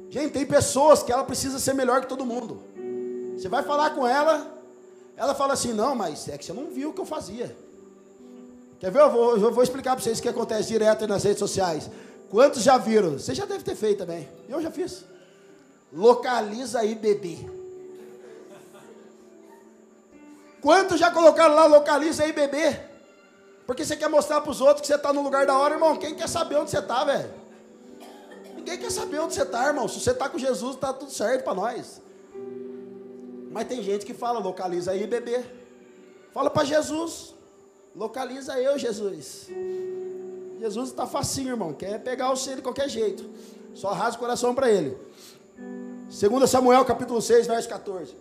[0.10, 2.60] Gente, tem pessoas que ela precisa ser melhor que todo mundo.
[3.38, 4.52] Você vai falar com ela,
[5.16, 7.56] ela fala assim: Não, mas é que você não viu o que eu fazia.
[8.80, 9.02] Quer ver?
[9.02, 11.88] Eu vou, eu vou explicar para vocês o que acontece direto nas redes sociais.
[12.32, 13.20] Quantos já viram?
[13.20, 14.28] Você já deve ter feito também.
[14.50, 15.06] Eu já fiz.
[15.94, 17.38] Localiza aí, bebê.
[20.64, 22.80] Quantos já colocaram lá, localiza aí, bebê?
[23.68, 25.98] Porque você quer mostrar para os outros que você está no lugar da hora, irmão.
[25.98, 27.30] Quem quer saber onde você está, velho?
[28.56, 29.90] Ninguém quer saber onde você está, irmão.
[29.90, 32.02] Se você está com Jesus, está tudo certo para nós.
[33.52, 35.44] Mas tem gente que fala, localiza aí, bebê.
[36.32, 37.36] Fala para Jesus.
[37.94, 39.50] Localiza eu, Jesus.
[40.62, 41.74] Jesus está facinho, irmão.
[41.74, 43.30] Quer pegar o seu de qualquer jeito.
[43.74, 44.98] Só rasga o coração para ele.
[46.08, 48.16] 2 Samuel capítulo 6, verso 14.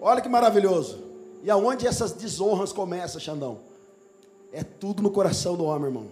[0.00, 1.00] Olha que maravilhoso.
[1.42, 3.58] E aonde essas desonras começam, Xandão?
[4.52, 6.06] É tudo no coração do homem, irmão.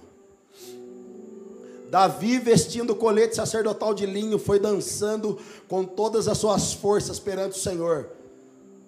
[1.88, 7.56] Davi, vestindo o colete sacerdotal de linho, foi dançando com todas as suas forças perante
[7.56, 8.08] o Senhor.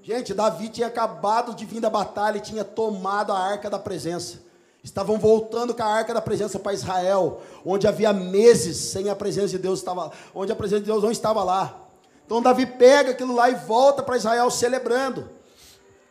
[0.02, 4.38] Gente, Davi tinha acabado de vir da batalha e tinha tomado a arca da presença.
[4.82, 9.48] Estavam voltando com a arca da presença para Israel, onde havia meses sem a presença
[9.48, 11.87] de Deus, estava, onde a presença de Deus não estava lá.
[12.28, 15.30] Então Davi pega aquilo lá e volta para Israel celebrando.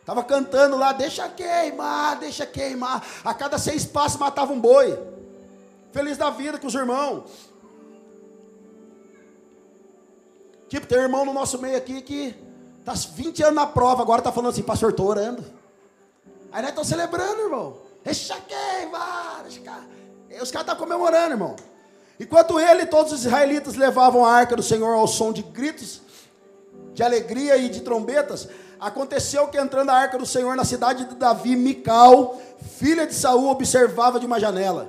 [0.00, 3.06] Estava cantando lá, deixa queimar, deixa queimar.
[3.24, 4.98] A cada seis passos matava um boi.
[5.92, 7.30] Feliz da vida com os irmãos.
[10.68, 12.34] Tipo, tem um irmão no nosso meio aqui que
[12.80, 15.44] está 20 anos na prova, agora está falando assim, pastor, estou orando.
[16.50, 17.76] Aí nós estamos celebrando, irmão.
[18.02, 19.60] Deixa queimar, deixa
[20.42, 21.54] Os caras estão comemorando, irmão.
[22.18, 26.07] Enquanto ele e todos os israelitas levavam a arca do Senhor ao som de gritos
[26.98, 28.48] de alegria e de trombetas,
[28.80, 32.36] aconteceu que entrando a arca do Senhor na cidade de Davi, Mical,
[32.76, 34.88] filha de Saul, observava de uma janela.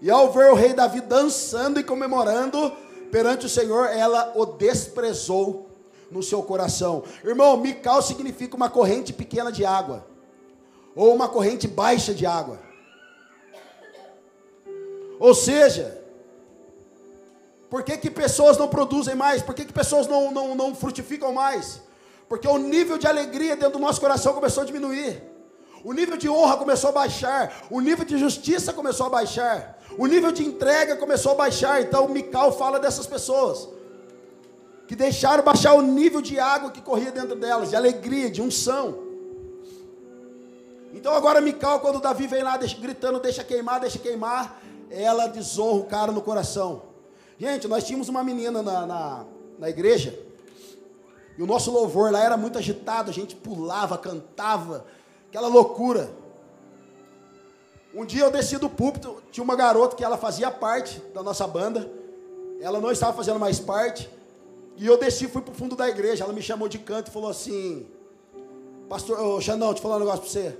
[0.00, 2.72] E ao ver o rei Davi dançando e comemorando
[3.12, 5.68] perante o Senhor, ela o desprezou
[6.10, 7.02] no seu coração.
[7.22, 10.06] Irmão, Mical significa uma corrente pequena de água,
[10.96, 12.58] ou uma corrente baixa de água.
[15.20, 16.03] Ou seja,
[17.74, 19.42] por que, que pessoas não produzem mais?
[19.42, 21.82] Por que, que pessoas não, não, não frutificam mais?
[22.28, 25.20] Porque o nível de alegria dentro do nosso coração começou a diminuir.
[25.82, 27.64] O nível de honra começou a baixar.
[27.68, 29.80] O nível de justiça começou a baixar.
[29.98, 31.82] O nível de entrega começou a baixar.
[31.82, 33.68] Então, Mical fala dessas pessoas
[34.86, 39.02] que deixaram baixar o nível de água que corria dentro delas, de alegria, de unção.
[40.92, 45.86] Então, agora, Mical, quando Davi vem lá gritando: Deixa queimar, deixa queimar, ela desonra o
[45.86, 46.93] cara no coração.
[47.38, 49.24] Gente, nós tínhamos uma menina na, na,
[49.58, 50.18] na igreja,
[51.36, 54.84] e o nosso louvor lá era muito agitado, a gente pulava, cantava,
[55.28, 56.10] aquela loucura.
[57.92, 61.46] Um dia eu desci do púlpito, tinha uma garota que ela fazia parte da nossa
[61.46, 61.90] banda,
[62.60, 64.08] Ela não estava fazendo mais parte.
[64.76, 66.24] E eu desci, fui para o fundo da igreja.
[66.24, 67.86] Ela me chamou de canto e falou assim:
[68.88, 70.58] Pastor, ô Xandão, te falar um negócio para você.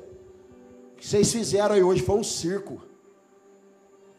[0.92, 2.82] O que vocês fizeram aí hoje foi um circo.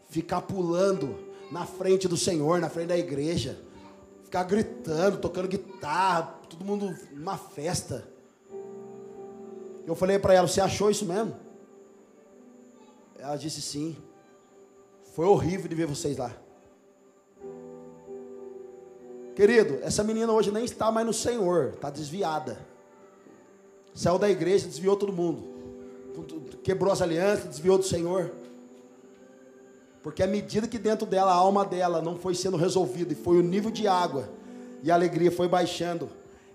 [0.09, 1.15] Ficar pulando
[1.51, 3.57] na frente do Senhor, na frente da igreja.
[4.23, 8.07] Ficar gritando, tocando guitarra, todo mundo numa festa.
[9.85, 11.35] Eu falei para ela: Você achou isso mesmo?
[13.17, 13.95] Ela disse sim.
[15.13, 16.35] Foi horrível de ver vocês lá.
[19.35, 22.57] Querido, essa menina hoje nem está mais no Senhor, está desviada.
[23.93, 25.43] Saiu da igreja, desviou todo mundo.
[26.63, 28.31] Quebrou as alianças, desviou do Senhor.
[30.05, 33.39] Porque à medida que dentro dela, a alma dela não foi sendo resolvida, e foi
[33.39, 34.29] o nível de água,
[34.83, 36.07] e a alegria foi baixando,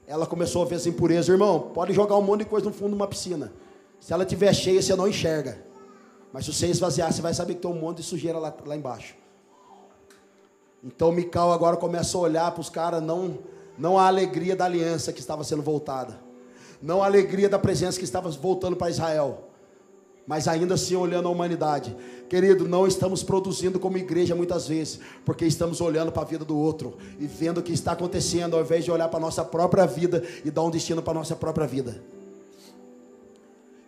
[0.07, 1.29] ela começou a ver as impurezas.
[1.29, 3.53] Irmão, pode jogar um monte de coisa no fundo de uma piscina.
[3.99, 5.61] Se ela estiver cheia, você não enxerga.
[6.33, 8.77] Mas se você esvaziar, você vai saber que tem um monte de sujeira lá, lá
[8.77, 9.17] embaixo.
[10.85, 13.37] Então Mical agora começa a olhar para os caras, não,
[13.77, 16.21] não a alegria da aliança que estava sendo voltada,
[16.81, 19.50] não a alegria da presença que estava voltando para Israel,
[20.31, 21.97] mas ainda assim olhando a humanidade.
[22.29, 26.57] Querido, não estamos produzindo como igreja muitas vezes, porque estamos olhando para a vida do
[26.57, 29.85] outro e vendo o que está acontecendo, ao invés de olhar para a nossa própria
[29.87, 32.01] vida e dar um destino para a nossa própria vida.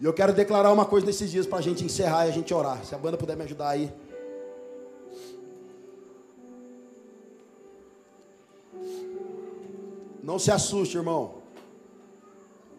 [0.00, 2.52] E eu quero declarar uma coisa nesses dias para a gente encerrar e a gente
[2.52, 2.84] orar.
[2.84, 3.88] Se a banda puder me ajudar aí.
[10.20, 11.34] Não se assuste, irmão.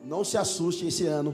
[0.03, 1.33] Não se assuste esse ano.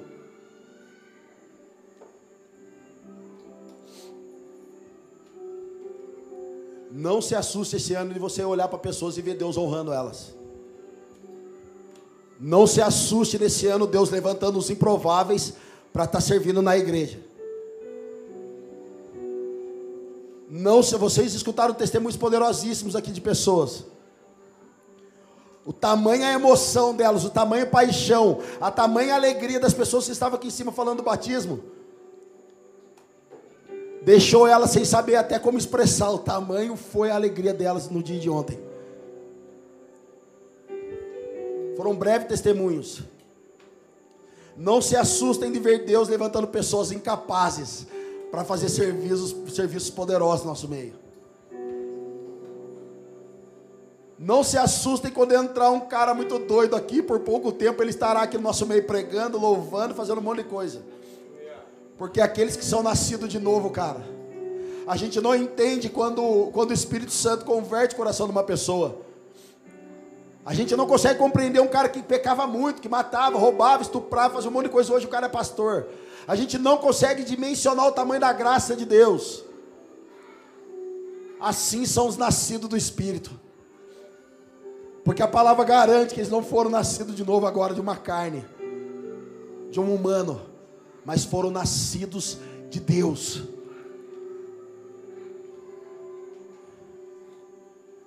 [6.92, 10.34] Não se assuste esse ano de você olhar para pessoas e ver Deus honrando elas.
[12.40, 15.54] Não se assuste nesse ano Deus levantando os improváveis
[15.92, 17.20] para estar tá servindo na igreja.
[20.50, 23.86] Não se vocês escutaram testemunhos poderosíssimos aqui de pessoas
[25.70, 30.12] o tamanho a emoção delas, o tamanho a paixão, a tamanha alegria das pessoas que
[30.12, 31.60] estavam aqui em cima falando do batismo.
[34.02, 36.12] Deixou elas sem saber até como expressar.
[36.12, 38.60] O tamanho foi a alegria delas no dia de ontem.
[41.76, 43.02] Foram breves testemunhos.
[44.56, 47.88] Não se assustem de ver Deus levantando pessoas incapazes
[48.30, 50.94] para fazer serviços, serviços poderosos no nosso meio.
[54.18, 58.22] Não se assustem quando entrar um cara muito doido aqui, por pouco tempo ele estará
[58.22, 60.82] aqui no nosso meio pregando, louvando, fazendo um monte de coisa.
[62.00, 64.02] Porque aqueles que são nascidos de novo, cara,
[64.88, 69.02] a gente não entende quando, quando o Espírito Santo converte o coração de uma pessoa.
[70.46, 74.50] A gente não consegue compreender um cara que pecava muito, que matava, roubava, estuprava, fazia
[74.50, 74.94] um monte de coisa.
[74.94, 75.90] Hoje o cara é pastor.
[76.26, 79.44] A gente não consegue dimensionar o tamanho da graça de Deus.
[81.38, 83.38] Assim são os nascidos do Espírito.
[85.04, 88.46] Porque a palavra garante que eles não foram nascidos de novo agora de uma carne,
[89.70, 90.49] de um humano,
[91.10, 92.38] mas foram nascidos
[92.70, 93.42] de Deus.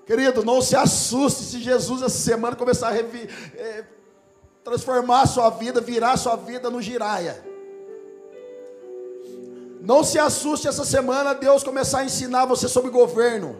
[0.06, 3.84] Querido, não se assuste se Jesus essa semana começar a revi, é,
[4.62, 7.44] transformar a sua vida, virar a sua vida no giraia.
[9.80, 13.56] Não se assuste essa semana Deus começar a ensinar você sobre governo.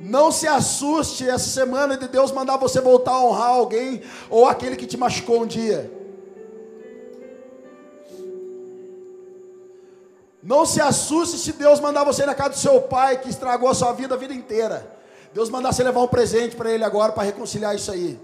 [0.00, 4.74] Não se assuste essa semana de Deus mandar você voltar a honrar alguém ou aquele
[4.74, 5.99] que te machucou um dia.
[10.42, 13.68] Não se assuste se Deus mandar você ir na casa do seu pai que estragou
[13.68, 14.98] a sua vida a vida inteira.
[15.32, 18.18] Deus mandar você levar um presente para ele agora para reconciliar isso aí.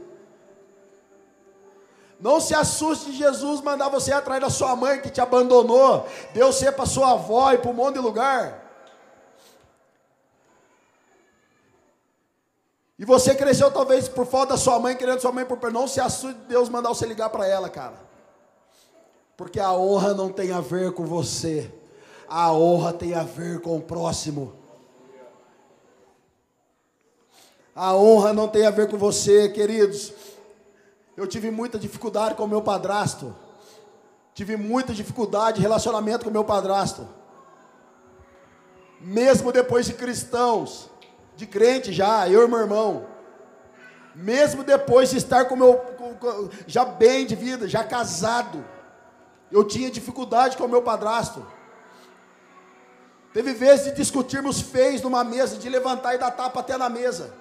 [2.18, 6.08] Não se assuste de Jesus mandar você ir atrás da sua mãe que te abandonou,
[6.32, 8.64] Deus ser para sua avó e para um monte de lugar.
[12.98, 16.00] E você cresceu talvez por falta da sua mãe, querendo sua mãe por não se
[16.00, 18.00] assuste de Deus mandar você ligar para ela, cara.
[19.36, 21.70] Porque a honra não tem a ver com você.
[22.28, 24.52] A honra tem a ver com o próximo.
[27.74, 30.12] A honra não tem a ver com você, queridos.
[31.16, 33.34] Eu tive muita dificuldade com o meu padrasto.
[34.34, 37.06] Tive muita dificuldade de relacionamento com o meu padrasto.
[39.00, 40.90] Mesmo depois de cristãos
[41.36, 43.06] de crente já, eu e meu irmão.
[44.14, 45.78] Mesmo depois de estar com meu
[46.66, 48.64] já bem de vida, já casado,
[49.52, 51.46] eu tinha dificuldade com o meu padrasto.
[53.36, 57.34] Teve vezes de discutirmos feios numa mesa, de levantar e dar tapa até na mesa.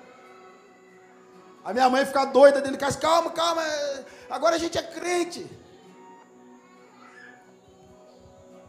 [1.63, 3.61] A minha mãe ficar doida dentro de casa, calma, calma,
[4.30, 5.49] agora a gente é crente.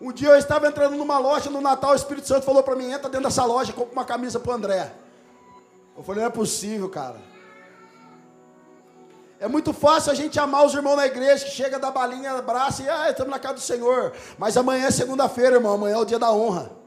[0.00, 2.92] Um dia eu estava entrando numa loja no Natal, o Espírito Santo falou para mim:
[2.92, 4.92] entra dentro dessa loja, compra uma camisa para o André.
[5.96, 7.16] Eu falei: não é possível, cara.
[9.40, 12.84] É muito fácil a gente amar os irmãos na igreja, que chega da balinha, abraça
[12.84, 14.12] e ah, estamos na casa do Senhor.
[14.38, 16.85] Mas amanhã é segunda-feira, irmão, amanhã é o dia da honra.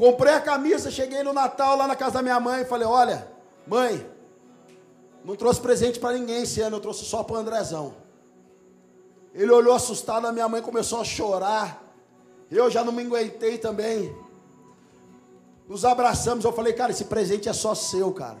[0.00, 3.30] Comprei a camisa, cheguei no Natal lá na casa da minha mãe e falei: olha,
[3.66, 4.10] mãe,
[5.22, 7.94] não trouxe presente para ninguém esse ano, eu trouxe só para o Andrezão.
[9.34, 11.84] Ele olhou assustado, a minha mãe começou a chorar.
[12.50, 14.16] Eu já não me aguentei também.
[15.68, 18.38] Nos abraçamos, eu falei, cara, esse presente é só seu, cara.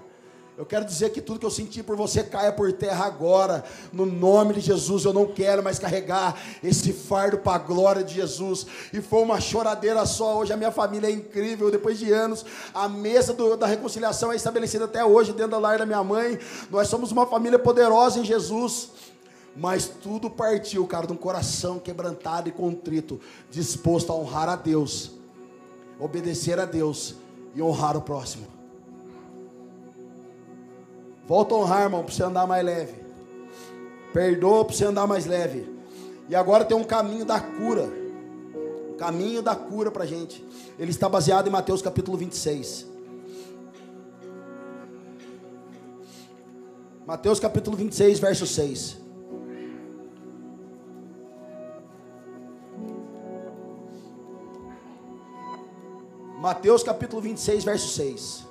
[0.60, 4.04] Eu quero dizer que tudo que eu senti por você caia por terra agora, no
[4.04, 5.06] nome de Jesus.
[5.06, 8.66] Eu não quero mais carregar esse fardo para a glória de Jesus.
[8.92, 10.36] E foi uma choradeira só.
[10.36, 11.70] Hoje a minha família é incrível.
[11.70, 15.78] Depois de anos, a mesa do, da reconciliação é estabelecida até hoje dentro da lar
[15.78, 16.38] da minha mãe.
[16.70, 18.90] Nós somos uma família poderosa em Jesus.
[19.56, 23.18] Mas tudo partiu, cara, de um coração quebrantado e contrito,
[23.50, 25.12] disposto a honrar a Deus,
[25.98, 27.14] obedecer a Deus
[27.54, 28.59] e honrar o próximo.
[31.30, 32.92] Volta a honrar, irmão, para você andar mais leve.
[34.12, 35.64] Perdoa para você andar mais leve.
[36.28, 37.88] E agora tem um caminho da cura.
[38.90, 40.44] Um caminho da cura para a gente.
[40.76, 42.84] Ele está baseado em Mateus capítulo 26.
[47.06, 48.98] Mateus capítulo 26, verso 6.
[56.40, 58.49] Mateus capítulo 26, verso 6.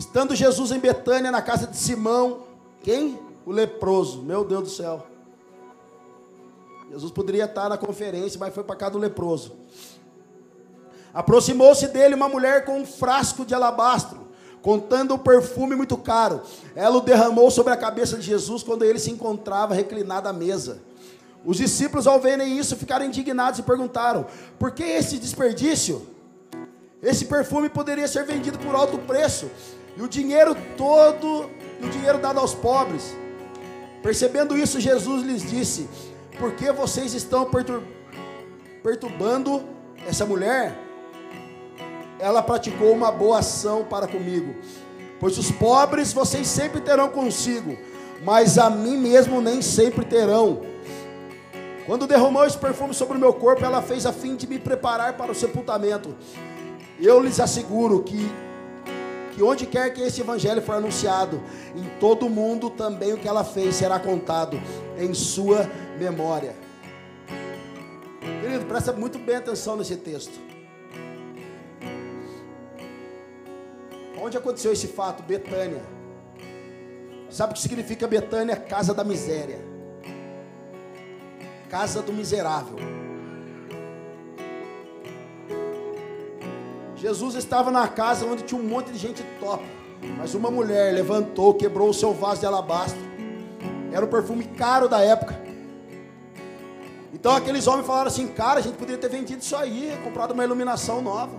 [0.00, 2.44] Estando Jesus em Betânia, na casa de Simão,
[2.82, 3.20] quem?
[3.44, 5.06] O leproso, meu Deus do céu.
[6.90, 9.56] Jesus poderia estar na conferência, mas foi para casa do leproso.
[11.12, 14.20] Aproximou-se dele uma mulher com um frasco de alabastro,
[14.62, 16.40] contando um perfume muito caro.
[16.74, 20.80] Ela o derramou sobre a cabeça de Jesus quando ele se encontrava reclinado à mesa.
[21.44, 24.24] Os discípulos, ao verem isso, ficaram indignados e perguntaram:
[24.58, 26.06] por que esse desperdício?
[27.02, 29.50] Esse perfume poderia ser vendido por alto preço
[29.96, 31.50] e o dinheiro todo,
[31.82, 33.14] o dinheiro dado aos pobres.
[34.02, 35.88] Percebendo isso, Jesus lhes disse:
[36.38, 37.82] Por que vocês estão pertur
[38.82, 39.62] perturbando
[40.06, 40.78] essa mulher?
[42.18, 44.54] Ela praticou uma boa ação para comigo.
[45.18, 47.76] Pois os pobres vocês sempre terão consigo,
[48.24, 50.62] mas a mim mesmo nem sempre terão.
[51.86, 55.14] Quando derramou esse perfume sobre o meu corpo, ela fez a fim de me preparar
[55.16, 56.14] para o sepultamento.
[57.00, 58.30] Eu lhes asseguro que
[59.40, 61.42] que onde quer que esse evangelho for anunciado,
[61.74, 64.60] em todo o mundo também o que ela fez será contado
[64.98, 65.66] em sua
[65.98, 66.54] memória.
[68.42, 70.38] Querido, presta muito bem atenção nesse texto.
[74.22, 75.22] Onde aconteceu esse fato?
[75.22, 75.82] Betânia.
[77.30, 78.56] Sabe o que significa Betânia?
[78.56, 79.58] Casa da miséria.
[81.70, 82.76] Casa do miserável.
[87.00, 89.64] Jesus estava na casa onde tinha um monte de gente top.
[90.18, 93.00] Mas uma mulher levantou, quebrou o seu vaso de alabastro.
[93.90, 95.40] Era o perfume caro da época.
[97.12, 100.44] Então aqueles homens falaram assim: Cara, a gente poderia ter vendido isso aí, comprado uma
[100.44, 101.38] iluminação nova,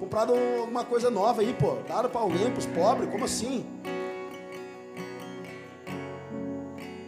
[0.00, 3.66] comprado alguma coisa nova aí, pô, dado para alguém, para os pobres, como assim?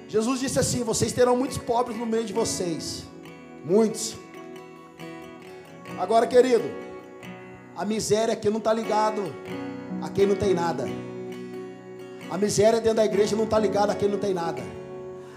[0.07, 3.05] Jesus disse assim: Vocês terão muitos pobres no meio de vocês,
[3.65, 4.17] muitos.
[5.99, 6.88] Agora, querido,
[7.79, 9.33] a miséria aqui não está ligado
[10.03, 10.89] a quem não tem nada.
[12.29, 14.61] A miséria dentro da igreja não está ligada a quem não tem nada.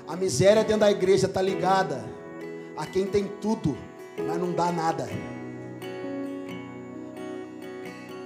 [0.08, 2.04] A miséria dentro da igreja está ligada
[2.76, 3.78] a quem tem tudo,
[4.28, 5.08] mas não dá nada.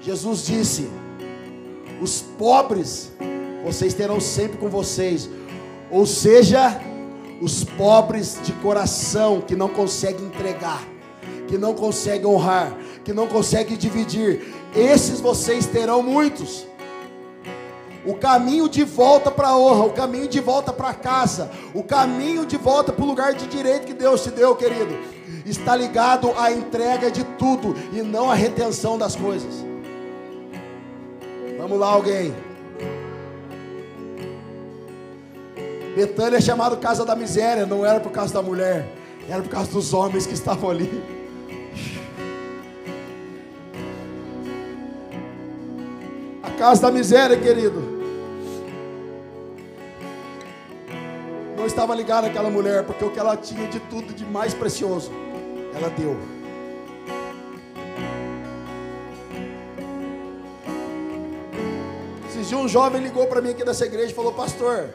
[0.02, 0.90] Jesus disse:
[2.02, 3.12] os pobres
[3.66, 5.30] vocês terão sempre com vocês,
[5.92, 6.80] ou seja,
[7.42, 10.95] os pobres de coração que não conseguem entregar
[11.56, 12.76] que não consegue honrar,
[13.06, 16.68] que não consegue dividir, esses vocês terão muitos.
[18.06, 22.46] O caminho de volta para a honra, o caminho de volta para casa, o caminho
[22.46, 24.94] de volta para o lugar de direito que Deus te deu, querido,
[25.46, 29.66] está ligado à entrega de tudo e não à retenção das coisas.
[31.58, 32.36] Vamos lá, alguém.
[35.96, 38.86] Betânia é chamado casa da miséria, não era por causa da mulher,
[39.30, 41.15] era por causa dos homens que estavam ali.
[46.66, 47.80] Casa da miséria, querido.
[51.56, 55.12] Não estava ligada àquela mulher, porque o que ela tinha de tudo de mais precioso,
[55.76, 56.18] ela deu.
[62.28, 64.90] Esses dias um jovem ligou para mim aqui dessa igreja e falou: Pastor,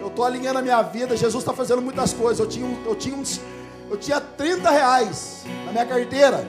[0.00, 2.40] eu estou alinhando a minha vida, Jesus está fazendo muitas coisas.
[2.40, 3.40] Eu tinha, eu tinha uns
[3.88, 6.44] eu tinha 30 reais na minha carteira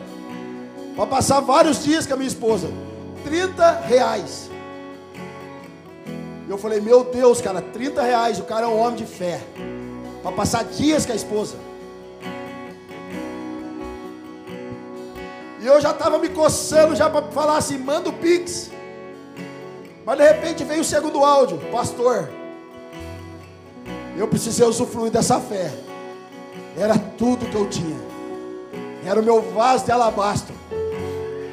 [0.95, 2.67] para passar vários dias com a minha esposa.
[3.23, 4.49] 30 reais.
[6.47, 9.41] Eu falei, meu Deus, cara, 30 reais, o cara é um homem de fé.
[10.21, 11.55] Para passar dias com a esposa.
[15.59, 18.69] E eu já estava me coçando já para falar assim, manda o Pix.
[20.05, 22.29] Mas de repente veio o segundo áudio, pastor.
[24.17, 25.71] Eu precisei usufruir dessa fé.
[26.77, 27.97] Era tudo que eu tinha.
[29.05, 30.53] Era o meu vaso de alabastro.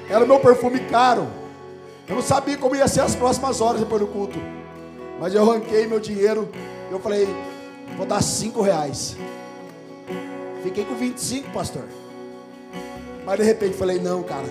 [0.09, 1.40] Era o meu perfume caro.
[2.11, 4.37] Eu não sabia como ia ser as próximas horas depois do culto.
[5.21, 6.49] Mas eu arranquei meu dinheiro.
[6.91, 7.29] Eu falei,
[7.97, 9.17] vou dar cinco reais.
[10.61, 11.85] Fiquei com 25, pastor.
[13.25, 14.49] Mas de repente falei, não, cara,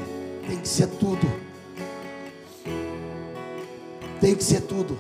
[0.48, 1.30] tem que ser tudo.
[4.22, 4.98] Tem que ser tudo.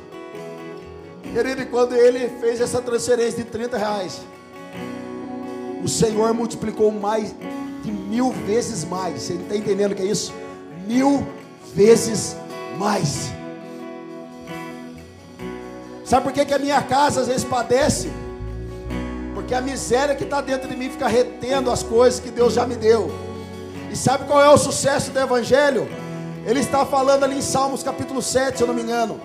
[1.33, 4.19] Querido, e quando ele fez essa transferência de 30 reais,
[5.81, 7.33] o Senhor multiplicou mais
[7.83, 9.21] de mil vezes mais.
[9.21, 10.33] Você está entendendo o que é isso?
[10.85, 11.25] Mil
[11.73, 12.48] vezes mais.
[16.05, 18.09] Sabe por que, que a minha casa às vezes padece?
[19.35, 22.65] Porque a miséria que está dentro de mim fica retendo as coisas que Deus já
[22.65, 23.11] me deu.
[23.91, 25.87] E sabe qual é o sucesso do Evangelho?
[26.45, 29.19] Ele está falando ali em Salmos capítulo 7, se eu não me engano.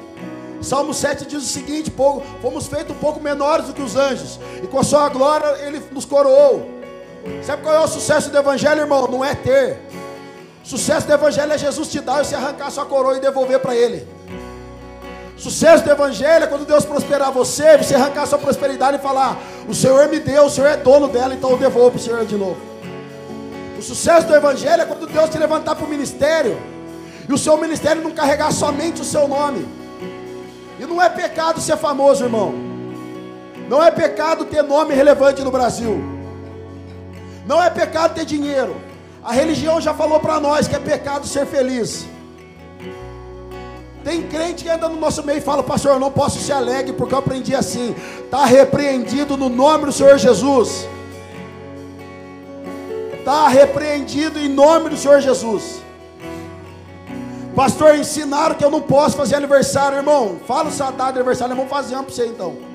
[0.60, 1.92] Salmo 7 diz o seguinte:
[2.42, 5.80] fomos feitos um pouco menores do que os anjos, e com a sua glória ele
[5.92, 6.66] nos coroou.
[7.42, 9.06] Sabe qual é o sucesso do Evangelho, irmão?
[9.06, 9.78] Não é ter.
[10.64, 13.76] Sucesso do Evangelho é Jesus te dar e você arrancar sua coroa e devolver para
[13.76, 14.08] Ele.
[15.36, 19.36] Sucesso do Evangelho é quando Deus prosperar você, você arrancar sua prosperidade e falar:
[19.68, 22.24] O Senhor me deu, o Senhor é dono dela, então eu devolvo para o Senhor
[22.24, 22.56] de novo.
[23.78, 26.58] O sucesso do Evangelho é quando Deus te levantar para o ministério
[27.28, 29.68] e o seu ministério não carregar somente o seu nome.
[30.80, 32.54] E não é pecado ser famoso, irmão.
[33.68, 36.02] Não é pecado ter nome relevante no Brasil.
[37.46, 38.74] Não é pecado ter dinheiro.
[39.24, 42.06] A religião já falou para nós que é pecado ser feliz.
[44.04, 46.92] Tem crente que anda no nosso meio e fala, pastor, eu não posso ser alegre
[46.92, 47.96] porque eu aprendi assim.
[48.22, 50.86] Está repreendido no nome do Senhor Jesus.
[53.18, 55.82] Está repreendido em nome do Senhor Jesus.
[57.56, 60.36] Pastor, ensinaram que eu não posso fazer aniversário, irmão.
[60.46, 62.73] Fala o saudade de aniversário, vamos fazer um para você então.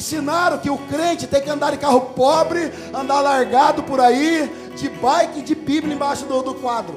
[0.00, 4.88] Ensinaram que o crente tem que andar de carro pobre, andar largado por aí, de
[4.88, 6.94] bike, de bíblia embaixo do, do quadro.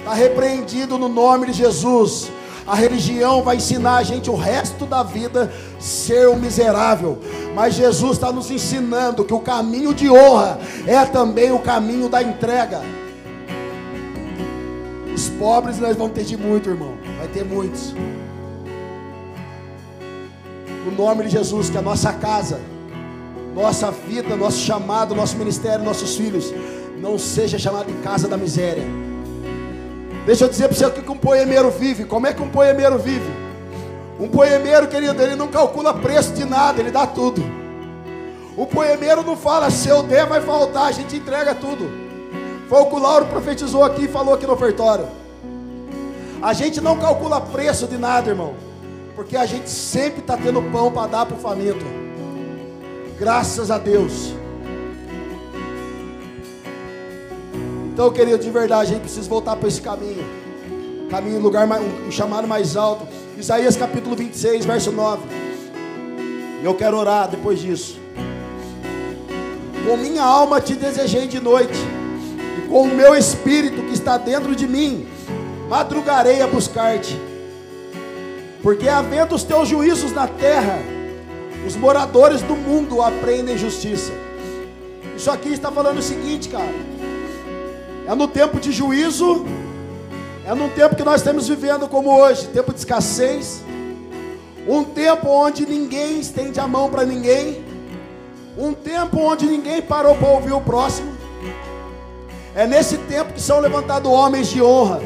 [0.00, 2.32] Está repreendido no nome de Jesus.
[2.66, 7.16] A religião vai ensinar a gente o resto da vida ser um miserável.
[7.54, 12.20] Mas Jesus está nos ensinando que o caminho de honra é também o caminho da
[12.20, 12.82] entrega.
[15.14, 16.94] Os pobres nós vamos ter de muito, irmão.
[17.18, 17.94] Vai ter muitos.
[20.92, 22.60] No nome de Jesus, que a nossa casa,
[23.54, 26.52] nossa vida, nosso chamado, nosso ministério, nossos filhos,
[26.98, 28.84] não seja chamado de casa da miséria
[30.24, 32.04] Deixa eu dizer para você o que um poemeiro vive.
[32.04, 33.28] Como é que um poemeiro vive?
[34.20, 37.42] Um poemeiro, querido, ele não calcula preço de nada, ele dá tudo.
[38.56, 41.90] O poemeiro não fala, se eu der vai faltar, a gente entrega tudo.
[42.68, 45.08] Foi o que o Lauro profetizou aqui e falou aqui no ofertório.
[46.40, 48.54] A gente não calcula preço de nada, irmão.
[49.14, 51.84] Porque a gente sempre está tendo pão para dar para o faminto.
[53.18, 54.34] Graças a Deus.
[57.92, 60.24] Então, querido, de verdade, a gente precisa voltar para esse caminho.
[61.10, 63.06] Caminho, lugar mais, um chamado mais alto.
[63.36, 65.22] Isaías capítulo 26, verso 9.
[66.62, 68.00] E eu quero orar depois disso.
[69.86, 71.78] Com minha alma te desejei de noite,
[72.58, 75.06] e com o meu espírito que está dentro de mim,
[75.68, 77.31] madrugarei a buscar-te.
[78.62, 80.78] Porque havendo os teus juízos na terra,
[81.66, 84.12] os moradores do mundo aprendem justiça.
[85.16, 86.72] Isso aqui está falando o seguinte, cara.
[88.06, 89.44] É no tempo de juízo,
[90.46, 93.62] é num tempo que nós estamos vivendo como hoje, tempo de escassez,
[94.66, 97.64] um tempo onde ninguém estende a mão para ninguém,
[98.56, 101.12] um tempo onde ninguém parou para ouvir o próximo.
[102.54, 105.00] É nesse tempo que são levantados homens de honra.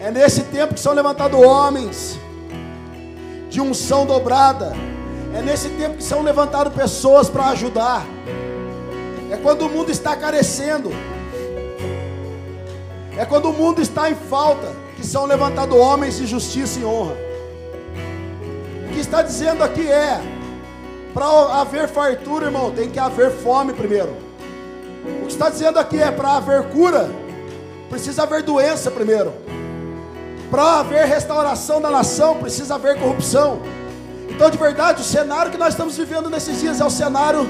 [0.00, 2.21] É nesse tempo que são levantados homens
[3.52, 4.72] de unção dobrada.
[5.34, 8.04] É nesse tempo que são levantadas pessoas para ajudar.
[9.30, 10.90] É quando o mundo está carecendo.
[13.16, 17.14] É quando o mundo está em falta que são levantados homens de justiça e honra.
[18.88, 20.18] O que está dizendo aqui é:
[21.12, 21.26] para
[21.60, 24.16] haver fartura, irmão, tem que haver fome primeiro.
[25.22, 27.10] O que está dizendo aqui é: para haver cura,
[27.90, 29.30] precisa haver doença primeiro.
[30.52, 33.62] Para haver restauração da nação, precisa haver corrupção.
[34.28, 37.48] Então, de verdade, o cenário que nós estamos vivendo nesses dias é o cenário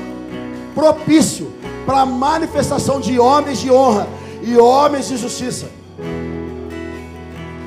[0.73, 1.53] propício
[1.85, 4.07] para a manifestação de homens de honra
[4.41, 5.67] e homens de justiça.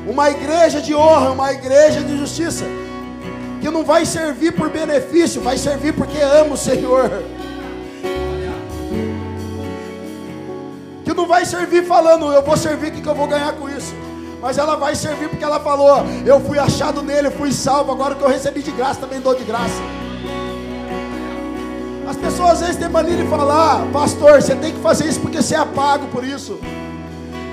[0.07, 2.63] Uma igreja de honra, uma igreja de justiça,
[3.59, 7.11] que não vai servir por benefício, vai servir porque ama o Senhor.
[11.03, 13.67] Que não vai servir falando, eu vou servir, o que, que eu vou ganhar com
[13.67, 14.04] isso?
[14.45, 18.21] Mas ela vai servir porque ela falou, eu fui achado nele, fui salvo, agora que
[18.21, 19.81] eu recebi de graça, também dou de graça.
[22.07, 25.41] As pessoas às vezes têm mania de falar, pastor, você tem que fazer isso porque
[25.41, 26.59] você é pago por isso.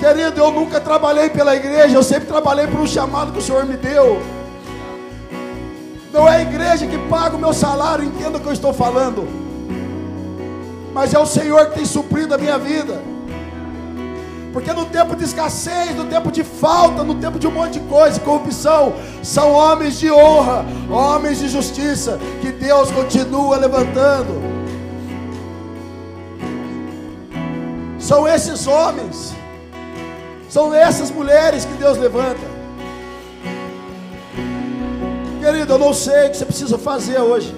[0.00, 3.64] Querido, eu nunca trabalhei pela igreja, eu sempre trabalhei por um chamado que o Senhor
[3.64, 4.20] me deu.
[6.12, 9.26] Não é a igreja que paga o meu salário, entenda o que eu estou falando.
[10.92, 13.11] Mas é o Senhor que tem suprido a minha vida.
[14.52, 17.80] Porque no tempo de escassez, no tempo de falta, no tempo de um monte de
[17.80, 18.92] coisa, corrupção,
[19.22, 24.42] são homens de honra, homens de justiça, que Deus continua levantando.
[27.98, 29.34] São esses homens,
[30.50, 32.52] são essas mulheres que Deus levanta.
[35.40, 37.54] Querido, eu não sei o que você precisa fazer hoje.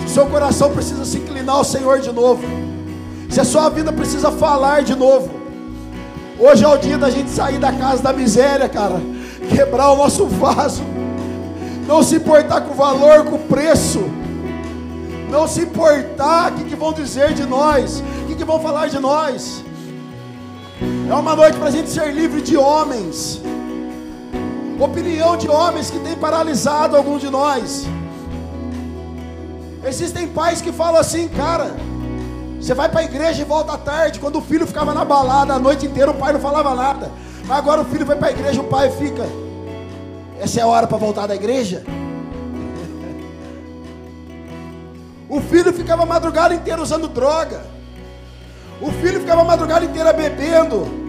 [0.00, 2.42] Se o seu coração precisa se inclinar ao Senhor de novo.
[3.30, 5.30] Se a sua vida precisa falar de novo.
[6.38, 9.00] Hoje é o dia da gente sair da casa da miséria, cara.
[9.48, 10.82] Quebrar o nosso vaso.
[11.86, 14.02] Não se importar com o valor, com o preço.
[15.30, 18.02] Não se importar o que, que vão dizer de nós.
[18.22, 19.64] O que, que vão falar de nós.
[21.08, 23.40] É uma noite para a gente ser livre de homens
[24.84, 27.86] opinião de homens que tem paralisado alguns de nós.
[29.84, 31.76] Existem pais que falam assim, cara,
[32.60, 34.20] você vai para a igreja e volta à tarde.
[34.20, 37.10] Quando o filho ficava na balada a noite inteira, o pai não falava nada.
[37.46, 39.26] Mas agora o filho vai para a igreja, o pai fica.
[40.38, 41.84] Essa é a hora para voltar da igreja?
[45.28, 47.62] O filho ficava a madrugada inteira usando droga.
[48.80, 51.00] O filho ficava a madrugada inteira bebendo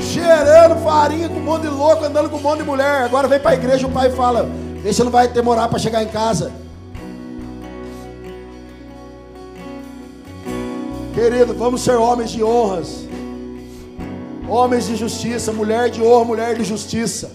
[0.00, 3.04] cheirando farinha com um monte de louco, andando com um monte de mulher.
[3.04, 4.48] Agora vem para a igreja, o pai fala:
[4.82, 6.52] Deixa não vai demorar para chegar em casa.
[11.14, 13.06] Querido, vamos ser homens de honras,
[14.48, 17.30] homens de justiça, mulher de honra, mulher de justiça.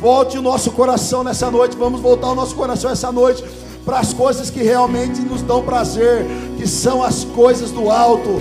[0.00, 3.44] Volte o nosso coração nessa noite, vamos voltar o nosso coração essa noite
[3.84, 6.24] para as coisas que realmente nos dão prazer,
[6.56, 8.38] que são as coisas do alto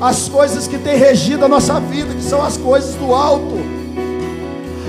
[0.00, 3.54] as coisas que têm regido a nossa vida, que são as coisas do alto,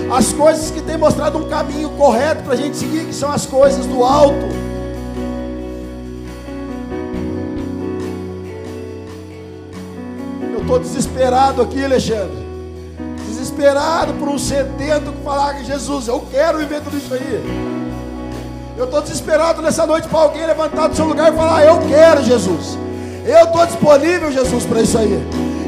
[0.10, 3.46] as coisas que têm mostrado um caminho correto para a gente seguir, que são as
[3.46, 4.71] coisas do alto.
[10.62, 12.38] Eu estou desesperado aqui, Alexandre.
[13.28, 17.92] Desesperado por um sedento que falar que Jesus, eu quero viver tudo isso aí.
[18.78, 22.24] Eu estou desesperado nessa noite para alguém levantar do seu lugar e falar: Eu quero,
[22.24, 22.78] Jesus.
[23.26, 25.20] Eu estou disponível, Jesus, para isso aí.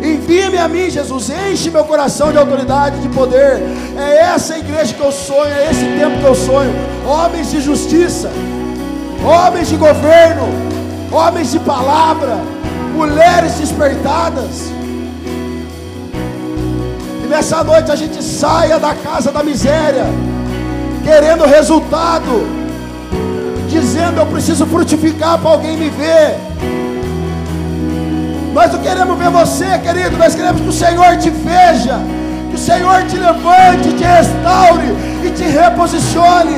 [0.03, 1.31] Envia-me a mim, Jesus.
[1.51, 3.63] Enche meu coração de autoridade, de poder.
[3.97, 6.71] É essa igreja que eu sonho, é esse tempo que eu sonho.
[7.03, 8.29] Homens de justiça,
[9.25, 10.47] homens de governo,
[11.11, 12.37] homens de palavra,
[12.93, 14.82] mulheres despertadas.
[17.33, 20.05] Nessa noite a gente saia da casa da miséria,
[21.03, 22.47] querendo resultado,
[23.67, 26.37] dizendo eu preciso frutificar para alguém me ver.
[28.53, 31.99] Nós não queremos ver você, querido, nós queremos que o Senhor te veja,
[32.51, 34.95] que o Senhor te levante, te restaure
[35.25, 36.57] e te reposicione.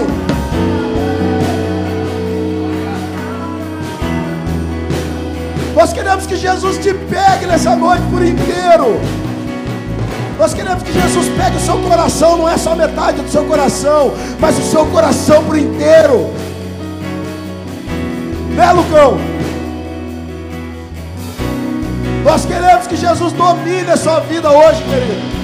[5.73, 9.24] Nós queremos que Jesus te pegue nessa noite por inteiro.
[10.38, 14.14] Nós queremos que Jesus pegue o seu coração, não é só metade do seu coração,
[14.40, 16.34] mas o seu coração por inteiro.
[18.56, 19.18] Né, Lucão?
[22.24, 25.36] Nós queremos que Jesus domine a sua vida hoje, querido.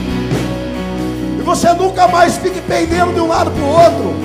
[1.39, 4.15] E você nunca mais fique pendendo de um lado para o outro.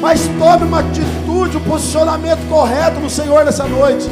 [0.00, 4.08] Mas tome uma atitude, um posicionamento correto no Senhor nessa noite.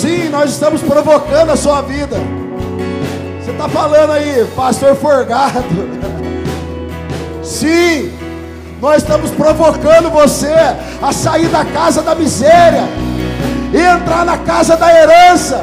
[0.00, 2.16] Sim, nós estamos provocando a sua vida.
[3.38, 5.62] Você está falando aí, pastor Forgado.
[7.44, 8.10] Sim,
[8.80, 10.54] nós estamos provocando você
[11.02, 12.84] a sair da casa da miséria
[13.74, 15.62] e entrar na casa da herança.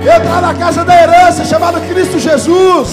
[0.00, 2.90] Entrar na casa da herança chamada Cristo Jesus.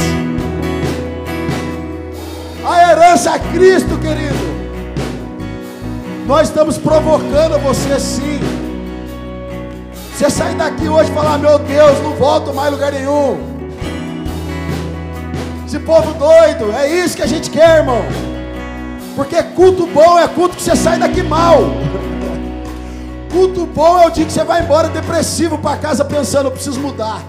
[2.65, 4.51] A herança é Cristo, querido.
[6.25, 8.60] Nós estamos provocando você sim.
[10.21, 13.39] Você sair daqui hoje e falar, meu Deus, não volto mais lugar nenhum.
[15.65, 18.03] Esse povo doido, é isso que a gente quer, irmão.
[19.15, 21.57] Porque culto bom é culto que você sai daqui mal.
[23.31, 26.79] Culto bom é o dia que você vai embora depressivo para casa pensando, eu preciso
[26.79, 27.19] mudar.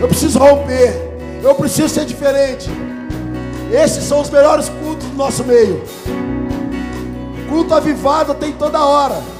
[0.00, 1.18] Eu preciso romper.
[1.42, 2.66] Eu preciso ser diferente.
[3.70, 5.84] Esses são os melhores cultos do nosso meio.
[7.46, 9.34] Culto avivado tem toda hora.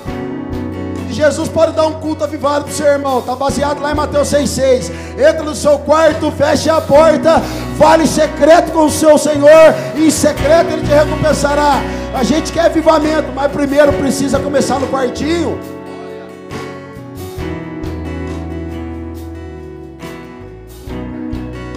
[1.14, 3.20] Jesus pode dar um culto avivado para o seu irmão.
[3.20, 4.90] Está baseado lá em Mateus 6,6.
[5.18, 7.40] Entra no seu quarto, feche a porta,
[7.78, 11.80] fale secreto com o seu Senhor, e em secreto Ele te recompensará.
[12.14, 15.58] A gente quer avivamento, mas primeiro precisa começar no quartinho.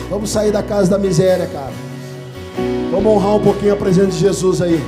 [0.10, 1.74] Vamos sair da casa da miséria, cara.
[2.92, 4.82] Vamos honrar um pouquinho a presença de Jesus aí.